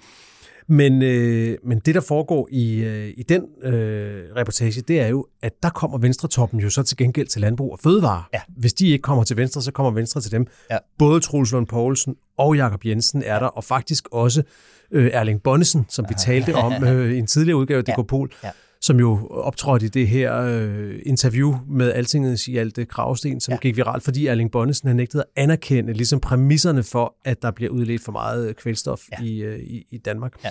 Men, 0.73 1.03
øh, 1.03 1.59
men 1.65 1.79
det, 1.79 1.95
der 1.95 2.01
foregår 2.01 2.49
i, 2.51 2.85
øh, 2.85 3.15
i 3.17 3.23
den 3.23 3.43
øh, 3.63 4.25
reportage, 4.37 4.81
det 4.81 5.01
er 5.01 5.07
jo, 5.07 5.27
at 5.43 5.53
der 5.63 5.71
kommer 5.71 5.99
Venstretoppen 5.99 6.61
jo 6.61 6.71
så 6.71 6.83
til 6.83 6.97
gengæld 6.97 7.27
til 7.27 7.41
landbrug 7.41 7.73
og 7.73 7.79
fødevare. 7.79 8.25
Ja. 8.35 8.41
Hvis 8.49 8.73
de 8.73 8.89
ikke 8.89 9.03
kommer 9.03 9.25
til 9.25 9.37
Venstre, 9.37 9.63
så 9.63 9.73
kommer 9.73 9.93
Venstre 9.93 10.21
til 10.21 10.33
dem. 10.33 10.47
Ja. 10.71 10.79
Både 10.99 11.21
Troels 11.21 11.53
Lund 11.53 11.67
Poulsen 11.67 12.17
og 12.39 12.57
Jakob 12.57 12.85
Jensen 12.85 13.23
er 13.23 13.39
der, 13.39 13.47
og 13.47 13.65
faktisk 13.65 14.09
også 14.13 14.43
øh, 14.91 15.11
Erling 15.13 15.43
Bonnesen, 15.43 15.87
som 15.89 16.05
vi 16.09 16.15
talte 16.19 16.55
om 16.55 16.85
øh, 16.89 17.13
i 17.13 17.19
en 17.19 17.27
tidligere 17.27 17.57
udgave 17.57 17.79
af 17.79 17.95
ja. 17.99 18.03
Pol. 18.03 18.33
Ja 18.45 18.51
som 18.83 19.01
jo 19.01 19.27
optrådte 19.31 19.87
i 19.87 19.89
det 19.89 20.09
her 20.09 20.37
øh, 20.37 20.99
interview 21.07 21.55
med 21.69 21.93
Altingets 21.93 22.47
Hjalte 22.47 22.85
Kravsten, 22.85 23.41
som 23.41 23.53
ja. 23.53 23.59
gik 23.59 23.77
viralt, 23.77 24.03
fordi 24.03 24.27
Erling 24.27 24.51
Bonnesen 24.51 24.87
har 24.87 24.95
nægtet 24.95 25.19
at 25.19 25.25
anerkende 25.37 25.93
ligesom 25.93 26.21
præmisserne 26.21 26.83
for, 26.83 27.17
at 27.25 27.43
der 27.43 27.51
bliver 27.51 27.71
udledt 27.71 28.03
for 28.05 28.13
meget 28.13 28.57
kvælstof 28.57 29.01
ja. 29.13 29.25
i, 29.25 29.43
øh, 29.43 29.59
i, 29.59 29.87
i 29.91 29.99
Danmark. 29.99 30.45
Ja. 30.45 30.51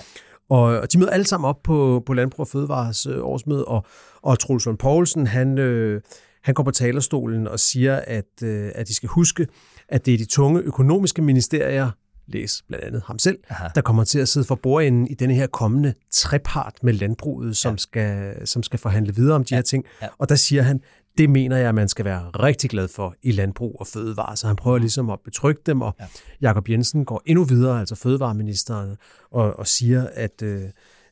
Og, 0.50 0.62
og 0.62 0.92
de 0.92 0.98
møder 0.98 1.10
alle 1.10 1.26
sammen 1.26 1.48
op 1.48 1.62
på, 1.62 2.02
på 2.06 2.14
Landbrug 2.14 2.40
og 2.40 2.48
Fødevares 2.48 3.06
øh, 3.06 3.18
årsmøde, 3.24 3.64
og, 3.64 3.86
og 4.22 4.38
Troels 4.38 4.68
Poulsen, 4.78 5.26
han, 5.26 5.58
øh, 5.58 6.00
han 6.42 6.54
går 6.54 6.62
på 6.62 6.70
talerstolen 6.70 7.48
og 7.48 7.60
siger, 7.60 8.00
at, 8.06 8.42
øh, 8.42 8.70
at 8.74 8.88
de 8.88 8.94
skal 8.94 9.08
huske, 9.08 9.46
at 9.88 10.06
det 10.06 10.14
er 10.14 10.18
de 10.18 10.24
tunge 10.24 10.60
økonomiske 10.60 11.22
ministerier, 11.22 11.90
læs 12.26 12.62
blandt 12.68 12.84
andet 12.84 13.02
ham 13.06 13.18
selv, 13.18 13.38
Aha. 13.50 13.68
der 13.74 13.80
kommer 13.80 14.04
til 14.04 14.18
at 14.18 14.28
sidde 14.28 14.46
for 14.46 14.54
bordenden 14.54 15.06
i 15.06 15.14
denne 15.14 15.34
her 15.34 15.46
kommende 15.46 15.94
trepart 16.10 16.74
med 16.82 16.92
landbruget, 16.92 17.56
som, 17.56 17.72
ja. 17.72 17.76
skal, 17.76 18.34
som 18.46 18.62
skal 18.62 18.78
forhandle 18.78 19.14
videre 19.14 19.34
om 19.34 19.44
de 19.44 19.54
ja. 19.54 19.56
her 19.56 19.62
ting. 19.62 19.84
Ja. 20.02 20.08
Og 20.18 20.28
der 20.28 20.34
siger 20.34 20.62
han, 20.62 20.80
det 21.18 21.30
mener 21.30 21.56
jeg, 21.56 21.68
at 21.68 21.74
man 21.74 21.88
skal 21.88 22.04
være 22.04 22.20
rigtig 22.20 22.70
glad 22.70 22.88
for 22.88 23.14
i 23.22 23.32
landbrug 23.32 23.76
og 23.80 23.86
fødevare. 23.86 24.36
Så 24.36 24.46
han 24.46 24.56
prøver 24.56 24.78
ligesom 24.78 25.10
at 25.10 25.18
betrygge 25.24 25.60
dem, 25.66 25.80
og 25.80 25.96
ja. 26.00 26.06
Jakob 26.40 26.68
Jensen 26.68 27.04
går 27.04 27.22
endnu 27.26 27.44
videre, 27.44 27.80
altså 27.80 27.94
fødevareministeren, 27.94 28.96
og, 29.30 29.58
og 29.58 29.66
siger, 29.66 30.06
at, 30.14 30.42
øh, 30.42 30.62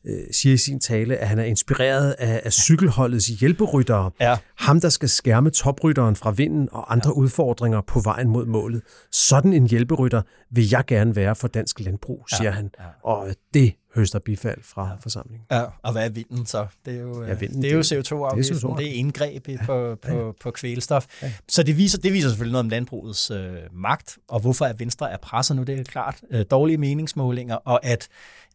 øh, 0.05 0.23
siger 0.31 0.53
i 0.53 0.57
sin 0.57 0.79
tale, 0.79 1.17
at 1.17 1.27
han 1.27 1.39
er 1.39 1.43
inspireret 1.43 2.11
af, 2.19 2.41
af 2.43 2.53
cykelholdets 2.53 3.27
hjælperyttere. 3.27 4.11
Ja. 4.19 4.37
Ham, 4.57 4.81
der 4.81 4.89
skal 4.89 5.09
skærme 5.09 5.49
toprytteren 5.49 6.15
fra 6.15 6.31
vinden 6.31 6.69
og 6.71 6.93
andre 6.93 7.09
ja. 7.09 7.13
udfordringer 7.19 7.81
på 7.81 7.99
vejen 7.99 8.29
mod 8.29 8.45
målet. 8.45 8.81
Sådan 9.11 9.53
en 9.53 9.67
hjælperytter 9.67 10.21
vil 10.51 10.69
jeg 10.69 10.83
gerne 10.87 11.15
være 11.15 11.35
for 11.35 11.47
dansk 11.47 11.79
landbrug, 11.79 12.25
siger 12.29 12.43
Ja. 12.43 12.51
han. 12.51 12.69
Ja. 12.79 12.85
Og 13.03 13.27
det 13.53 13.73
høster 13.95 14.19
bifald 14.19 14.57
fra 14.63 14.87
ja. 14.87 14.93
forsamlingen. 14.99 15.45
Ja, 15.51 15.63
og 15.83 15.91
hvad 15.91 16.05
er 16.05 16.09
vinden 16.09 16.45
så? 16.45 16.65
Det 16.85 16.95
er 16.95 17.01
jo, 17.01 17.21
Ja, 17.23 17.27
ja, 17.29 17.33
vinden, 17.33 17.61
det 17.61 17.71
er 17.71 17.75
jo 17.75 17.79
det- 17.81 17.91
CO2-afgiften, 18.11 18.55
det 18.55 18.63
er 18.63 18.67
det, 18.67 18.77
CO2-afgiften. 18.77 18.77
det 18.77 18.87
er 18.87 18.99
indgreb 18.99 19.47
i 19.47 19.57
på, 19.65 19.97
på, 20.07 20.35
på 20.41 20.51
kvælstof. 20.51 21.05
Så 21.49 21.63
det 21.63 21.77
viser, 21.77 21.97
det 21.97 22.13
viser 22.13 22.29
selvfølgelig 22.29 22.51
noget 22.51 22.63
om 22.65 22.69
landbrugets 22.69 23.31
øh, 23.31 23.51
magt, 23.73 24.17
og 24.29 24.39
hvorfor 24.39 24.65
at 24.65 24.79
Venstre 24.79 25.11
er 25.11 25.17
presset 25.17 25.55
nu, 25.57 25.63
det 25.63 25.79
er 25.79 25.83
klart. 25.83 26.21
Øh, 26.31 26.45
dårlige 26.51 26.77
meningsmålinger, 26.77 27.55
og 27.55 27.85
at, 27.85 28.07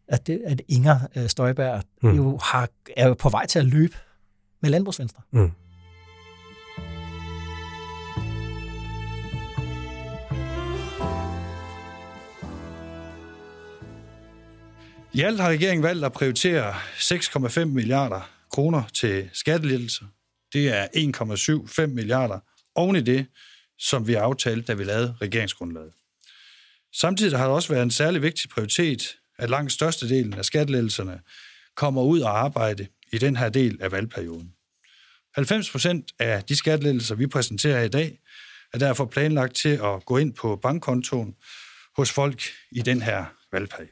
at, 0.08 0.26
det, 0.26 0.42
at 0.46 0.62
Inger 0.68 0.98
øh, 1.16 1.28
Støjberg 1.28 1.82
Mm. 2.02 2.16
jo 2.16 2.38
har, 2.42 2.68
er 2.96 3.08
jo 3.08 3.14
på 3.14 3.28
vej 3.28 3.46
til 3.46 3.58
at 3.58 3.64
løbe 3.64 3.96
med 4.62 4.70
landbrugsvenstre. 4.70 5.22
Mm. 5.32 5.50
I 15.12 15.22
alt 15.22 15.40
har 15.40 15.48
regeringen 15.48 15.82
valgt 15.82 16.04
at 16.04 16.12
prioritere 16.12 16.74
6,5 16.96 17.64
milliarder 17.64 18.30
kroner 18.52 18.82
til 18.94 19.30
skattelettelser. 19.32 20.04
Det 20.52 20.68
er 20.68 20.86
1,75 21.86 21.86
milliarder 21.86 22.38
oven 22.74 22.96
i 22.96 23.00
det, 23.00 23.26
som 23.78 24.06
vi 24.06 24.14
aftalte, 24.14 24.62
da 24.66 24.72
vi 24.74 24.84
lavede 24.84 25.16
regeringsgrundlaget. 25.22 25.92
Samtidig 27.00 27.38
har 27.38 27.44
det 27.46 27.54
også 27.54 27.68
været 27.68 27.82
en 27.82 27.90
særlig 27.90 28.22
vigtig 28.22 28.50
prioritet, 28.50 29.16
at 29.38 29.50
langt 29.50 29.72
størstedelen 29.72 30.34
af 30.34 30.44
skattelettelserne 30.44 31.20
kommer 31.74 32.02
ud 32.02 32.20
og 32.20 32.38
arbejde 32.38 32.86
i 33.12 33.18
den 33.18 33.36
her 33.36 33.48
del 33.48 33.78
af 33.82 33.92
valgperioden. 33.92 34.52
90 35.34 35.70
procent 35.70 36.12
af 36.18 36.42
de 36.44 36.56
skattelettelser, 36.56 37.14
vi 37.14 37.26
præsenterer 37.26 37.82
i 37.82 37.88
dag, 37.88 38.18
er 38.74 38.78
derfor 38.78 39.04
planlagt 39.04 39.54
til 39.56 39.68
at 39.84 40.04
gå 40.06 40.16
ind 40.16 40.32
på 40.34 40.56
bankkontoen 40.62 41.34
hos 41.96 42.12
folk 42.12 42.42
i 42.72 42.78
den 42.80 43.02
her 43.02 43.24
valgperiode. 43.52 43.90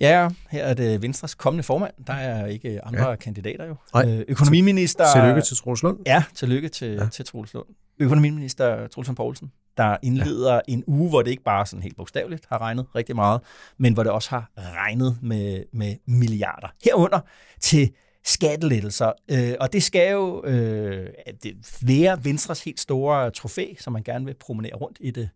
Ja, 0.00 0.28
her 0.50 0.64
er 0.64 0.74
det 0.74 1.02
Venstres 1.02 1.34
kommende 1.34 1.62
formand. 1.62 1.94
Der 2.06 2.12
er 2.12 2.46
ikke 2.46 2.84
andre 2.84 3.08
Ja. 3.08 3.16
kandidater 3.16 3.64
jo. 3.66 3.76
Nej. 3.94 4.08
Øh, 4.08 4.24
økonomiminister... 4.28 5.04
Tillykke 5.14 5.40
til 5.40 5.56
Troels 5.56 5.82
Lund. 5.82 5.98
Ja, 6.06 6.24
tillykke 6.34 6.68
til, 6.68 6.88
Ja. 6.88 7.02
ja. 7.02 7.08
til 7.08 7.24
Troels 7.24 7.54
Lund. 7.54 7.66
Økonomiminister 7.98 8.86
Troels 8.86 9.08
Lund 9.08 9.16
Poulsen, 9.16 9.52
der 9.76 9.96
indleder 10.02 10.54
ja. 10.54 10.60
en 10.68 10.84
uge, 10.86 11.08
hvor 11.08 11.22
det 11.22 11.30
ikke 11.30 11.42
bare 11.42 11.66
sådan 11.66 11.82
helt 11.82 11.96
bogstaveligt 11.96 12.46
har 12.48 12.60
regnet 12.60 12.86
rigtig 12.94 13.14
meget, 13.14 13.40
men 13.78 13.94
hvor 13.94 14.02
det 14.02 14.12
også 14.12 14.30
har 14.30 14.50
regnet 14.56 15.18
med, 15.22 15.64
med 15.72 15.96
milliarder. 16.06 16.68
Herunder 16.84 17.20
til 17.60 17.90
skattelettelser. 18.24 19.12
Øh, 19.30 19.54
og 19.60 19.72
det 19.72 19.82
skal 19.82 20.12
jo 20.12 20.44
øh, 20.44 21.08
det 21.42 21.78
være 21.82 22.24
Venstres 22.24 22.64
helt 22.64 22.80
store 22.80 23.30
trofæ, 23.30 23.74
som 23.78 23.92
man 23.92 24.02
gerne 24.02 24.24
vil 24.24 24.34
promenere 24.34 24.74
rundt 24.74 24.98
i 25.00 25.10
det, 25.10 25.28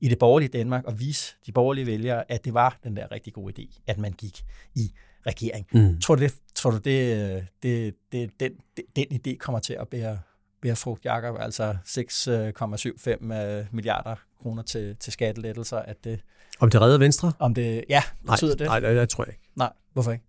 i 0.00 0.08
det 0.08 0.18
borgerlige 0.18 0.48
Danmark 0.48 0.84
og 0.84 1.00
vise 1.00 1.34
de 1.46 1.52
borgerlige 1.52 1.86
vælgere, 1.86 2.30
at 2.30 2.44
det 2.44 2.54
var 2.54 2.78
den 2.84 2.96
der 2.96 3.12
rigtig 3.12 3.32
gode 3.32 3.62
idé, 3.62 3.82
at 3.86 3.98
man 3.98 4.12
gik 4.12 4.44
i 4.74 4.92
regering. 5.26 5.66
Mm. 5.72 6.00
Tror 6.00 6.14
du, 6.14 6.22
det, 6.22 6.34
tror 6.54 6.70
du 6.70 6.78
det, 6.78 7.34
øh, 7.36 7.42
det, 7.62 7.94
det, 8.12 8.30
den, 8.40 8.52
det, 8.76 8.84
den 8.96 9.06
idé 9.12 9.36
kommer 9.36 9.58
til 9.58 9.76
at 9.80 9.88
bære, 9.88 10.18
bære 10.66 10.76
frugt, 10.76 11.04
Jacob? 11.04 11.36
Altså 11.40 11.76
6,75 11.86 13.34
øh, 13.34 13.64
milliarder 13.72 14.14
kroner 14.42 14.62
til, 14.62 14.96
til 15.00 15.12
skattelettelser, 15.12 15.78
at 15.78 15.96
det, 16.04 16.20
Om 16.60 16.70
det 16.70 16.80
redder 16.80 16.98
Venstre? 16.98 17.32
om 17.38 17.54
det, 17.54 17.84
ja, 17.88 18.02
betyder 18.30 18.54
det? 18.54 18.66
Nej, 18.66 18.80
nej, 18.80 18.92
det 18.92 19.08
tror 19.08 19.24
jeg 19.24 19.32
ikke. 19.32 19.50
Nej, 19.56 19.72
hvorfor 19.92 20.12
ikke? 20.12 20.24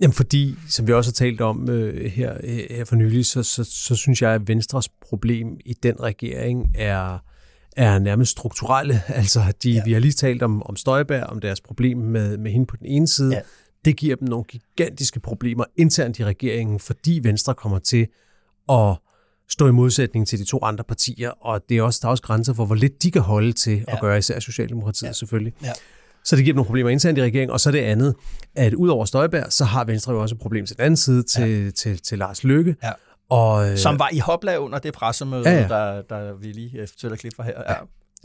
Jamen 0.00 0.12
fordi, 0.12 0.54
som 0.68 0.86
vi 0.86 0.92
også 0.92 1.10
har 1.10 1.12
talt 1.12 1.40
om 1.40 1.70
øh, 1.70 2.10
her, 2.10 2.36
øh, 2.42 2.60
her 2.70 2.84
for 2.84 2.96
nylig, 2.96 3.26
så, 3.26 3.42
så, 3.42 3.64
så 3.64 3.96
synes 3.96 4.22
jeg, 4.22 4.30
at 4.30 4.48
Venstres 4.48 4.88
problem 4.88 5.56
i 5.64 5.72
den 5.72 6.00
regering 6.02 6.70
er, 6.74 7.18
er 7.76 7.98
nærmest 7.98 8.32
strukturelle. 8.32 9.02
Altså, 9.08 9.52
de, 9.62 9.70
ja. 9.70 9.82
Vi 9.84 9.92
har 9.92 10.00
lige 10.00 10.12
talt 10.12 10.42
om, 10.42 10.62
om 10.62 10.76
Støjberg, 10.76 11.22
om 11.22 11.40
deres 11.40 11.60
problem 11.60 11.98
med, 11.98 12.36
med 12.36 12.50
hende 12.50 12.66
på 12.66 12.76
den 12.76 12.86
ene 12.86 13.08
side. 13.08 13.34
Ja. 13.34 13.40
Det 13.84 13.96
giver 13.96 14.16
dem 14.16 14.28
nogle 14.28 14.44
gigantiske 14.44 15.20
problemer 15.20 15.64
internt 15.76 16.18
i 16.18 16.24
regeringen, 16.24 16.80
fordi 16.80 17.20
Venstre 17.22 17.54
kommer 17.54 17.78
til 17.78 18.06
at 18.68 18.96
stå 19.48 19.68
i 19.68 19.70
modsætning 19.70 20.28
til 20.28 20.38
de 20.38 20.44
to 20.44 20.58
andre 20.62 20.84
partier, 20.84 21.30
og 21.30 21.60
det 21.68 21.78
er 21.78 21.82
også, 21.82 21.98
der 22.02 22.08
er 22.08 22.10
også 22.10 22.22
grænser 22.22 22.54
for, 22.54 22.64
hvor 22.64 22.74
lidt 22.74 23.02
de 23.02 23.10
kan 23.10 23.22
holde 23.22 23.52
til 23.52 23.72
ja. 23.76 23.82
at 23.82 23.86
Ja. 23.88 24.00
gøre, 24.00 24.18
især 24.18 24.40
Socialdemokratiet 24.40 25.08
ja. 25.08 25.12
selvfølgelig. 25.12 25.52
Ja. 25.62 25.72
Så 26.24 26.36
det 26.36 26.44
giver 26.44 26.54
nogle 26.54 26.66
problemer 26.66 26.90
internt 26.90 27.18
i 27.18 27.22
regeringen, 27.22 27.50
og 27.52 27.60
så 27.60 27.70
det 27.70 27.78
andet, 27.78 28.14
at 28.54 28.74
ud 28.74 28.88
over 28.88 29.04
Støjberg, 29.04 29.46
så 29.52 29.64
har 29.64 29.84
Venstre 29.84 30.12
jo 30.12 30.22
også 30.22 30.34
et 30.34 30.40
problem 30.40 30.66
til 30.66 30.76
den 30.76 30.84
anden 30.84 30.96
side, 30.96 31.22
til, 31.22 31.40
ja. 31.42 31.46
til, 31.46 31.72
til, 31.74 32.02
til 32.02 32.18
Lars 32.18 32.44
Løkke. 32.44 32.76
Ja. 32.82 32.90
Og, 33.30 33.70
øh, 33.70 33.78
Som 33.78 33.98
var 33.98 34.08
i 34.12 34.18
hopla 34.18 34.56
under 34.56 34.78
det 34.78 34.92
pressemøde, 34.94 35.42
Ja, 35.48 35.54
ja, 35.54 35.56
ja. 35.56 35.84
ja. 35.84 35.96
Der, 35.96 36.02
der 36.02 36.34
vi 36.34 36.46
lige 36.46 36.82
eftertøller 36.82 37.16
klip 37.16 37.32
fra 37.36 37.42
her. 37.42 37.62
Ja. 37.68 37.74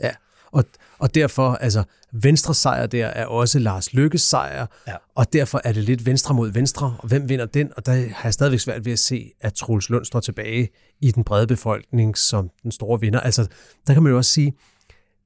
Ja, 0.00 0.10
og, 0.52 0.64
og 0.98 1.14
derfor, 1.14 1.50
altså, 1.54 1.82
Venstres 2.12 2.56
sejr 2.56 2.86
der 2.86 3.06
er 3.06 3.26
også 3.26 3.58
Lars 3.58 3.92
Lykkes 3.92 4.22
sejr, 4.22 4.66
Ja. 4.88 4.92
og 5.14 5.32
derfor 5.32 5.60
er 5.64 5.72
det 5.72 5.84
lidt 5.84 6.06
venstre 6.06 6.34
mod 6.34 6.50
venstre, 6.52 6.96
og 6.98 7.08
hvem 7.08 7.28
vinder 7.28 7.46
den? 7.46 7.70
Og 7.76 7.86
der 7.86 7.92
har 7.92 8.20
jeg 8.24 8.34
stadigvæk 8.34 8.60
svært 8.60 8.84
ved 8.84 8.92
at 8.92 8.98
se, 8.98 9.32
at 9.40 9.54
Troels 9.54 9.90
Lund 9.90 10.04
står 10.04 10.20
tilbage 10.20 10.68
i 11.00 11.10
den 11.10 11.24
brede 11.24 11.46
befolkning 11.46 12.18
som 12.18 12.50
den 12.62 12.72
store 12.72 13.00
vinder. 13.00 13.20
Altså, 13.20 13.46
der 13.86 13.94
kan 13.94 14.02
man 14.02 14.10
jo 14.12 14.16
også 14.16 14.30
sige, 14.32 14.52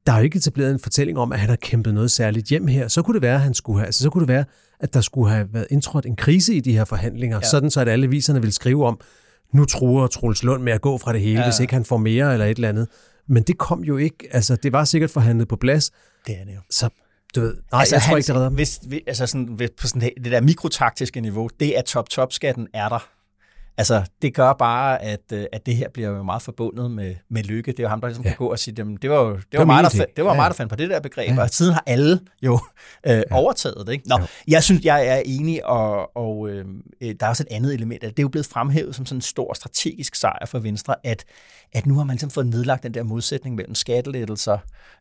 der 0.06 0.12
er 0.12 0.16
jo 0.18 0.24
ikke 0.24 0.36
etableret 0.36 0.70
en 0.70 0.78
fortælling 0.80 1.18
om, 1.18 1.32
at 1.32 1.40
han 1.40 1.48
har 1.48 1.56
kæmpet 1.56 1.94
noget 1.94 2.10
særligt 2.10 2.46
hjem 2.48 2.66
her. 2.66 2.88
Så 2.88 3.02
kunne 3.02 3.14
det 3.14 3.22
være, 3.22 3.34
at 3.34 3.40
han 3.40 3.54
skulle 3.54 3.78
have, 3.78 3.86
altså, 3.86 4.02
så 4.02 4.10
kunne 4.10 4.20
det 4.20 4.28
være, 4.28 4.44
at 4.80 4.94
der 4.94 5.00
skulle 5.00 5.30
have 5.30 5.48
været 5.52 5.66
indtrådt 5.70 6.06
en 6.06 6.16
krise 6.16 6.54
i 6.54 6.60
de 6.60 6.72
her 6.72 6.84
forhandlinger, 6.84 7.36
ja. 7.36 7.48
Sådan 7.48 7.70
så 7.70 7.80
at 7.80 7.88
alle 7.88 8.08
viserne 8.08 8.42
vil 8.42 8.52
skrive 8.52 8.86
om, 8.86 9.00
nu 9.52 9.64
truer 9.64 10.06
Troels 10.06 10.42
Lund 10.42 10.62
med 10.62 10.72
at 10.72 10.80
gå 10.80 10.98
fra 10.98 11.12
det 11.12 11.20
hele. 11.20 11.40
Ja. 11.40 11.46
hvis 11.46 11.60
ikke 11.60 11.74
han 11.74 11.84
får 11.84 11.96
mere 11.96 12.32
eller 12.32 12.46
et 12.46 12.54
eller 12.56 12.68
andet. 12.68 12.88
Men 13.26 13.42
det 13.42 13.58
kom 13.58 13.84
jo 13.84 13.96
ikke. 13.96 14.28
Altså, 14.30 14.56
det 14.56 14.72
var 14.72 14.84
sikkert 14.84 15.10
forhandlet 15.10 15.48
på 15.48 15.56
plads. 15.56 15.90
Det 16.26 16.40
er 16.40 16.44
det 16.44 16.54
jo. 16.54 16.60
Så 16.70 16.88
du 17.34 17.40
ved, 17.40 17.56
nej, 17.72 17.80
altså, 17.80 17.94
jeg 17.94 18.02
tror 18.02 18.16
ikke, 18.16 18.26
det 18.26 18.34
redder 18.34 18.48
dem. 18.48 18.54
hvis, 18.54 18.76
hvis, 18.76 19.00
altså 19.06 19.26
sådan, 19.26 19.58
på 19.80 19.86
sådan 19.86 20.10
det 20.24 20.32
der 20.32 20.40
mikrotaktiske 20.40 21.20
niveau, 21.20 21.48
det 21.60 21.72
at 21.72 21.84
top-top-skatten 21.84 22.68
er 22.74 22.88
der. 22.88 23.08
Altså, 23.78 24.02
det 24.22 24.34
gør 24.34 24.52
bare, 24.52 25.02
at, 25.02 25.20
øh, 25.32 25.44
at 25.52 25.66
det 25.66 25.76
her 25.76 25.88
bliver 25.88 26.08
jo 26.08 26.22
meget 26.22 26.42
forbundet 26.42 26.90
med, 26.90 27.14
med 27.30 27.42
lykke. 27.42 27.72
Det 27.72 27.78
er 27.78 27.82
jo 27.82 27.88
ham, 27.88 28.00
der 28.00 28.08
ligesom 28.08 28.24
Ja. 28.24 28.28
ja. 28.30 28.34
kan 28.36 28.46
gå 28.46 28.52
og 28.52 28.58
sige, 28.58 28.74
jamen, 28.78 28.98
det 29.02 29.10
var 29.10 29.16
jo 29.20 29.30
det 29.36 29.44
var, 29.52 29.58
var 29.58 29.64
mig, 29.64 29.84
der, 29.84 30.04
det 30.16 30.24
var 30.24 30.30
Ja, 30.30 30.36
mig, 30.36 30.42
ja. 30.42 30.48
der 30.48 30.54
fandt 30.54 30.70
på 30.70 30.76
det 30.76 30.90
der 30.90 31.00
begreb, 31.00 31.28
Ja. 31.28 31.34
ja. 31.34 31.42
og 31.42 31.50
siden 31.50 31.72
har 31.72 31.82
alle 31.86 32.20
jo 32.42 32.58
øh, 33.06 33.22
overtaget 33.30 33.86
det. 33.86 33.92
Ikke? 33.92 34.08
Nå, 34.08 34.18
Jo. 34.20 34.26
jeg 34.48 34.62
synes, 34.62 34.84
jeg 34.84 35.06
er 35.06 35.22
enig, 35.24 35.66
og, 35.66 36.16
og 36.16 36.48
øh, 36.48 36.64
øh, 37.00 37.14
der 37.20 37.26
er 37.26 37.30
også 37.30 37.42
et 37.50 37.54
andet 37.56 37.74
element. 37.74 38.04
At 38.04 38.10
det 38.10 38.18
er 38.18 38.22
jo 38.24 38.28
blevet 38.28 38.46
fremhævet 38.46 38.94
som 38.94 39.06
sådan 39.06 39.18
en 39.18 39.22
stor 39.22 39.54
strategisk 39.54 40.14
sejr 40.14 40.46
for 40.46 40.58
Venstre, 40.58 40.94
at, 41.04 41.24
at 41.72 41.86
nu 41.86 41.94
har 41.96 42.04
man 42.04 42.14
ligesom 42.14 42.30
fået 42.30 42.46
nedlagt 42.46 42.82
den 42.82 42.94
der 42.94 43.02
modsætning 43.02 43.56
mellem 43.56 43.74
skattelettelser 43.74 44.58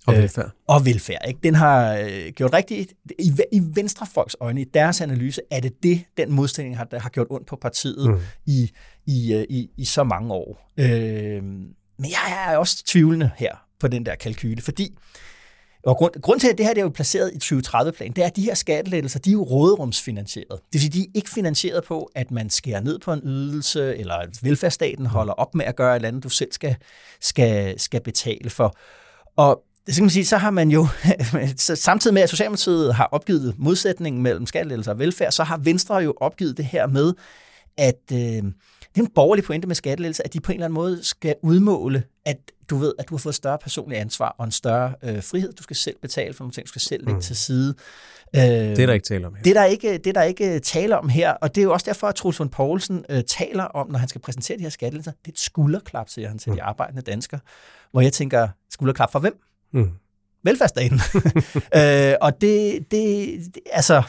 Og 0.08 0.14
øh, 0.14 0.20
velfærd. 0.22 0.52
og 0.68 0.86
velfærd. 0.86 1.22
Ikke? 1.28 1.40
Den 1.44 1.56
har 1.56 1.94
øh, 1.98 2.32
gjort 2.36 2.54
rigtigt. 2.54 2.94
I, 3.20 3.32
I 3.52 3.62
venstrefolks 3.74 4.36
øjne, 4.40 4.62
i 4.62 4.66
deres 4.74 5.02
analyse, 5.02 5.42
er 5.52 5.60
det 5.60 5.84
det, 5.84 6.04
den 6.18 6.32
modsætning 6.32 6.78
har, 6.78 6.84
der 6.84 7.00
har 7.00 7.10
gjort 7.10 7.28
ondt 7.30 7.48
på 7.48 7.56
partiet 7.56 8.08
Mm. 8.10 8.14
mm 8.14 8.20
i, 8.64 8.72
i, 9.06 9.34
øh, 9.34 9.46
i, 9.50 9.70
i 9.78 9.86
så 9.86 10.04
mange 10.04 10.34
år. 10.34 10.72
Øh, 10.78 11.44
men 11.98 12.10
jeg 12.10 12.48
er 12.48 12.58
også 12.58 12.84
tvivlende 12.86 13.32
her 13.38 13.56
på 13.80 13.88
den 13.88 14.06
der 14.06 14.16
kalkyle, 14.16 14.62
fordi 14.62 14.98
og 15.86 15.98
grund, 15.98 16.22
grund 16.22 16.40
til, 16.40 16.48
at 16.48 16.58
det 16.58 16.66
her 16.66 16.74
det 16.74 16.82
er 16.82 16.86
jo 16.86 16.90
placeret 16.90 17.32
i 17.34 17.56
2030-planen, 17.56 18.16
det 18.16 18.22
er, 18.22 18.28
at 18.28 18.36
de 18.36 18.42
her 18.42 18.54
skattelettelser, 18.54 19.20
de 19.20 19.30
er 19.30 19.34
jo 19.34 19.44
råderumsfinansieret. 19.44 20.50
Det 20.50 20.74
vil 20.74 20.82
sige, 20.82 20.92
de 20.92 21.02
er 21.02 21.12
ikke 21.14 21.30
finansieret 21.30 21.84
på, 21.84 22.12
at 22.16 22.32
man 22.32 22.50
skærer 22.50 22.82
ned 22.82 23.00
på 23.00 23.14
en 23.14 23.22
ydelse, 23.24 23.98
eller 23.98 24.14
at 24.14 24.30
velfærdsstaten 24.44 25.06
holder 25.06 25.34
op 25.34 25.56
med 25.56 25.66
at 25.66 25.76
gøre 25.76 25.92
et 25.92 25.96
eller 25.96 26.08
andet, 26.08 26.24
du 26.24 26.30
selv 26.30 26.52
skal, 26.52 26.76
skal, 27.22 27.80
skal 27.80 28.02
betale 28.02 28.50
for. 28.50 28.76
Og 29.36 29.64
det 29.86 29.94
skal 29.94 30.04
man 30.04 30.10
sige, 30.10 30.26
så 30.26 30.38
har 30.38 30.52
man 30.52 30.70
jo, 30.72 30.88
samtidig 31.58 32.14
med 32.14 32.22
at 32.22 32.30
Socialdemokratiet 32.30 32.96
har 32.96 33.10
opgivet 33.12 33.56
modsætningen 33.58 34.22
mellem 34.22 34.46
skattelettelser 34.46 34.92
og 34.92 35.00
velfærd, 35.00 35.32
så 35.32 35.44
har 35.44 35.58
Venstre 35.58 35.96
jo 35.96 36.14
opgivet 36.18 36.58
det 36.58 36.66
her 36.66 36.88
med, 36.88 37.14
at 37.78 38.02
øh, 38.12 38.18
det 38.18 38.44
er 38.96 39.02
en 39.02 39.08
borgerlig 39.16 39.44
pointe 39.46 39.68
med 39.68 39.76
skattelettelser, 39.76 40.24
at 40.26 40.34
de 40.34 40.40
på 40.40 40.52
en 40.52 40.56
eller 40.56 40.66
anden 40.66 40.76
måde 40.76 41.04
skal 41.04 41.36
udmåle, 41.42 42.04
at 42.26 42.38
du 42.70 42.78
ved, 42.78 42.94
at 43.00 43.10
du 43.10 43.16
har 43.16 43.20
fået 43.20 43.36
større 43.36 43.58
personlig 43.58 44.00
ansvar 44.00 44.36
og 44.38 44.46
en 44.46 44.52
større 44.52 44.96
øh, 45.04 45.24
frihed. 45.24 45.54
Du 45.54 45.64
skal 45.64 45.76
selv 45.76 45.96
betale 46.02 46.34
for 46.34 46.44
nogle 46.44 46.52
ting, 46.54 46.66
du 46.66 46.70
skal 46.70 46.82
selv 46.82 47.02
lægge 47.06 47.14
Mm. 47.16 47.22
til 47.22 47.36
side. 47.36 47.76
Øh, 48.36 48.42
Det 48.42 48.80
er 48.80 48.86
der 48.86 48.94
ikke 48.94 49.06
tale 49.08 49.28
om 49.28 49.36
her. 49.36 49.44
det 49.44 49.50
er 49.50 49.54
der 49.54 49.66
ikke, 49.66 49.94
det 49.98 50.08
er 50.08 50.14
der 50.14 50.24
ikke 50.24 50.60
tale 50.60 50.98
om 51.00 51.10
her, 51.10 51.32
og 51.32 51.56
det 51.56 51.62
er 51.62 51.66
jo 51.66 51.74
også 51.74 51.86
derfor, 51.86 52.08
at 52.08 52.16
Troels 52.16 52.40
Lund 52.40 52.50
Poulsen 52.50 53.06
øh, 53.10 53.24
taler 53.28 53.64
om, 53.64 53.92
når 53.92 54.00
han 54.00 54.08
skal 54.10 54.22
præsentere 54.22 54.58
de 54.58 54.64
her 54.64 54.70
skattelettelser, 54.70 55.12
det 55.12 55.28
er 55.28 55.34
et 55.34 55.40
skulderklap, 55.40 56.10
siger 56.10 56.28
han 56.28 56.38
til 56.40 56.50
Mm. 56.50 56.56
de 56.56 56.64
arbejdende 56.64 57.02
danskere, 57.02 57.40
hvor 57.92 58.02
jeg 58.02 58.14
tænker, 58.14 58.48
skulderklap 58.70 59.12
for 59.12 59.20
hvem? 59.20 59.38
Mm. 59.74 59.90
velfærdsstaten. 60.44 61.00
øh, 61.80 62.14
og 62.22 62.42
det, 62.42 62.80
det, 62.92 63.40
det, 63.56 63.60
altså, 63.72 64.04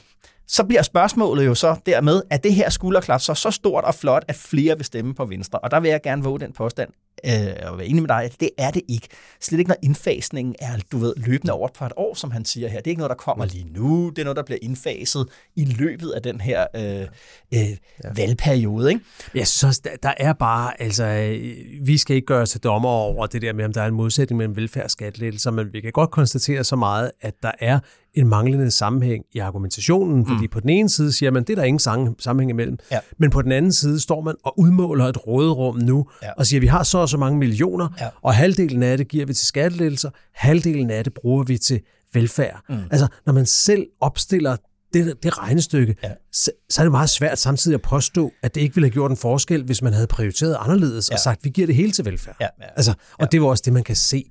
så 0.47 0.65
bliver 0.65 0.83
spørgsmålet 0.83 1.47
jo 1.47 1.55
så 1.55 1.77
dermed, 1.87 2.23
er 2.31 2.37
det 2.37 2.55
her 2.55 2.71
skulderklap 2.71 3.21
så 3.21 3.35
så 3.35 3.51
stort 3.51 3.85
og 3.85 3.95
flot, 3.95 4.25
at 4.29 4.37
flere 4.37 4.77
vil 4.77 4.85
stemme 4.85 5.15
på 5.15 5.25
Venstre? 5.25 5.59
Og 5.59 5.71
der 5.71 5.81
vil 5.81 5.91
jeg 5.91 6.03
gerne 6.03 6.23
våge 6.23 6.41
den 6.41 6.53
påstand, 6.53 6.91
øh, 7.27 7.71
og 7.71 7.79
være 7.79 7.87
enig 7.87 8.03
med 8.03 8.09
dig, 8.09 8.25
at 8.25 8.37
det 8.41 8.51
er 8.59 8.71
det 8.71 8.83
ikke. 8.89 9.09
Slet 9.41 9.59
ikke, 9.59 9.69
når 9.69 9.77
indfasningen 9.83 10.55
er, 10.59 10.79
du 10.93 10.99
ved, 10.99 11.15
løbende 11.17 11.53
over 11.53 11.69
på 11.79 11.87
et 11.87 11.93
år, 11.97 12.15
som 12.15 12.31
han 12.31 12.45
siger 12.45 12.69
her. 12.69 12.79
Det 12.79 12.87
er 12.87 12.91
ikke 12.91 12.99
noget, 12.99 13.11
der 13.11 13.17
kommer 13.17 13.45
lige 13.45 13.67
nu. 13.75 14.09
Det 14.11 14.19
er 14.19 14.25
noget, 14.25 14.37
der 14.37 14.43
bliver 14.43 14.59
indfaset 14.63 15.29
i 15.57 15.65
løbet 15.65 16.11
af 16.11 16.23
den 16.23 16.41
her 16.41 16.67
øh, 16.77 17.01
øh, 17.01 17.07
ja. 17.53 17.77
valgperiode. 18.17 18.89
Ikke? 18.93 19.05
Jeg 19.35 19.47
synes 19.47 19.65
også, 19.65 19.81
der, 19.85 19.97
der 20.03 20.15
er 20.17 20.33
bare, 20.33 20.81
altså, 20.81 21.05
øh, 21.05 21.87
vi 21.87 21.99
skal 21.99 22.17
ikke 22.17 22.27
gøre 22.27 22.43
os 22.43 22.51
til 22.51 22.61
dommer 22.61 22.89
over 22.89 23.27
det 23.27 23.43
der 23.43 23.53
med, 23.53 23.65
om 23.65 23.73
der 23.73 23.83
er 23.83 23.87
en 23.87 23.95
modsætning 23.95 24.37
mellem 24.37 24.57
velfærd 24.57 24.85
og 24.85 24.91
skattelettelser, 24.91 25.51
men 25.51 25.73
vi 25.73 25.81
kan 25.81 25.93
godt 25.93 26.11
konstatere 26.11 26.65
så 26.65 26.77
meget, 26.77 27.11
at 27.21 27.35
der 27.43 27.53
er 27.61 27.79
en 28.15 28.29
manglende 28.29 28.71
sammenhæng 28.71 29.25
i 29.33 29.39
argumentationen, 29.39 30.27
fordi 30.27 30.43
mm. 30.43 30.51
på 30.51 30.61
den 30.61 30.69
ene 30.69 30.89
side 30.89 31.13
siger 31.13 31.31
man, 31.31 31.43
det 31.43 31.51
er 31.51 31.57
der 31.57 31.63
ingen 31.63 32.15
sammenhæng 32.19 32.51
imellem, 32.51 32.79
ja. 32.91 32.99
men 33.19 33.31
på 33.31 33.43
den 33.43 33.53
anden 33.53 33.73
side 33.73 34.01
står 34.01 34.21
man 34.21 34.35
og 34.45 34.59
udmåler 34.61 35.05
et 35.05 35.27
råderum 35.27 35.77
nu, 35.77 36.07
ja. 36.23 36.33
og 36.33 36.47
siger, 36.47 36.61
vi 36.61 36.67
har 36.67 36.83
så 36.83 36.99
og 36.99 37.09
så 37.09 37.19
mange 37.19 37.39
millioner, 37.39 37.89
ja. 38.01 38.09
og 38.23 38.35
halvdelen 38.35 38.83
af 38.83 38.99
det 38.99 39.09
giver 39.09 39.27
vi 39.27 39.35
til 39.35 39.47
skattelettelser, 39.47 40.11
halvdelen 40.35 40.91
af 40.91 41.05
det 41.05 41.15
bruger 41.15 41.45
vi 41.45 41.59
til 41.59 41.81
velfærd. 42.13 42.61
Mm. 42.69 42.77
Altså, 42.91 43.07
når 43.27 43.33
man 43.33 43.47
selv 43.47 43.87
opstiller 44.01 44.57
det, 44.93 45.23
det 45.23 45.39
regnestykke, 45.39 45.97
ja. 46.03 46.11
så, 46.33 46.51
så 46.71 46.83
er 46.83 46.85
det 46.85 46.93
meget 46.93 47.11
svært 47.11 47.39
samtidig 47.39 47.75
at 47.75 47.83
påstå, 47.83 48.33
at 48.43 48.55
det 48.55 48.61
ikke 48.61 48.75
ville 48.75 48.87
have 48.87 48.93
gjort 48.93 49.11
en 49.11 49.17
forskel, 49.17 49.63
hvis 49.63 49.83
man 49.83 49.93
havde 49.93 50.07
prioriteret 50.07 50.57
anderledes 50.61 51.11
ja. 51.11 51.15
og 51.15 51.19
sagt, 51.19 51.45
vi 51.45 51.51
giver 51.51 51.67
det 51.67 51.77
hele 51.77 51.93
til 51.93 52.05
velfærd. 52.05 52.37
Ja, 52.41 52.49
ja. 52.61 52.67
Altså, 52.77 52.91
og 52.91 52.97
ja. 53.21 53.27
det 53.27 53.43
var 53.43 53.47
også 53.47 53.63
det, 53.65 53.73
man 53.73 53.85
kan 53.85 53.97
se 53.97 54.31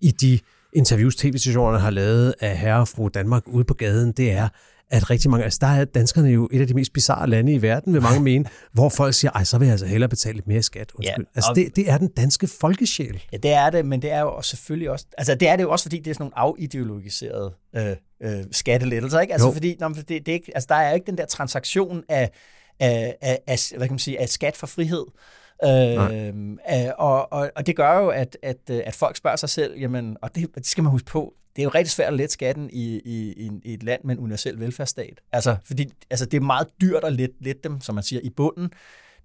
i 0.00 0.10
de 0.10 0.38
interviews, 0.74 1.16
tv-stationerne 1.16 1.78
har 1.78 1.90
lavet 1.90 2.34
af 2.40 2.58
herre 2.58 2.80
og 2.80 2.88
fru 2.88 3.08
Danmark 3.08 3.42
ude 3.48 3.64
på 3.64 3.74
gaden, 3.74 4.12
det 4.12 4.32
er, 4.32 4.48
at 4.90 5.10
rigtig 5.10 5.30
mange, 5.30 5.44
altså 5.44 5.58
der 5.60 5.66
er 5.66 5.84
danskerne 5.84 6.28
jo 6.28 6.48
et 6.52 6.60
af 6.60 6.66
de 6.66 6.74
mest 6.74 6.92
bizarre 6.92 7.30
lande 7.30 7.52
i 7.52 7.62
verden, 7.62 7.92
vil 7.92 8.02
mange 8.02 8.20
mene, 8.20 8.44
hvor 8.72 8.88
folk 8.88 9.14
siger, 9.14 9.30
ej, 9.32 9.44
så 9.44 9.58
vil 9.58 9.66
jeg 9.66 9.72
altså 9.72 9.86
hellere 9.86 10.08
betale 10.08 10.34
lidt 10.34 10.46
mere 10.46 10.62
skat. 10.62 10.92
Undskyld. 10.94 11.24
Ja, 11.24 11.38
altså 11.38 11.52
det, 11.54 11.76
det 11.76 11.90
er 11.90 11.98
den 11.98 12.08
danske 12.08 12.46
folkesjæl. 12.46 13.22
Ja, 13.32 13.36
det 13.36 13.52
er 13.52 13.70
det, 13.70 13.86
men 13.86 14.02
det 14.02 14.12
er 14.12 14.20
jo 14.20 14.42
selvfølgelig 14.42 14.90
også, 14.90 15.06
altså 15.18 15.34
det 15.34 15.48
er 15.48 15.56
det 15.56 15.62
jo 15.62 15.70
også, 15.70 15.84
fordi 15.84 15.98
det 15.98 16.10
er 16.10 16.14
sådan 16.14 16.30
nogle 16.36 16.56
afideologiserede 16.58 17.54
øh, 17.76 17.96
øh, 18.22 18.44
skattelettelser, 18.52 19.20
ikke? 19.20 19.32
Altså 19.32 19.48
jo. 19.48 19.52
fordi, 19.52 19.76
når, 19.80 19.88
det, 19.88 20.08
det 20.08 20.28
er 20.28 20.32
ikke, 20.32 20.52
altså 20.54 20.66
der 20.68 20.74
er 20.74 20.94
ikke 20.94 21.06
den 21.06 21.18
der 21.18 21.26
transaktion 21.26 22.02
af, 22.08 22.30
af, 22.80 23.16
af, 23.20 23.38
af, 23.46 23.58
hvad 23.76 23.86
kan 23.88 23.92
man 23.92 23.98
sige, 23.98 24.20
af 24.20 24.28
skat 24.28 24.56
for 24.56 24.66
frihed, 24.66 25.04
Øh, 25.64 26.54
og, 26.98 27.32
og, 27.32 27.50
og 27.56 27.66
det 27.66 27.76
gør 27.76 27.98
jo, 27.98 28.08
at, 28.08 28.38
at, 28.42 28.70
at 28.70 28.94
folk 28.94 29.16
spørger 29.16 29.36
sig 29.36 29.48
selv, 29.48 29.78
jamen, 29.78 30.16
og 30.22 30.34
det, 30.34 30.54
det 30.54 30.66
skal 30.66 30.84
man 30.84 30.90
huske 30.90 31.06
på, 31.06 31.34
det 31.56 31.62
er 31.62 31.64
jo 31.64 31.70
rigtig 31.70 31.90
svært 31.90 32.08
at 32.12 32.14
lette 32.14 32.32
skatten 32.32 32.70
i, 32.72 32.96
i, 33.04 33.50
i 33.64 33.74
et 33.74 33.82
land 33.82 34.00
med 34.04 34.14
en 34.14 34.20
universel 34.20 34.60
velfærdsstat. 34.60 35.20
Altså, 35.32 35.56
fordi 35.64 35.92
altså, 36.10 36.26
det 36.26 36.36
er 36.36 36.40
meget 36.40 36.66
dyrt 36.80 37.04
at 37.04 37.12
lette, 37.12 37.34
lette 37.40 37.60
dem, 37.64 37.80
som 37.80 37.94
man 37.94 38.04
siger, 38.04 38.20
i 38.22 38.30
bunden. 38.30 38.70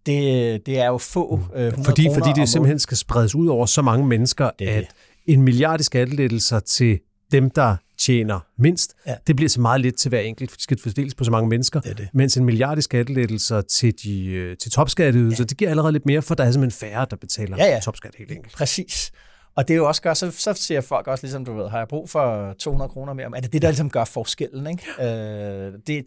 Det, 0.06 0.66
det 0.66 0.80
er 0.80 0.88
jo 0.88 0.98
få 0.98 1.36
mm. 1.36 1.60
øh, 1.60 1.74
fordi, 1.84 2.08
fordi 2.14 2.30
det 2.36 2.50
simpelthen 2.50 2.80
skal 2.80 2.98
spredes 2.98 3.36
ud 3.36 3.48
over 3.48 3.66
så 3.66 3.82
mange 3.82 4.08
mennesker, 4.08 4.50
det 4.60 4.68
at 4.68 4.96
en 5.26 5.42
milliard 5.42 5.80
i 5.80 5.84
skattelettelser 5.84 6.60
til 6.60 7.00
dem, 7.32 7.50
der 7.50 7.76
tjener 8.00 8.40
mindst, 8.58 8.96
ja. 9.08 9.16
det 9.28 9.36
bliver 9.36 9.50
så 9.50 9.62
meget 9.62 9.82
lidt 9.82 9.98
til 9.98 10.10
hver 10.10 10.20
enkelt, 10.20 10.52
for 10.52 10.58
det 10.58 10.64
skal 10.64 10.80
fordeles 10.82 11.16
på 11.16 11.24
så 11.24 11.32
mange 11.32 11.50
mennesker, 11.50 11.80
det 11.80 11.98
det. 11.98 12.10
mens 12.14 12.38
en 12.38 12.46
milliard 12.46 12.78
i 12.78 12.82
skattelettelser 12.82 13.62
til, 13.62 13.94
de, 14.04 14.26
øh, 14.26 14.58
til 14.58 14.72
topskatteydelser, 14.72 15.44
ja. 15.44 15.46
det 15.46 15.58
giver 15.58 15.70
allerede 15.70 15.92
lidt 15.92 16.06
mere, 16.06 16.22
for 16.22 16.36
der 16.36 16.44
er 16.44 16.52
simpelthen 16.52 16.90
færre, 16.90 17.08
der 17.10 17.16
betaler 17.16 17.58
ja, 17.58 17.66
ja. 17.66 17.80
topskat 17.80 18.16
helt 18.18 18.32
enkelt. 18.32 18.54
Præcis. 18.54 19.12
Og 19.56 19.68
det 19.68 19.74
er 19.74 19.78
jo 19.78 19.88
også 19.88 20.02
gør, 20.02 20.14
så, 20.14 20.32
så 20.32 20.54
siger 20.54 20.82
folk 20.82 21.08
også 21.08 21.24
ligesom, 21.24 21.46
du 21.46 21.54
ved, 21.54 21.70
har 21.70 21.78
jeg 21.78 21.88
brug 21.88 22.10
for 22.10 22.54
200 22.54 22.90
kroner 22.90 23.14
mere? 23.14 23.26
Er 23.36 23.42
det 23.42 23.54
det, 23.54 23.62
der 23.62 23.68
ligesom 23.68 23.90
gør 23.90 24.04
forskellen? 24.04 24.68
Ikke? 24.68 24.84
Øh, 25.00 25.74
det, 25.74 25.84
det, 25.88 26.06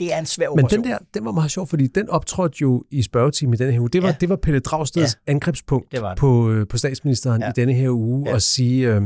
det, 0.00 0.14
er 0.14 0.18
en 0.18 0.26
svær 0.26 0.48
operation. 0.48 0.80
Men 0.80 0.84
den 0.84 0.92
der, 0.92 0.98
den 1.14 1.24
var 1.24 1.32
meget 1.32 1.50
sjov, 1.50 1.66
fordi 1.66 1.86
den 1.86 2.08
optrådte 2.08 2.56
jo 2.62 2.84
i 2.90 3.02
spørgetimen 3.02 3.54
i 3.54 3.56
denne 3.56 3.72
her 3.72 3.80
uge. 3.80 3.88
Det 3.90 4.02
var, 4.02 4.08
ja. 4.08 4.16
det 4.20 4.28
var 4.28 4.36
Pelle 4.36 4.60
Dragsteds 4.60 5.18
ja. 5.26 5.32
angrebspunkt 5.32 5.92
det 5.92 6.02
var 6.02 6.08
det. 6.08 6.18
På, 6.18 6.50
øh, 6.50 6.68
på 6.68 6.78
statsministeren 6.78 7.42
ja. 7.42 7.48
i 7.48 7.52
denne 7.56 7.72
her 7.74 7.90
uge, 7.90 8.28
ja. 8.28 8.34
at 8.34 8.42
sige, 8.42 8.88
øh, 8.88 9.02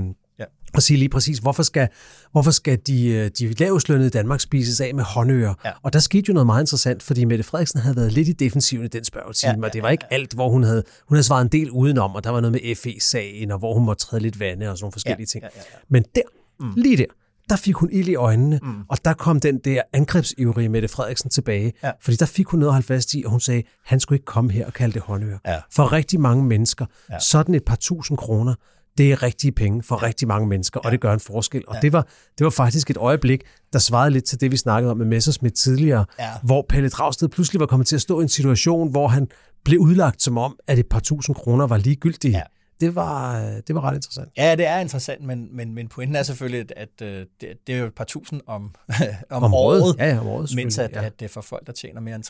og 0.74 0.82
sige 0.82 0.96
lige 0.96 1.08
præcis, 1.08 1.38
hvorfor 1.38 1.62
skal, 1.62 1.88
hvorfor 2.32 2.50
skal 2.50 2.78
de, 2.86 3.08
øh, 3.08 3.30
de 3.38 3.52
lavslønnede 3.52 4.06
i 4.06 4.10
Danmark 4.10 4.40
spises 4.40 4.80
af 4.80 4.94
med 4.94 5.04
håndører? 5.04 5.54
Ja. 5.64 5.70
Og 5.82 5.92
der 5.92 5.98
skete 5.98 6.24
jo 6.28 6.34
noget 6.34 6.46
meget 6.46 6.62
interessant, 6.62 7.02
fordi 7.02 7.24
Mette 7.24 7.44
Frederiksen 7.44 7.80
havde 7.80 7.96
været 7.96 8.12
lidt 8.12 8.28
i 8.28 8.32
defensiven 8.32 8.84
i 8.84 8.88
den 8.88 9.04
spørgetime, 9.04 9.52
ja, 9.52 9.58
ja, 9.58 9.64
og 9.66 9.72
det 9.72 9.82
var 9.82 9.88
ikke 9.88 10.04
alt, 10.10 10.34
hvor 10.34 10.48
hun 10.48 10.62
havde, 10.62 10.82
hun 11.08 11.16
havde 11.16 11.26
svaret 11.26 11.42
en 11.42 11.52
del 11.52 11.70
udenom, 11.70 12.14
og 12.14 12.24
der 12.24 12.30
var 12.30 12.40
noget 12.40 12.52
med 12.52 12.76
FE-sagen, 12.76 13.50
og 13.50 13.58
hvor 13.58 13.74
hun 13.74 13.84
måtte 13.84 14.04
træde 14.04 14.22
lidt 14.22 14.40
vande 14.40 14.70
og 14.70 14.78
sådan 14.78 14.84
nogle 14.84 14.92
forskellige 14.92 15.20
ja, 15.20 15.26
ting. 15.26 15.42
Ja, 15.42 15.48
ja, 15.56 15.62
ja. 15.72 15.78
Men 15.88 16.04
der, 16.14 16.22
mm. 16.60 16.72
lige 16.76 16.96
der, 16.96 17.04
der 17.48 17.56
fik 17.56 17.74
hun 17.74 17.88
ild 17.92 18.08
i 18.08 18.14
øjnene, 18.14 18.60
mm. 18.62 18.82
og 18.88 19.04
der 19.04 19.12
kom 19.12 19.40
den 19.40 19.58
der 19.58 19.82
angrebsivrige 19.92 20.68
Mette 20.68 20.88
Frederiksen 20.88 21.30
tilbage, 21.30 21.72
ja. 21.82 21.90
fordi 22.00 22.16
der 22.16 22.26
fik 22.26 22.46
hun 22.46 22.60
noget 22.60 22.70
at 22.70 22.74
holde 22.74 22.86
fast 22.86 23.14
i, 23.14 23.22
og 23.24 23.30
hun 23.30 23.40
sagde, 23.40 23.62
han 23.84 24.00
skulle 24.00 24.16
ikke 24.16 24.24
komme 24.24 24.52
her 24.52 24.66
og 24.66 24.72
kalde 24.72 24.94
det 24.94 25.02
håndører. 25.02 25.38
Ja. 25.46 25.60
For 25.72 25.92
rigtig 25.92 26.20
mange 26.20 26.44
mennesker, 26.44 26.86
ja. 27.10 27.18
sådan 27.18 27.54
et 27.54 27.64
par 27.64 27.76
tusind 27.76 28.18
kroner, 28.18 28.54
det 28.98 29.12
er 29.12 29.22
rigtige 29.22 29.52
penge 29.52 29.82
for 29.82 30.02
rigtig 30.02 30.28
mange 30.28 30.48
mennesker, 30.48 30.80
ja. 30.84 30.86
og 30.86 30.92
det 30.92 31.00
gør 31.00 31.12
en 31.12 31.20
forskel. 31.20 31.62
Og 31.68 31.74
ja. 31.74 31.80
det, 31.80 31.92
var, 31.92 32.06
det 32.38 32.44
var 32.44 32.50
faktisk 32.50 32.90
et 32.90 32.96
øjeblik, 32.96 33.42
der 33.72 33.78
svarede 33.78 34.10
lidt 34.10 34.24
til 34.24 34.40
det, 34.40 34.52
vi 34.52 34.56
snakkede 34.56 34.90
om 34.90 34.96
med 34.96 35.06
Messersmith 35.06 35.54
tidligere, 35.54 36.04
ja. 36.18 36.30
hvor 36.42 36.66
Pelle 36.68 36.88
Dragsted 36.88 37.28
pludselig 37.28 37.60
var 37.60 37.66
kommet 37.66 37.86
til 37.86 37.96
at 37.96 38.02
stå 38.02 38.20
i 38.20 38.22
en 38.22 38.28
situation, 38.28 38.90
hvor 38.90 39.08
han 39.08 39.28
blev 39.64 39.80
udlagt 39.80 40.22
som 40.22 40.38
om, 40.38 40.56
at 40.66 40.78
et 40.78 40.86
par 40.86 41.00
tusind 41.00 41.36
kroner 41.36 41.66
var 41.66 41.76
ligegyldige. 41.76 42.36
Ja 42.36 42.42
det 42.80 42.94
var, 42.94 43.40
det 43.66 43.74
var 43.74 43.80
ret 43.80 43.94
interessant. 43.94 44.28
Ja, 44.36 44.54
det 44.54 44.66
er 44.66 44.78
interessant, 44.78 45.24
men, 45.24 45.56
men, 45.56 45.74
men 45.74 45.88
pointen 45.88 46.16
er 46.16 46.22
selvfølgelig, 46.22 46.60
at, 46.60 46.72
at 46.76 47.06
øh, 47.06 47.26
det, 47.40 47.66
det 47.66 47.74
er 47.74 47.78
jo 47.78 47.86
et 47.86 47.94
par 47.94 48.04
tusind 48.04 48.40
om, 48.46 48.74
om, 49.30 49.42
om 49.42 49.54
året, 49.54 49.82
året, 49.82 49.96
ja, 49.98 50.06
ja, 50.06 50.20
om 50.20 50.26
året 50.26 50.50
mens 50.54 50.78
at, 50.78 50.92
ja. 50.92 51.04
at 51.04 51.20
det 51.20 51.30
for 51.30 51.40
folk, 51.40 51.66
der 51.66 51.72
tjener 51.72 52.00
mere 52.00 52.14
end 52.16 52.24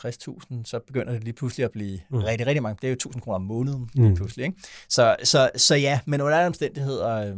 60.000, 0.59 0.63
så 0.65 0.79
begynder 0.87 1.13
det 1.13 1.23
lige 1.23 1.33
pludselig 1.33 1.63
at 1.63 1.71
blive 1.71 1.99
mm. 2.09 2.17
rigtig, 2.17 2.47
rigtig 2.47 2.63
mange. 2.63 2.77
Det 2.81 2.87
er 2.87 2.91
jo 2.91 2.93
1000 2.93 3.21
kroner 3.21 3.35
om 3.35 3.41
måneden 3.41 3.89
lige 3.93 4.09
mm. 4.09 4.15
pludselig. 4.15 4.45
Ikke? 4.45 4.57
Så, 4.89 5.15
så, 5.23 5.49
så 5.55 5.75
ja, 5.75 5.99
men 6.05 6.21
under 6.21 6.37
alle 6.37 6.47
omstændigheder, 6.47 7.07
øh, 7.07 7.35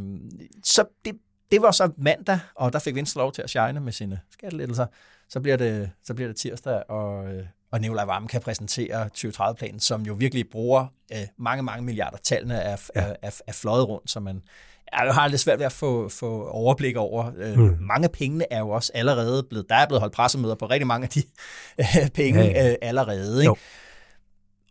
så 0.64 0.86
det, 1.06 1.16
det 1.52 1.62
var 1.62 1.72
så 1.72 1.92
mandag, 1.98 2.40
og 2.56 2.74
der 2.74 2.80
fik 2.80 2.96
Venstre 2.96 3.22
lov 3.22 3.32
til 3.32 3.42
at 3.42 3.50
shine 3.50 3.80
med 3.80 3.92
sine 3.92 4.20
skattelettelser. 4.32 4.86
Så 5.30 5.40
bliver 5.40 5.58
det, 5.58 5.92
så 6.04 6.14
bliver 6.14 6.28
det 6.28 6.38
tirsdag, 6.38 6.84
og, 6.90 7.34
øh, 7.34 7.44
og 7.72 7.82
Nicolai 7.82 8.08
Vammen 8.08 8.28
kan 8.28 8.42
præsentere 8.42 9.10
2030-planen, 9.18 9.80
som 9.80 10.02
jo 10.02 10.14
virkelig 10.14 10.50
bruger 10.52 10.86
øh, 11.12 11.28
mange, 11.38 11.64
mange 11.64 11.86
milliarder. 11.86 12.18
Tallene 12.24 12.56
er, 12.56 12.78
ja. 12.96 13.02
er, 13.02 13.16
er, 13.22 13.32
er 13.48 13.52
fløjet 13.52 13.88
rundt, 13.88 14.12
så 14.12 14.20
man 14.20 14.42
jeg 14.94 15.14
har 15.14 15.28
lidt 15.28 15.42
svært 15.42 15.60
ved 15.60 15.66
at 15.66 15.72
få, 15.72 16.10
få 16.10 16.48
overblik 16.48 16.96
over. 16.96 17.32
Øh, 17.38 17.60
mm. 17.60 17.78
Mange 17.80 18.04
af 18.06 18.12
pengene 18.12 18.54
er 18.54 18.60
jo 18.60 18.70
også 18.70 18.92
allerede 18.96 19.44
blevet, 19.44 19.70
der 19.70 19.76
er 19.76 19.88
blevet 19.88 20.02
holdt 20.02 20.14
pressemøder 20.14 20.56
på 20.56 20.66
rigtig 20.66 20.88
mange 20.88 21.04
af 21.04 21.10
de 21.10 21.24
øh, 21.80 22.10
penge 22.10 22.42
ja, 22.42 22.64
ja. 22.64 22.70
Øh, 22.70 22.76
allerede. 22.82 23.42
Ikke? 23.42 23.56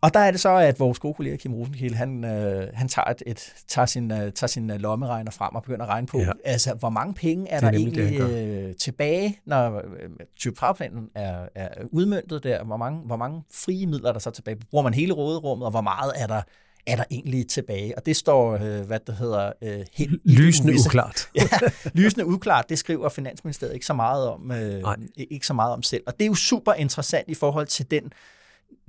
Og 0.01 0.13
der 0.13 0.19
er 0.19 0.31
det 0.31 0.39
så, 0.39 0.49
at 0.49 0.79
vores 0.79 0.99
gode 0.99 1.13
kollega 1.13 1.35
Kim 1.35 1.53
Rosenkilde, 1.53 1.95
han, 1.95 2.25
øh, 2.25 2.67
han 2.73 2.87
tager, 2.87 3.05
et, 3.05 3.23
et, 3.25 3.53
tager, 3.67 3.85
sin, 3.85 4.11
øh, 4.11 4.31
tager 4.31 4.47
sin 4.47 4.71
øh, 4.71 4.79
lommeregner 4.79 5.31
frem 5.31 5.55
og 5.55 5.63
begynder 5.63 5.85
at 5.85 5.89
regne 5.89 6.07
på, 6.07 6.19
ja. 6.19 6.31
altså, 6.43 6.73
hvor 6.73 6.89
mange 6.89 7.13
penge 7.13 7.49
er 7.49 7.59
der 7.59 7.69
egentlig 7.69 8.19
øh, 8.19 8.75
tilbage, 8.75 9.39
når 9.45 9.77
øh, 9.77 10.09
2030-planen 10.41 11.09
er, 11.15 11.47
er 11.55 11.67
udmyndtet 11.91 12.43
der, 12.43 12.63
hvor 12.63 12.77
mange, 12.77 12.99
hvor 13.05 13.17
mange 13.17 13.43
frie 13.53 13.87
midler 13.87 14.09
er 14.09 14.13
der 14.13 14.19
så 14.19 14.31
tilbage? 14.31 14.57
Bruger 14.71 14.83
man 14.83 14.93
hele 14.93 15.13
råderummet, 15.13 15.65
og 15.65 15.71
hvor 15.71 15.81
meget 15.81 16.13
er 16.15 16.27
der 16.27 16.41
er 16.87 16.95
der 16.95 17.03
egentlig 17.11 17.47
tilbage? 17.47 17.97
Og 17.97 18.05
det 18.05 18.15
står, 18.15 18.53
øh, 18.53 18.81
hvad 18.81 18.99
det 19.07 19.15
hedder, 19.15 19.51
øh, 19.63 19.85
helt 19.93 20.21
lysende 20.25 20.73
uklart. 20.85 21.29
ja, 21.35 21.47
lysende 21.93 22.25
uklart. 22.25 22.69
Det 22.69 22.79
skriver 22.79 23.09
Finansministeriet 23.09 23.73
ikke 23.73 23.85
så 23.85 23.93
meget 23.93 24.27
om, 24.27 24.51
øh, 24.51 24.83
ikke 25.17 25.45
så 25.45 25.53
meget 25.53 25.73
om 25.73 25.83
selv. 25.83 26.03
Og 26.07 26.13
det 26.13 26.21
er 26.21 26.27
jo 26.27 26.35
super 26.35 26.73
interessant 26.73 27.29
i 27.29 27.33
forhold 27.33 27.67
til 27.67 27.91
den 27.91 28.11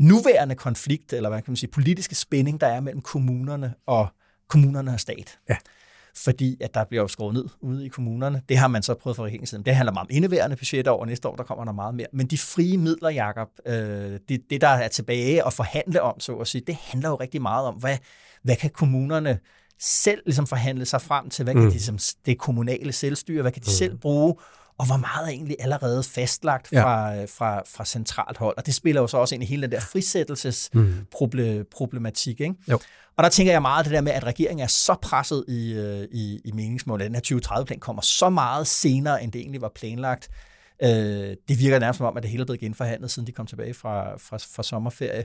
nuværende 0.01 0.55
konflikt, 0.55 1.12
eller 1.12 1.28
hvad 1.28 1.42
kan 1.42 1.51
man 1.51 1.57
sige, 1.57 1.70
politiske 1.70 2.14
spænding, 2.14 2.61
der 2.61 2.66
er 2.66 2.80
mellem 2.80 3.03
kommunerne 3.03 3.74
og 3.86 4.09
kommunerne 4.48 4.92
og 4.92 5.01
stat. 5.01 5.38
Ja. 5.48 5.57
Fordi 6.16 6.57
at 6.61 6.74
der 6.74 6.84
bliver 6.84 7.03
jo 7.03 7.09
skåret 7.09 7.34
ned 7.34 7.44
ude 7.61 7.86
i 7.86 7.88
kommunerne. 7.88 8.42
Det 8.48 8.57
har 8.57 8.68
man 8.68 8.82
så 8.82 8.94
prøvet 8.94 9.16
fra 9.16 9.24
regeringens 9.24 9.51
side. 9.51 9.64
Det 9.64 9.74
handler 9.74 9.92
meget 9.92 10.07
om 10.07 10.16
indeværende 10.16 10.57
budgetter, 10.57 10.92
og 10.92 11.07
næste 11.07 11.28
år 11.28 11.36
der 11.36 11.44
kommer 11.44 11.64
der 11.64 11.72
meget 11.72 11.94
mere. 11.94 12.07
Men 12.12 12.26
de 12.26 12.38
frie 12.38 12.78
midler, 12.78 13.11
Jacob, 13.11 13.48
øh, 13.66 13.74
det, 14.28 14.40
det 14.51 14.61
der 14.61 14.68
er 14.68 14.88
tilbage 14.88 15.46
at 15.46 15.53
forhandle 15.53 16.03
om, 16.03 16.20
så 16.20 16.36
at 16.36 16.48
sige, 16.48 16.62
det 16.66 16.74
handler 16.74 17.09
jo 17.09 17.14
rigtig 17.14 17.42
meget 17.42 17.66
om, 17.66 17.74
hvad, 17.74 17.98
hvad 18.42 18.57
kan 18.57 18.70
kommunerne 18.70 19.38
selv 19.80 20.22
ligesom 20.26 20.46
forhandle 20.46 20.84
sig 20.84 21.03
frem 21.03 21.30
til, 21.30 21.42
hvad 21.42 21.55
kan 21.55 21.62
mm. 21.62 21.68
de, 21.68 21.72
ligesom, 21.72 21.98
det 22.26 22.38
kommunale 22.38 22.92
selvstyre, 22.92 23.42
hvad 23.42 23.53
kan 23.53 23.62
de 23.62 23.68
mm. 23.68 23.72
selv 23.72 23.96
bruge, 23.96 24.34
og 24.80 24.86
hvor 24.86 24.96
meget 24.96 25.26
er 25.26 25.30
egentlig 25.30 25.56
allerede 25.60 26.02
fastlagt 26.02 26.68
fra, 26.68 27.12
ja. 27.12 27.24
fra, 27.24 27.62
fra 27.66 27.84
centralt 27.84 28.38
hold. 28.38 28.56
Og 28.56 28.66
det 28.66 28.74
spiller 28.74 29.00
jo 29.00 29.06
så 29.06 29.16
også 29.16 29.34
ind 29.34 29.44
i 29.44 29.46
hele 29.46 29.62
den 29.62 29.72
der 29.72 29.80
frisættelsesproblematik. 29.80 32.40
Mm. 32.40 32.44
Ikke? 32.44 32.56
Jo. 32.70 32.78
Og 33.16 33.24
der 33.24 33.30
tænker 33.30 33.52
jeg 33.52 33.62
meget 33.62 33.84
det 33.84 33.92
der 33.92 34.00
med, 34.00 34.12
at 34.12 34.24
regeringen 34.24 34.62
er 34.62 34.68
så 34.68 34.94
presset 35.02 35.44
i, 35.48 35.72
øh, 35.72 36.08
i, 36.12 36.40
i 36.44 36.52
meningsmålet. 36.52 37.04
Den 37.04 37.14
her 37.14 37.22
2030-plan 37.22 37.80
kommer 37.80 38.02
så 38.02 38.30
meget 38.30 38.66
senere, 38.66 39.22
end 39.22 39.32
det 39.32 39.40
egentlig 39.40 39.60
var 39.60 39.72
planlagt. 39.74 40.28
Øh, 40.82 41.36
det 41.48 41.58
virker 41.58 41.78
nærmest 41.78 41.98
som 41.98 42.06
om, 42.06 42.16
at 42.16 42.22
det 42.22 42.30
hele 42.30 42.40
er 42.40 42.46
blevet 42.46 42.60
genforhandlet, 42.60 43.10
siden 43.10 43.26
de 43.26 43.32
kom 43.32 43.46
tilbage 43.46 43.74
fra, 43.74 44.16
fra, 44.16 44.36
fra 44.36 44.62
sommerferie 44.62 45.24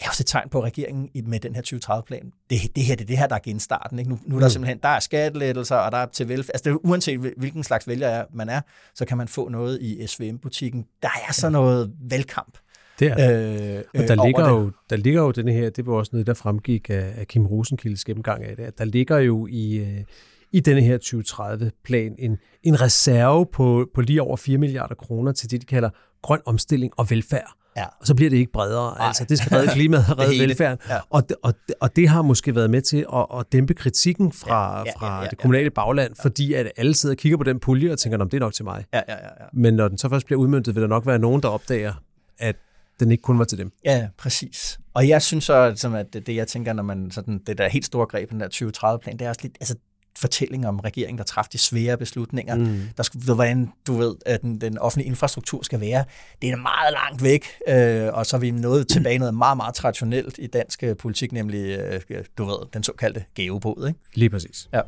er 0.00 0.08
også 0.08 0.22
et 0.22 0.26
tegn 0.26 0.48
på, 0.48 0.58
at 0.58 0.64
regeringen 0.64 1.10
med 1.24 1.40
den 1.40 1.54
her 1.54 1.62
2030-plan, 1.62 2.32
det, 2.50 2.58
det 2.76 2.84
her 2.84 2.94
det 2.94 3.04
er 3.04 3.06
det 3.06 3.18
her, 3.18 3.26
der 3.26 3.34
er 3.34 3.40
genstarten. 3.44 3.98
Ikke? 3.98 4.10
Nu, 4.10 4.18
nu 4.26 4.36
er 4.36 4.40
der 4.40 4.46
mm. 4.46 4.50
simpelthen, 4.50 4.78
der 4.82 4.88
er 4.88 5.00
skattelettelser, 5.00 5.76
og 5.76 5.92
der 5.92 5.98
er 5.98 6.06
til 6.06 6.28
velfærd. 6.28 6.54
Altså 6.54 6.64
det 6.64 6.70
er, 6.70 6.86
uanset 6.86 7.18
hvilken 7.36 7.64
slags 7.64 7.88
vælger 7.88 8.24
man 8.34 8.48
er, 8.48 8.60
så 8.94 9.04
kan 9.04 9.16
man 9.16 9.28
få 9.28 9.48
noget 9.48 9.80
i 9.80 10.06
SVM-butikken. 10.06 10.84
Der 11.02 11.08
er 11.28 11.32
så 11.32 11.48
noget 11.48 11.92
valgkamp. 12.10 12.58
Det 12.98 13.12
er 13.16 13.76
øh, 13.76 13.82
Og 13.94 14.08
der 14.08 14.16
over 14.16 14.26
ligger, 14.26 14.44
det. 14.44 14.50
jo, 14.50 14.72
der 14.90 14.96
ligger 14.96 15.22
jo 15.22 15.30
den 15.30 15.48
her, 15.48 15.70
det 15.70 15.86
var 15.86 15.94
også 15.94 16.10
noget, 16.12 16.26
der 16.26 16.34
fremgik 16.34 16.90
af, 16.90 17.12
af 17.16 17.26
Kim 17.28 17.46
Rosenkildes 17.46 18.04
gennemgang 18.04 18.44
af 18.44 18.56
det, 18.56 18.64
at 18.64 18.78
der 18.78 18.84
ligger 18.84 19.18
jo 19.18 19.46
i, 19.50 19.74
øh, 19.74 20.04
i 20.52 20.60
denne 20.60 20.80
her 20.80 20.98
2030-plan 20.98 22.14
en, 22.18 22.38
en 22.62 22.80
reserve 22.80 23.46
på, 23.52 23.86
på 23.94 24.00
lige 24.00 24.22
over 24.22 24.36
4 24.36 24.58
milliarder 24.58 24.94
kroner 24.94 25.32
til 25.32 25.50
det, 25.50 25.60
de 25.60 25.66
kalder 25.66 25.90
grøn 26.22 26.40
omstilling 26.46 26.92
og 26.96 27.10
velfærd. 27.10 27.56
Ja. 27.76 27.84
Og 28.00 28.06
så 28.06 28.14
bliver 28.14 28.30
det 28.30 28.36
ikke 28.36 28.52
bredere. 28.52 28.98
Nej. 28.98 29.06
Altså, 29.06 29.24
det 29.24 29.38
skal 29.38 29.56
redde 29.56 29.72
klimaet 29.72 30.04
og 30.10 30.18
redde 30.22 30.38
velfærden. 30.38 30.78
Ja. 30.88 30.98
Og, 31.10 31.28
det, 31.28 31.36
og, 31.42 31.54
det, 31.66 31.74
og 31.80 31.96
det 31.96 32.08
har 32.08 32.22
måske 32.22 32.54
været 32.54 32.70
med 32.70 32.82
til 32.82 33.06
at, 33.14 33.26
at 33.38 33.46
dæmpe 33.52 33.74
kritikken 33.74 34.32
fra, 34.32 34.78
Ja, 34.78 34.84
ja, 34.86 34.92
fra 34.98 35.16
ja, 35.16 35.22
ja, 35.22 35.28
det 35.28 35.38
kommunale 35.38 35.70
bagland, 35.70 36.12
fordi 36.22 36.54
at 36.54 36.72
alle 36.76 36.94
sidder 36.94 37.12
og 37.14 37.18
kigger 37.18 37.38
på 37.38 37.44
den 37.44 37.60
pulje 37.60 37.92
og 37.92 37.98
tænker, 37.98 38.18
"Nå, 38.18 38.24
men 38.24 38.30
det 38.30 38.36
er 38.36 38.40
nok 38.40 38.54
til 38.54 38.64
mig. 38.64 38.84
Ja, 38.92 39.00
ja, 39.08 39.14
ja, 39.14 39.24
ja. 39.40 39.46
Men 39.52 39.74
når 39.74 39.88
den 39.88 39.98
så 39.98 40.08
først 40.08 40.26
bliver 40.26 40.38
udmøntet, 40.40 40.74
vil 40.74 40.82
der 40.82 40.88
nok 40.88 41.06
være 41.06 41.18
nogen, 41.18 41.42
der 41.42 41.48
opdager, 41.48 41.94
at 42.38 42.56
den 43.00 43.10
ikke 43.10 43.22
kun 43.22 43.38
var 43.38 43.44
til 43.44 43.58
dem. 43.58 43.70
Ja, 43.84 44.08
præcis. 44.18 44.78
Og 44.94 45.08
jeg 45.08 45.22
synes 45.22 45.44
så, 45.44 45.54
at 45.96 46.12
det, 46.12 46.26
det 46.26 46.36
jeg 46.36 46.48
tænker, 46.48 46.72
når 46.72 46.82
man 46.82 47.10
sådan, 47.10 47.40
det 47.46 47.58
der 47.58 47.68
helt 47.68 47.84
store 47.86 48.06
greb, 48.06 48.30
den 48.30 48.40
der 48.40 48.48
2030-plan, 48.48 49.18
det 49.18 49.24
er 49.24 49.28
også 49.28 49.40
lidt, 49.42 49.56
altså 49.60 49.74
fortælling 50.18 50.68
om 50.68 50.80
regeringen, 50.80 51.18
der 51.18 51.24
træffede 51.24 51.52
de 51.52 51.58
svære 51.58 51.96
beslutninger. 51.96 52.56
Mm. 52.56 52.80
Der 52.96 53.02
skulle, 53.02 53.24
hvordan 53.24 53.72
du 53.86 53.96
ved, 53.96 54.14
at 54.26 54.42
den, 54.42 54.60
den 54.60 54.78
offentlige 54.78 55.08
infrastruktur 55.08 55.62
skal 55.62 55.80
være. 55.80 56.04
Det 56.42 56.50
er 56.50 56.56
meget 56.56 56.92
langt 56.92 57.22
væk, 57.22 57.46
øh, 57.68 58.14
og 58.14 58.26
så 58.26 58.36
er 58.36 58.40
vi 58.40 58.50
nået 58.50 58.88
tilbage 58.88 59.18
noget 59.18 59.34
meget, 59.34 59.56
meget 59.56 59.74
traditionelt 59.74 60.38
i 60.38 60.46
dansk 60.46 60.82
øh, 60.82 60.96
politik, 60.96 61.32
nemlig, 61.32 61.78
øh, 61.78 62.24
du 62.38 62.44
ved, 62.44 62.56
den 62.72 62.82
såkaldte 62.82 63.24
geobod, 63.34 63.88
ikke? 63.88 64.00
Lige 64.14 64.30
præcis. 64.30 64.68
Ja. 64.72 64.80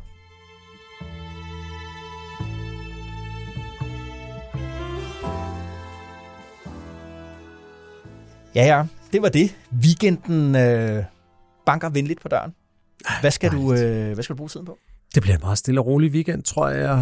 Ja, 8.54 8.64
ja, 8.76 8.86
det 9.12 9.22
var 9.22 9.28
det. 9.28 9.56
Weekenden 9.82 10.56
øh, 10.56 11.04
banker 11.66 11.88
venligt 11.88 12.20
på 12.20 12.28
døren. 12.28 12.54
Hvad 13.20 13.30
skal, 13.30 13.52
du, 13.52 13.74
øh, 13.74 14.14
hvad 14.14 14.22
skal 14.22 14.34
du 14.34 14.36
bruge 14.36 14.48
tiden 14.48 14.66
på? 14.66 14.78
Det 15.14 15.22
bliver 15.22 15.34
en 15.36 15.40
meget 15.42 15.58
stille 15.58 15.80
og 15.80 15.86
rolig 15.86 16.10
weekend, 16.12 16.42
tror 16.42 16.68
jeg. 16.68 16.98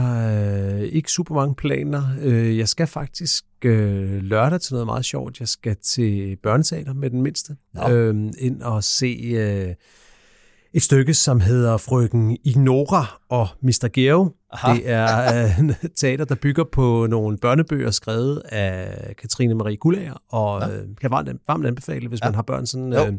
Øh, 0.75 0.81
ikke 0.83 1.11
super 1.11 1.35
mange 1.35 1.55
planer. 1.55 2.03
Øh, 2.23 2.59
jeg 2.59 2.69
skal 2.69 2.87
faktisk 2.87 3.45
øh, 3.65 4.23
lørdag 4.23 4.61
til 4.61 4.73
noget 4.75 4.87
meget 4.87 5.05
sjovt. 5.05 5.41
Jeg 5.41 5.49
skal 5.49 5.77
til 5.85 6.37
børneteater 6.43 6.95
med 6.95 7.11
den 7.11 7.23
mindste. 7.23 7.57
Øh, 7.91 8.15
ind 8.39 8.63
og 8.63 8.85
se 8.85 9.07
øh, 9.35 9.75
et 10.75 10.83
stykke, 10.83 11.15
som 11.15 11.41
hedder 11.41 11.77
Frøken 11.77 12.37
Ignora 12.45 13.21
og 13.31 13.49
Mr. 13.63 13.89
Geo. 13.93 14.31
Aha. 14.53 14.73
Det 14.75 14.83
er 14.91 15.45
øh, 15.45 15.75
teater, 15.97 16.25
der 16.25 16.35
bygger 16.35 16.65
på 16.73 17.07
nogle 17.11 17.39
børnebøger 17.39 17.91
skrevet 17.91 18.43
af 18.49 19.15
Katrine 19.17 19.55
Marie 19.55 19.77
Gullager, 19.77 20.15
og 20.29 20.63
øh, 20.73 20.85
kan 21.01 21.11
varmt, 21.11 21.29
varmt 21.49 21.67
anbefale, 21.67 22.09
hvis 22.09 22.21
Ja. 22.21 22.27
man 22.27 22.35
har 22.35 22.43
børn 22.43 22.67
sådan... 22.67 22.93
Jo. 22.93 23.19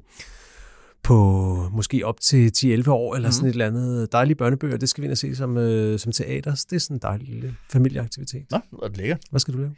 På 1.03 1.69
måske 1.71 2.05
op 2.05 2.19
til 2.21 2.51
10-11 2.57 2.91
år, 2.91 3.15
eller 3.15 3.29
Mhm. 3.29 3.33
sådan 3.33 3.47
et 3.49 3.51
eller 3.51 3.67
andet 3.67 4.11
dejlige 4.11 4.35
børnebøger. 4.35 4.77
Det 4.77 4.89
skal 4.89 5.01
vi 5.01 5.05
ind 5.05 5.11
og 5.11 5.17
se 5.17 5.35
som, 5.35 5.57
øh, 5.57 5.99
som 5.99 6.11
teater. 6.11 6.51
Det 6.69 6.75
er 6.75 6.79
sådan 6.79 6.95
en 6.97 7.01
dejlig 7.01 7.27
lille 7.27 7.55
familieaktivitet. 7.71 8.45
Nå, 8.51 8.59
hvor 8.69 8.87
det 8.87 8.97
lækkert. 8.97 9.19
Hvad 9.29 9.39
skal 9.39 9.53
du 9.53 9.59
lave? 9.59 9.75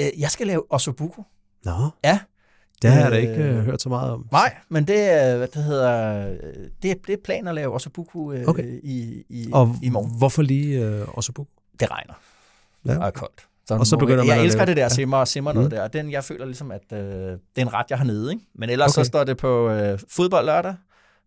Øh, 0.00 0.20
jeg 0.20 0.30
skal 0.30 0.46
lave 0.46 0.62
Osobuco. 0.72 1.22
Nå, 1.64 1.72
Ja. 2.04 2.18
det 2.82 2.90
har 2.90 3.00
jeg 3.00 3.10
da 3.10 3.16
Øh, 3.16 3.22
ikke 3.22 3.42
øh, 3.44 3.64
hørt 3.64 3.82
så 3.82 3.88
meget 3.88 4.10
om. 4.10 4.28
Nej, 4.32 4.54
men 4.68 4.84
det 4.86 5.00
er, 5.00 5.36
hvad 5.36 5.48
det 5.48 5.64
hedder, 5.64 6.24
det 6.82 6.90
er, 6.90 6.94
det 7.06 7.12
er 7.12 7.16
planen 7.24 7.48
at 7.48 7.54
lave 7.54 7.74
Osobuco 7.74 8.32
øh, 8.32 8.44
Okay. 8.46 8.80
i, 8.82 9.24
i, 9.28 9.48
Og 9.52 9.76
i 9.82 9.88
morgen. 9.88 10.18
hvorfor 10.18 10.42
lige 10.42 10.86
øh, 10.86 11.18
Ossobuco? 11.18 11.50
Det 11.80 11.90
regner. 11.90 12.14
Ja. 12.86 12.98
Og 12.98 13.06
er 13.06 13.10
koldt. 13.10 13.46
Og 13.70 13.86
så 13.86 13.96
begynder 13.96 14.16
man 14.18 14.26
jeg 14.26 14.38
at 14.38 14.44
elsker 14.44 14.64
det 14.64 14.76
der 14.76 14.88
simmer 14.88 15.16
og 15.16 15.28
simmer 15.28 15.52
noget 15.52 15.66
Mm. 15.72 15.76
der. 15.76 15.88
Den, 15.88 16.10
jeg 16.12 16.24
føler 16.24 16.44
ligesom, 16.46 16.70
at 16.70 16.82
øh, 16.92 16.98
det 16.98 17.38
er 17.56 17.60
en 17.62 17.72
ret, 17.72 17.86
jeg 17.90 17.98
har 17.98 18.04
nede. 18.04 18.32
Ikke? 18.32 18.44
Men 18.54 18.70
ellers 18.70 18.96
Okay. 18.96 19.04
så 19.04 19.08
står 19.08 19.24
det 19.24 19.36
på 19.36 19.70
øh, 19.70 19.98
fodbold 20.10 20.46
lørdag 20.46 20.74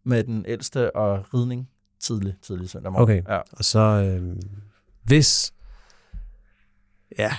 med 0.05 0.23
den 0.23 0.45
ældste 0.47 0.95
og 0.95 1.25
ridning 1.33 1.69
tidlig, 2.01 2.35
tidlig 2.41 2.69
søndag 2.69 2.91
morgen. 2.91 3.03
Okay, 3.03 3.21
Ja. 3.33 3.37
og 3.51 3.65
så 3.65 3.79
øh, 3.79 4.35
hvis, 5.03 5.53
ja, 7.19 7.31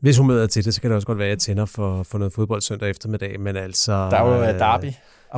hvis 0.00 0.18
humøret 0.18 0.42
er 0.42 0.46
til 0.46 0.64
det, 0.64 0.74
så 0.74 0.80
kan 0.80 0.90
det 0.90 0.94
også 0.94 1.06
godt 1.06 1.18
være, 1.18 1.26
at 1.26 1.30
jeg 1.30 1.38
tænder 1.38 1.64
for, 1.64 2.02
for 2.02 2.18
noget 2.18 2.32
fodbold 2.32 2.60
søndag 2.60 2.90
eftermiddag, 2.90 3.40
men 3.40 3.56
altså... 3.56 3.92
Der 3.92 4.16
er 4.16 4.28
jo 4.36 4.42
øh, 4.42 4.58
derby. 4.58 4.92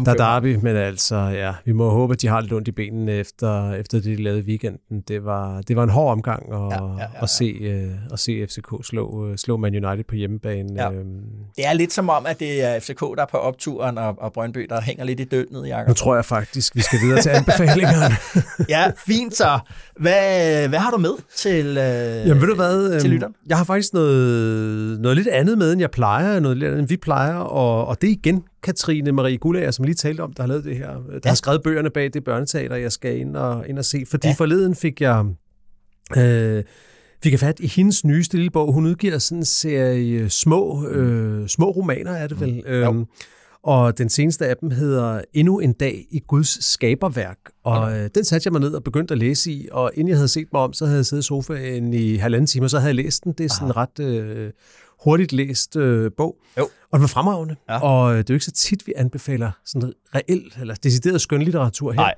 Der 0.05 0.11
er 0.13 0.17
derby, 0.17 0.55
men 0.55 0.77
altså, 0.77 1.17
ja, 1.17 1.53
vi 1.65 1.73
må 1.73 1.91
håbe, 1.91 2.13
at 2.13 2.23
de 2.23 2.29
har 2.29 2.41
lidt 2.41 2.53
ondt 2.53 2.69
i 2.69 2.73
benene 2.73 3.13
efter, 3.13 3.73
efter 3.73 3.99
det, 3.99 4.05
de 4.19 4.23
lavede 4.23 4.41
i 4.41 4.45
weekenden. 4.45 5.01
Det 5.09 5.25
var, 5.25 5.61
det 5.61 5.77
var 5.77 5.83
en 5.83 5.89
hård 5.89 6.13
omgang 6.13 6.53
at, 6.53 6.59
Ja, 6.59 6.65
ja, 6.85 6.93
ja, 6.93 6.99
ja. 6.99 7.23
at, 7.23 7.31
se, 7.31 7.45
øh, 7.61 7.91
at 8.13 8.19
se 8.19 8.47
FCK 8.47 8.87
slå, 8.87 9.29
øh, 9.31 9.37
slå 9.39 9.57
Man 9.57 9.85
United 9.85 10.05
på 10.09 10.15
hjemmebane. 10.15 10.69
Ja. 10.83 10.91
Øhm, 10.93 11.21
Det 11.57 11.67
er 11.67 11.73
lidt 11.73 11.93
som 11.93 12.09
om, 12.09 12.27
at 12.27 12.41
det 12.41 12.65
er 12.65 12.81
FCK, 12.81 13.01
der 13.01 13.23
er 13.23 13.27
på 13.31 13.37
opturen, 13.37 13.99
og, 13.99 14.15
og 14.19 14.33
Brøndby, 14.33 14.67
der 14.71 14.81
hænger 14.81 15.05
lidt 15.05 15.21
i 15.21 15.25
døgnet, 15.25 15.53
nu 15.63 15.65
Jacob. 15.65 15.97
tror 15.97 16.15
jeg 16.15 16.25
faktisk, 16.25 16.77
vi 16.77 16.81
skal 16.81 16.99
videre 17.05 17.23
til 17.23 17.31
anbefalingerne. 17.31 18.15
Ja, 18.69 18.91
fint 19.07 19.35
så. 19.37 19.59
Hvad, 20.01 20.69
hvad 20.69 20.79
har 20.79 20.91
du 20.91 20.97
med 20.99 21.13
til, 21.37 21.67
øh, 21.67 21.75
Jamen 22.29 22.41
ved 22.41 22.49
du 22.49 22.55
hvad, 22.55 23.01
til 23.01 23.07
øhm, 23.09 23.13
lytteren? 23.15 23.35
jeg 23.49 23.57
har 23.57 23.65
faktisk 23.65 23.93
noget, 23.95 25.01
noget 25.01 25.17
lidt 25.17 25.29
andet 25.29 25.59
med, 25.59 25.73
end 25.73 25.81
jeg 25.81 25.91
plejer, 25.91 26.41
noget 26.41 26.57
lidt 26.57 26.69
andet, 26.69 26.81
end 26.81 26.89
vi 26.89 26.97
plejer, 26.97 27.35
og, 27.37 27.87
og 27.87 28.03
det 28.03 28.09
er 28.09 28.13
igen 28.13 28.45
Katrine 28.63 29.13
Marie 29.13 29.37
Gullager, 29.39 29.71
som 29.71 29.85
lige 29.85 29.95
talte 29.95 30.21
om, 30.21 30.33
der 30.33 30.43
har 30.43 30.49
lavet 30.49 30.65
det 30.65 30.77
her, 30.77 30.91
der 30.91 31.21
Ja. 31.25 31.29
har 31.29 31.35
skrevet 31.35 31.63
bøgerne 31.63 31.91
bag 31.91 32.11
det 32.15 32.25
børneteater, 32.25 32.77
jeg 32.77 32.93
skal 32.93 33.19
ind 33.19 33.37
og, 33.37 33.69
ind 33.69 33.79
og 33.79 33.85
se, 33.85 34.05
fordi 34.07 34.27
Ja. 34.29 34.35
forleden 34.39 34.75
fik 34.75 35.01
jeg... 35.01 35.25
Øh, 36.17 36.65
fik 37.23 37.33
jeg 37.33 37.41
fat 37.41 37.61
i 37.61 37.67
hendes 37.67 38.05
nyeste 38.05 38.37
lille 38.37 38.51
bog. 38.51 38.73
Hun 38.73 38.87
udgiver 38.87 39.19
sådan 39.19 39.39
en 39.39 39.45
serie 39.45 40.31
små, 40.31 40.87
øh, 40.89 41.49
små 41.49 41.71
romaner, 41.71 42.13
er 42.13 42.27
det 42.27 42.41
vel? 42.41 42.53
Mm. 42.67 42.73
Øhm, 42.73 43.05
og 43.63 43.99
den 43.99 44.09
seneste 44.09 44.47
af 44.47 44.57
dem 44.57 44.71
hedder 44.71 45.21
Endnu 45.35 45.59
en 45.59 45.73
dag 45.73 46.07
i 46.11 46.21
Guds 46.29 46.65
skaberværk. 46.65 47.39
Og 47.65 47.99
øh, 47.99 48.11
den 48.15 48.25
satte 48.25 48.47
jeg 48.47 48.53
mig 48.53 48.61
ned 48.61 48.75
og 48.75 48.85
begyndte 48.85 49.13
at 49.13 49.19
læse 49.19 49.53
i, 49.53 49.69
og 49.73 49.91
inden 49.95 50.09
jeg 50.09 50.17
havde 50.17 50.29
set 50.29 50.47
mig 50.53 50.63
om, 50.63 50.73
så 50.73 50.85
havde 50.87 50.97
jeg 50.97 51.07
siddet 51.07 51.23
i 51.25 51.27
sofaen 51.27 51.95
i 51.95 52.17
halvanden 52.17 52.47
time, 52.47 52.67
og 52.67 52.71
så 52.71 52.79
havde 52.79 52.89
jeg 52.89 52.95
læst 53.05 53.25
den. 53.25 53.33
Det 53.33 53.45
er 53.45 53.49
sådan 53.49 53.69
en 53.69 53.77
ret 53.77 54.01
øh, 54.01 54.51
hurtigt 55.05 55.33
læst 55.33 55.77
øh, 55.77 56.11
bog. 56.17 56.37
Jo. 56.59 56.63
Og 56.63 56.99
den 56.99 57.01
var 57.01 57.07
fremragende. 57.07 57.57
Ja. 57.69 57.79
Og 57.83 58.13
øh, 58.13 58.19
det 58.19 58.31
er 58.31 58.35
jo 58.35 58.37
ikke 58.37 58.45
så 58.45 58.53
tit, 58.53 58.87
vi 58.87 58.93
anbefaler 58.97 59.51
sådan 59.65 59.93
reelt, 60.15 60.57
eller 60.61 60.75
decideret 60.75 61.21
skønlitteratur 61.21 61.93
her. 61.93 62.01
Nej. 62.01 62.15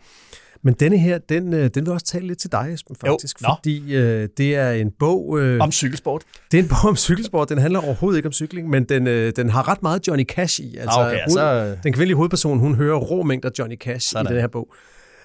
Men 0.63 0.75
denne 0.75 0.99
her, 0.99 1.19
den, 1.19 1.53
øh, 1.55 1.71
den 1.75 1.87
vil 1.87 1.93
også 1.93 2.07
tale 2.07 2.27
lidt 2.27 2.39
til 2.39 2.53
dig, 2.53 2.71
Esben, 2.75 2.97
Jo, 3.07 3.11
faktisk. 3.13 3.43
nå. 3.43 3.49
fordi 3.59 3.95
øh, 3.95 4.29
det 4.37 4.55
er 4.57 4.71
en 4.73 4.91
bog... 4.99 5.41
Øh, 5.41 5.61
Om 5.61 5.73
cykelsport. 5.73 6.23
det 6.53 6.59
er 6.59 6.63
en 6.63 6.69
bog 6.69 6.85
om 6.91 6.97
cykelsport. 6.97 7.49
Den 7.49 7.59
handler 7.59 7.81
overhovedet 7.81 8.19
ikke 8.19 8.27
om 8.29 8.33
cykling, 8.33 8.69
men 8.71 8.85
den, 8.85 9.07
øh, 9.07 9.33
den 9.37 9.51
har 9.51 9.69
ret 9.69 9.83
meget 9.83 10.07
Johnny 10.09 10.25
Cash 10.25 10.61
i. 10.61 10.77
Altså, 10.77 10.99
Ah, 11.01 11.07
okay, 11.07 11.19
hoved, 11.19 11.31
så- 11.31 11.77
Den 11.83 11.93
kvindelige 11.93 12.17
hovedperson, 12.17 12.59
hun 12.59 12.75
hører 12.75 12.97
rå 12.99 13.23
mængder 13.23 13.51
Johnny 13.59 13.77
Cash 13.79 14.09
Sådan. 14.11 14.27
i 14.27 14.29
den 14.33 14.41
her 14.41 14.49
bog. 14.49 14.75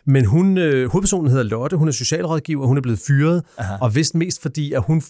Men 0.06 0.26
hun, 0.26 0.58
øh, 0.58 0.90
hovedpersonen 0.92 1.28
hedder 1.32 1.44
Lotte, 1.44 1.78
hun 1.78 1.88
er 1.88 1.92
socialrådgiver, 1.92 2.68
hun 2.68 2.78
er 2.78 2.82
blevet 2.82 3.00
fyret, 3.08 3.44
Aha. 3.58 3.76
og 3.82 3.96
vist 3.96 4.16
mest 4.16 4.42
fordi, 4.42 4.74
at 4.74 4.84
hun 4.88 5.02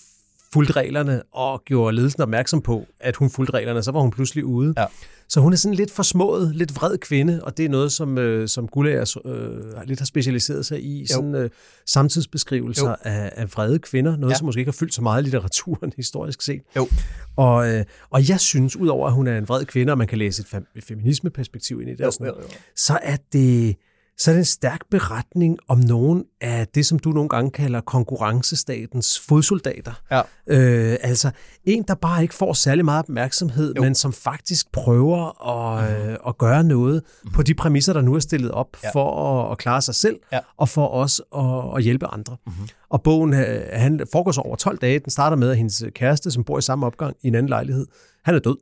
fulgte 0.54 0.74
reglerne 0.74 1.22
og 1.34 1.64
gjorde 1.66 1.95
ledelsen 1.95 2.22
opmærksom 2.22 2.62
på, 2.62 2.86
at 3.00 3.16
hun 3.16 3.30
fulgte 3.30 3.54
reglerne, 3.54 3.84
så 3.84 3.91
var 3.91 4.00
hun 4.00 4.12
pludselig 4.12 4.45
ude. 4.45 4.74
Ja. 4.78 4.86
Så 5.28 5.39
hun 5.41 5.54
er 5.54 5.58
sådan 5.58 5.76
lidt 5.76 5.91
forsmået, 5.91 6.56
lidt 6.56 6.76
vred 6.76 6.97
kvinde, 6.97 7.43
og 7.43 7.58
det 7.58 7.66
er 7.66 7.70
noget, 7.70 7.91
som, 7.91 8.18
øh, 8.18 8.47
som 8.47 8.68
Gullager 8.68 9.18
øh, 9.26 9.88
lidt 9.88 10.00
har 10.00 10.06
specialiseret 10.06 10.66
sig 10.66 10.84
i, 10.86 11.06
sådan 11.08 11.36
øh, 11.36 11.50
samtidsbeskrivelser 11.86 12.89
Jo. 12.89 12.95
af, 13.04 13.32
af 13.36 13.54
vrede 13.54 13.80
kvinder, 13.80 14.18
noget, 14.18 14.34
Ja. 14.34 14.38
som 14.38 14.45
måske 14.45 14.60
ikke 14.60 14.70
har 14.72 14.78
fyldt 14.80 14.93
så 14.93 15.02
meget 15.02 15.22
i 15.22 15.24
litteraturen 15.24 15.93
historisk 15.97 16.41
set. 16.41 16.62
Jo. 16.76 16.88
Og, 17.36 17.74
øh, 17.74 17.86
og 18.10 18.30
jeg 18.30 18.39
synes, 18.39 18.76
udover 18.76 19.08
at 19.08 19.14
hun 19.14 19.28
er 19.28 19.38
en 19.38 19.47
vred 19.47 19.66
kvinde, 19.66 19.91
og 19.93 19.97
man 19.97 20.08
kan 20.08 20.18
læse 20.18 20.41
et, 20.41 20.47
fem, 20.47 20.66
feminismeperspektiv 20.88 21.82
ind 21.82 21.89
i 21.89 21.93
det, 21.95 22.04
Jo, 22.06 22.12
sådan, 22.12 22.28
jo, 22.28 22.34
jo. 22.41 22.47
så 22.76 23.00
er 23.04 23.18
det 23.34 23.76
så 24.20 24.32
er 24.32 24.36
det 24.36 24.39
en 24.39 24.45
stærk 24.45 24.82
beretning 24.91 25.57
om 25.67 25.78
nogen 25.80 26.24
af 26.41 26.67
det, 26.76 26.86
som 26.86 26.99
du 26.99 27.09
nogle 27.09 27.30
gange 27.30 27.51
kalder 27.51 27.82
konkurrencestatens 27.82 29.20
fodsoldater. 29.20 30.01
Ja. 30.11 30.22
Øh, 30.47 30.97
altså 31.01 31.32
en, 31.65 31.84
der 31.88 31.95
bare 31.95 32.22
ikke 32.22 32.34
får 32.34 32.53
særlig 32.53 32.86
meget 32.86 32.99
opmærksomhed, 32.99 33.74
Jo. 33.78 33.82
men 33.84 33.95
som 33.95 34.13
faktisk 34.13 34.72
prøver 34.72 35.47
at, 35.49 35.91
øh, 36.09 36.17
at 36.28 36.38
gøre 36.38 36.63
noget 36.63 37.03
på 37.34 37.43
de 37.43 37.53
præmisser, 37.53 37.93
der 37.93 38.01
nu 38.01 38.15
er 38.15 38.20
stillet 38.20 38.51
op 38.51 38.67
Ja. 38.84 38.89
for 38.93 39.41
at, 39.45 39.51
at 39.51 39.57
klare 39.57 39.82
sig 39.82 39.95
selv, 39.95 40.15
Ja. 40.34 40.39
og 40.57 40.70
for 40.70 40.86
også 40.88 41.24
at, 41.38 41.78
at 41.78 41.84
hjælpe 41.84 42.07
andre. 42.07 42.38
Mm-hmm. 42.47 42.67
Og 42.89 43.01
bogen 43.03 43.34
øh, 43.34 43.61
han 43.74 44.01
foregår 44.11 44.32
så 44.32 44.41
over 44.41 44.55
12 44.55 44.78
dage. 44.78 44.99
Den 44.99 45.09
starter 45.09 45.38
med, 45.38 45.49
at 45.51 45.57
hendes 45.57 45.84
kæreste, 45.95 46.32
som 46.32 46.43
bor 46.43 46.57
i 46.57 46.61
samme 46.61 46.86
opgang 46.86 47.15
i 47.24 47.28
en 47.28 47.36
anden 47.36 47.49
lejlighed, 47.49 47.86
han 48.24 48.36
er 48.36 48.39
død. 48.39 48.55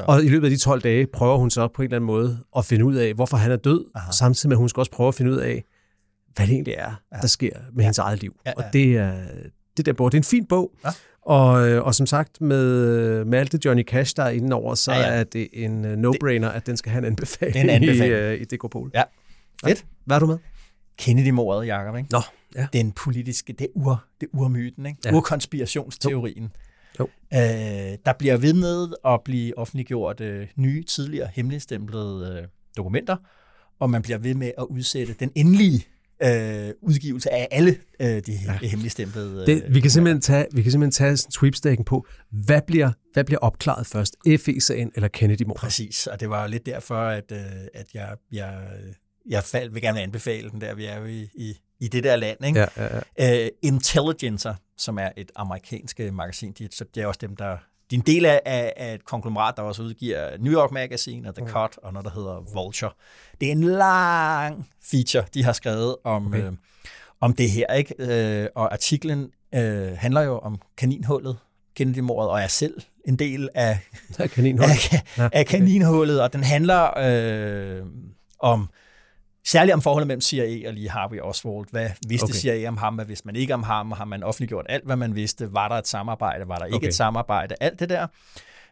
Og 0.00 0.24
i 0.24 0.28
løbet 0.28 0.46
af 0.46 0.50
de 0.50 0.56
12 0.58 0.80
dage 0.82 1.06
prøver 1.06 1.36
hun 1.38 1.50
så 1.50 1.68
på 1.68 1.82
en 1.82 1.86
eller 1.86 1.96
anden 1.96 2.06
måde 2.06 2.38
at 2.56 2.64
finde 2.64 2.84
ud 2.84 2.94
af, 2.94 3.14
hvorfor 3.14 3.36
han 3.36 3.52
er 3.52 3.56
død, 3.56 3.84
Aha. 3.94 4.12
samtidig 4.12 4.48
med, 4.48 4.56
at 4.56 4.58
hun 4.58 4.68
skal 4.68 4.80
også 4.80 4.90
prøve 4.92 5.08
at 5.08 5.14
finde 5.14 5.30
ud 5.32 5.36
af, 5.36 5.64
hvad 6.36 6.46
det 6.46 6.52
egentlig 6.52 6.74
er, 6.78 7.00
Ja. 7.14 7.16
der 7.20 7.26
sker 7.26 7.50
med 7.72 7.76
ja. 7.76 7.82
hendes 7.82 7.98
eget 7.98 8.20
liv. 8.20 8.36
Ja, 8.46 8.50
ja. 8.58 8.64
Og 8.66 8.72
det 8.72 8.96
er, 8.96 9.14
det 9.76 9.86
der 9.86 9.92
bog, 9.92 10.12
det 10.12 10.18
er 10.18 10.20
en 10.20 10.24
fin 10.24 10.46
bog, 10.46 10.72
Ja. 10.84 10.90
og, 11.22 11.68
øh, 11.68 11.82
og 11.84 11.94
som 11.94 12.06
sagt, 12.06 12.40
med, 12.40 13.24
med 13.24 13.38
alt 13.38 13.52
det 13.52 13.64
Johnny 13.64 13.84
Cash, 13.84 14.16
der 14.16 14.22
er 14.22 14.30
inde 14.30 14.56
over, 14.56 14.74
så 14.74 14.92
Ja, 14.92 14.98
ja, 14.98 15.06
er 15.06 15.24
det 15.24 15.48
en 15.52 15.84
øh, 15.84 15.98
no-brainer, 15.98 16.48
at 16.48 16.66
den 16.66 16.76
skal 16.76 16.92
have 16.92 16.98
en 16.98 17.04
anbefaling, 17.04 17.54
Det 17.54 17.60
er 17.60 17.64
en 17.76 17.82
anbefaling. 17.82 18.30
i, 18.30 18.34
uh, 18.34 18.40
i 18.40 18.44
Dekopol. 18.44 18.90
Ja. 18.94 19.02
Fedt. 19.66 19.84
Hvad 20.04 20.16
er 20.16 20.20
du 20.20 20.26
med? 20.26 20.38
Kennedy-mordet, 20.98 21.66
Jacob, 21.66 21.96
ikke? 21.96 22.08
Nå, 22.12 22.20
ja. 22.56 22.66
Den 22.72 22.92
politiske, 22.92 23.52
det 23.52 23.64
er, 23.64 23.68
ur, 23.74 24.04
det 24.20 24.26
er 24.32 24.38
urmyten, 24.38 24.86
ikke? 24.86 24.98
Ja. 25.04 25.12
Urkonspirationsteorien. 25.14 26.42
Jo. 26.42 26.48
Øh, 27.00 27.98
der 28.06 28.12
bliver 28.18 28.36
ved 28.36 28.52
med 28.54 28.88
at 29.04 29.20
blive 29.24 29.58
offentliggjort 29.58 30.20
øh, 30.20 30.48
nye, 30.56 30.84
tidligere 30.84 31.28
hemmeligstemplede 31.34 32.38
øh, 32.42 32.48
dokumenter, 32.76 33.16
og 33.80 33.90
man 33.90 34.02
bliver 34.02 34.18
ved 34.18 34.34
med 34.34 34.52
at 34.58 34.64
udsætte 34.64 35.14
den 35.20 35.32
endelige 35.34 35.86
øh, 36.22 36.74
udgivelse 36.82 37.32
af 37.32 37.48
alle 37.50 37.76
øh, 38.00 38.06
de 38.06 38.22
ja. 38.32 38.52
hemmeligstemplede 38.52 39.40
øh, 39.40 39.46
Det, 39.46 39.74
vi, 39.74 39.80
kan 39.80 39.90
simpelthen 39.90 40.20
tage, 40.20 40.46
vi 40.52 40.62
kan 40.62 40.72
simpelthen 40.72 40.92
tage 40.92 41.16
sweepstaken 41.16 41.84
på, 41.84 42.06
hvad 42.30 42.60
bliver, 42.66 42.92
hvad 43.12 43.24
bliver 43.24 43.38
opklaret 43.38 43.86
først? 43.86 44.16
FE-sagen 44.38 44.92
eller 44.94 45.08
Kennedy-mordet? 45.08 45.60
Præcis, 45.60 46.06
og 46.06 46.20
det 46.20 46.30
var 46.30 46.46
lidt 46.46 46.66
derfor, 46.66 46.94
at, 46.94 47.32
øh, 47.32 47.38
at 47.74 47.86
jeg, 47.94 48.16
jeg, 48.32 48.62
jeg 49.28 49.44
fald, 49.44 49.70
vil 49.70 49.82
gerne 49.82 50.00
anbefale 50.00 50.50
den 50.50 50.60
der. 50.60 50.74
Vi 50.74 50.84
er 50.84 50.98
jo 50.98 51.04
i, 51.04 51.28
i, 51.34 51.56
i 51.82 51.88
det 51.88 52.04
der 52.04 52.16
land. 52.16 52.46
Ikke? 52.46 52.60
Ja, 52.60 52.66
ja, 52.76 53.00
ja. 53.18 53.44
Uh, 53.44 53.48
Intelligencer, 53.62 54.54
som 54.76 54.98
er 54.98 55.08
et 55.16 55.32
amerikansk 55.36 56.00
magasin, 56.12 56.52
de, 56.52 56.68
så 56.70 56.84
det 56.94 57.02
er 57.02 57.06
også 57.06 57.18
dem, 57.22 57.36
der 57.36 57.56
de 57.90 57.96
er 57.96 58.00
en 58.00 58.06
del 58.06 58.24
af, 58.24 58.40
af, 58.46 58.94
et 58.94 59.04
konglomerat, 59.04 59.56
der 59.56 59.62
også 59.62 59.82
udgiver 59.82 60.36
New 60.38 60.52
York 60.52 60.70
Magazine 60.70 61.28
og 61.28 61.34
The 61.34 61.46
Cut 61.46 61.78
og 61.82 61.92
noget, 61.92 62.04
der 62.04 62.10
hedder 62.10 62.40
Vulture. 62.54 62.90
Det 63.40 63.48
er 63.48 63.52
en 63.52 63.64
lang 63.64 64.68
feature, 64.90 65.24
de 65.34 65.44
har 65.44 65.52
skrevet 65.52 65.96
om, 66.04 66.26
okay. 66.26 66.44
øh, 66.44 66.52
om 67.20 67.32
det 67.32 67.50
her. 67.50 67.66
ikke? 67.74 67.94
Øh, 67.98 68.48
og 68.54 68.72
artiklen 68.72 69.30
øh, 69.54 69.92
handler 69.96 70.20
jo 70.20 70.38
om 70.38 70.60
kaninhullet, 70.76 71.38
Kennedy-mordet, 71.74 72.30
og 72.30 72.40
er 72.40 72.46
selv 72.46 72.80
en 73.04 73.16
del 73.16 73.48
af, 73.54 73.78
af 74.18 74.30
kaninhullet. 74.30 74.92
af, 75.16 75.30
af 75.32 75.46
kaninhullet, 75.46 76.22
og 76.22 76.32
den 76.32 76.42
handler 76.42 76.98
øh, 76.98 77.86
om 78.38 78.68
Særligt 79.46 79.74
om 79.74 79.82
forholdet 79.82 80.06
mellem 80.06 80.20
CIA 80.20 80.68
og 80.68 80.74
Lee 80.74 80.88
Harvey 80.88 81.20
Oswald. 81.20 81.66
Hvad 81.70 81.90
vidste 82.08 82.24
okay. 82.24 82.34
CIA 82.34 82.68
om 82.68 82.76
ham? 82.76 82.94
Hvad 82.94 83.04
vidste 83.04 83.26
man 83.26 83.36
ikke 83.36 83.54
om 83.54 83.62
ham? 83.62 83.92
Har 83.92 84.04
man 84.04 84.22
offentliggjort 84.22 84.66
alt, 84.68 84.84
hvad 84.84 84.96
man 84.96 85.14
vidste? 85.14 85.52
Var 85.52 85.68
der 85.68 85.76
et 85.76 85.88
samarbejde? 85.88 86.48
Var 86.48 86.58
der 86.58 86.64
ikke 86.64 86.76
okay. 86.76 86.88
et 86.88 86.94
samarbejde? 86.94 87.54
Alt 87.60 87.80
det 87.80 87.88
der. 87.88 88.06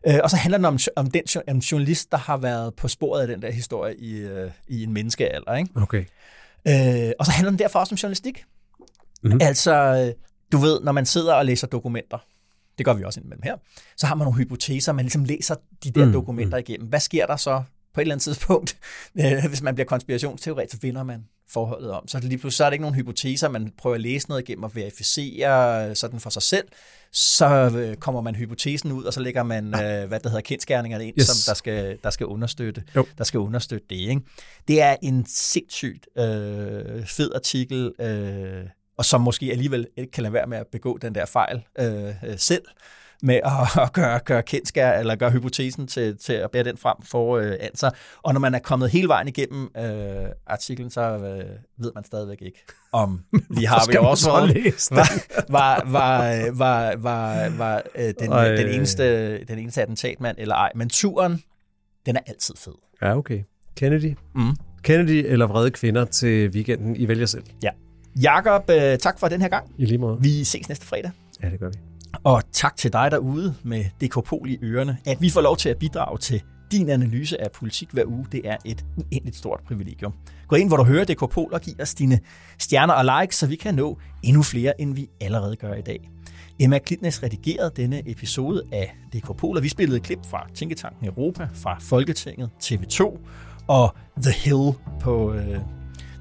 Øh, 0.07 0.19
og 0.23 0.31
så 0.31 0.37
handler 0.37 0.59
den 0.59 0.65
om, 0.65 0.79
om 0.97 1.11
den 1.11 1.23
en 1.49 1.59
journalist, 1.59 2.13
der 2.13 2.19
har 2.19 2.37
været 2.37 2.75
på 2.75 2.89
sporet 2.89 3.21
af 3.21 3.29
den 3.29 3.43
der 3.43 3.51
historie 3.51 3.97
i, 3.97 4.17
øh, 4.17 4.51
i 4.69 4.83
en 4.83 4.93
menneskealder. 4.93 5.55
Ikke? 5.55 5.71
Okay. 5.77 6.05
Øh, 6.69 7.13
og 7.19 7.27
så 7.27 7.33
handler 7.33 7.51
den 7.51 7.59
derfor 7.59 7.79
også 7.79 7.95
om 7.95 7.97
journalistik. 7.97 8.45
Mm-hmm. 9.23 9.39
Altså, 9.43 10.13
du 10.53 10.59
ved, 10.59 10.81
når 10.81 10.93
man 10.93 11.07
sidder 11.07 11.35
og 11.35 11.47
læser 11.47 11.67
dokumenter, 11.67 12.19
det 12.79 12.87
gør 12.87 12.95
vi 12.95 13.05
også 13.05 13.21
indimellem 13.21 13.43
her, 13.43 13.57
så 13.97 14.07
har 14.07 14.15
man 14.15 14.25
nogle 14.25 14.39
hypoteser, 14.39 14.93
man 14.93 15.05
ligesom 15.05 15.25
læser 15.25 15.55
de 15.85 15.91
der 15.91 16.05
mm, 16.05 16.13
dokumenter 16.13 16.59
mm. 16.59 16.65
igennem. 16.69 16.89
Hvad 16.89 17.01
sker 17.01 17.27
der 17.27 17.37
så 17.37 17.63
på 17.95 18.01
et 18.01 18.03
eller 18.03 18.15
andet 18.15 18.25
tidspunkt, 18.25 18.77
øh, 19.21 19.45
hvis 19.49 19.63
man 19.63 19.75
bliver 19.75 19.87
konspirationsteoret, 19.87 20.71
så 20.71 20.79
vinder 20.83 21.03
man 21.03 21.25
forholdet 21.53 21.91
om. 21.91 22.09
Så 22.09 22.19
er 22.19 22.21
det 22.21 22.29
lige 22.29 22.39
pludselig 22.39 22.57
så 22.57 22.65
er 22.65 22.71
det 22.71 22.75
ikke 22.75 22.83
nogen 22.83 22.95
hypoteser, 22.95 23.49
man 23.49 23.73
prøver 23.79 23.95
at 23.95 24.01
læse 24.01 24.29
noget 24.29 24.43
igennem 24.43 24.65
og 24.65 24.75
verificere 24.75 25.89
øh, 25.89 25.97
sådan 25.97 26.21
for 26.21 26.31
sig 26.31 26.43
selv. 26.43 26.69
Så 27.13 27.71
øh, 27.77 27.97
kommer 27.97 28.21
man 28.21 28.35
hypotesen 28.35 28.93
ud, 28.93 29.05
og 29.05 29.13
så 29.13 29.21
lægger 29.21 29.43
man, 29.43 29.67
øh, 29.67 30.09
hvad 30.09 30.21
der 30.21 30.29
hedder, 30.29 30.41
kendskærningerne 30.41 31.07
ind, 31.07 31.15
yes. 31.19 31.27
som 31.27 31.53
der 31.53 31.55
skal, 31.55 31.99
der 32.05 32.11
skal 32.11 32.27
understøtte, 32.27 32.83
jo. 32.97 33.07
der 33.19 33.25
skal 33.25 33.41
understøtte 33.41 33.87
det. 33.91 33.97
Ikke? 33.97 34.21
Det 34.69 34.83
er 34.83 34.97
en 35.03 35.27
sindssygt 35.29 36.07
øh, 36.19 37.07
fed 37.07 37.35
artikel, 37.35 37.93
øh, 38.01 38.65
og 38.97 39.05
som 39.05 39.21
måske 39.21 39.51
alligevel 39.53 39.87
ikke 39.97 40.11
kan 40.11 40.23
lade 40.23 40.33
være 40.33 40.47
med 40.47 40.59
at 40.59 40.67
begå 40.67 40.99
den 40.99 41.15
der 41.15 41.27
fejl 41.27 41.63
øh, 41.79 42.15
selv 42.37 42.63
med 43.23 43.35
at, 43.35 43.83
at 43.85 43.93
gøre, 43.93 44.19
gøre 44.19 44.43
kendskær, 44.43 44.93
eller 44.93 45.17
gøre 45.17 45.31
hypotesen 45.31 45.87
til, 45.87 46.17
til 46.19 46.33
at 46.33 46.51
bære 46.51 46.65
den 46.65 46.77
frem 46.77 46.97
for 47.03 47.37
øh, 47.37 47.53
answer. 47.61 47.91
Og 48.23 48.33
når 48.33 48.41
man 48.41 48.55
er 48.55 48.59
kommet 48.59 48.91
hele 48.91 49.09
vejen 49.09 49.29
igennem 49.29 49.71
øh, 49.77 50.27
artiklen, 50.47 50.91
så 50.91 51.01
øh, 51.01 51.85
ved 51.85 51.93
man 51.95 52.05
stadigvæk 52.05 52.43
ikke, 52.43 52.65
om 52.93 53.21
vi 53.59 53.65
har 53.65 53.91
vi 53.91 53.97
også 53.97 54.31
var, 54.31 55.09
var, 55.49 55.83
var, 55.87 56.51
var, 56.53 56.97
var, 56.97 57.49
var 57.59 57.83
øh, 57.95 58.15
den, 58.21 58.31
den, 58.31 58.69
eneste, 58.69 59.45
den 59.45 59.59
eneste 59.59 59.83
attentatmand 59.83 60.37
eller 60.39 60.55
ej. 60.55 60.73
Men 60.75 60.89
turen, 60.89 61.43
den 62.07 62.17
er 62.17 62.21
altid 62.27 62.55
fed. 62.59 62.75
Ja, 63.03 63.17
okay. 63.17 63.43
Kennedy. 63.77 64.17
Mm. 64.35 64.57
Kennedy 64.83 65.25
eller 65.27 65.47
vrede 65.47 65.71
kvinder 65.71 66.05
til 66.05 66.51
weekenden. 66.51 66.97
I 66.97 67.09
vælger 67.09 67.27
selv. 67.27 67.45
Ja. 67.63 67.71
Jakob, 68.23 68.71
øh, 68.71 68.99
tak 68.99 69.19
for 69.19 69.29
den 69.29 69.41
her 69.41 69.49
gang. 69.49 69.71
I 69.79 69.85
lige 69.85 69.99
måde. 69.99 70.19
Vi 70.21 70.45
ses 70.45 70.69
næste 70.69 70.87
fredag. 70.87 71.11
Ja, 71.43 71.51
det 71.51 71.61
gør 71.61 71.69
vi. 71.69 71.90
Og 72.25 72.43
tak 72.53 72.77
til 72.77 72.93
dig 72.93 73.11
derude 73.11 73.55
med 73.63 73.85
Dekopol 74.01 74.51
i 74.51 74.59
ørerne, 74.63 74.99
at 75.07 75.21
vi 75.21 75.31
får 75.31 75.41
lov 75.41 75.57
til 75.57 75.69
at 75.69 75.79
bidrage 75.79 76.19
til 76.19 76.43
din 76.73 76.89
analyse 76.89 77.41
af 77.41 77.53
politik 77.53 77.91
hver 77.93 78.05
uge. 78.07 78.27
Det 78.33 78.41
er 78.45 78.57
et 78.65 78.85
uendeligt 78.97 79.37
stort 79.37 79.61
privilegium. 79.67 80.13
Gå 80.49 80.57
ind, 80.57 80.69
hvor 80.69 80.77
du 80.77 80.85
hører 80.85 81.05
DK 81.05 81.31
Pol 81.31 81.55
og 81.55 81.61
giv 81.61 81.75
os 81.81 81.95
dine 81.95 82.21
stjerner 82.59 82.95
og 82.95 83.21
likes, 83.21 83.37
så 83.37 83.47
vi 83.47 83.57
kan 83.57 83.75
nå 83.75 83.99
endnu 84.23 84.43
flere, 84.43 84.81
end 84.81 84.95
vi 84.95 85.09
allerede 85.21 85.57
gør 85.57 85.75
i 85.75 85.83
dag. 85.83 86.11
Emma 86.59 86.79
Klitnes 86.79 87.23
redigerede 87.23 87.73
denne 87.77 88.11
episode 88.11 88.63
af 88.73 88.97
DK 89.15 89.37
Pol, 89.37 89.57
og 89.57 89.63
vi 89.63 89.69
spillede 89.69 90.01
klip 90.01 90.19
fra 90.27 90.47
Tænketanken 90.55 91.07
Europa, 91.07 91.49
fra 91.55 91.79
Folketinget, 91.81 92.51
TV2 92.63 93.19
og 93.69 93.95
The 94.23 94.33
Hill 94.33 94.73
på 95.01 95.33
øh, 95.33 95.61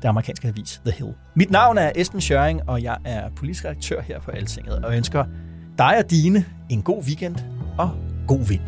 det 0.02 0.06
amerikanske 0.06 0.48
avis 0.48 0.82
The 0.86 0.92
Hill. 0.98 1.14
Mit 1.36 1.52
navn 1.52 1.78
er 1.78 1.92
Esben 1.96 2.22
Schøring, 2.22 2.70
og 2.70 2.84
jeg 2.84 2.98
er 3.06 3.30
politisk 3.30 3.66
redaktør 3.66 4.02
her 4.02 4.20
på 4.20 4.32
Altinget, 4.32 4.86
og 4.86 4.96
ønsker 4.96 5.26
dig 5.80 5.98
og 5.98 6.12
dine 6.12 6.46
en 6.70 6.82
god 6.82 7.04
weekend 7.04 7.36
og 7.78 7.90
god 8.28 8.48
vind. 8.48 8.62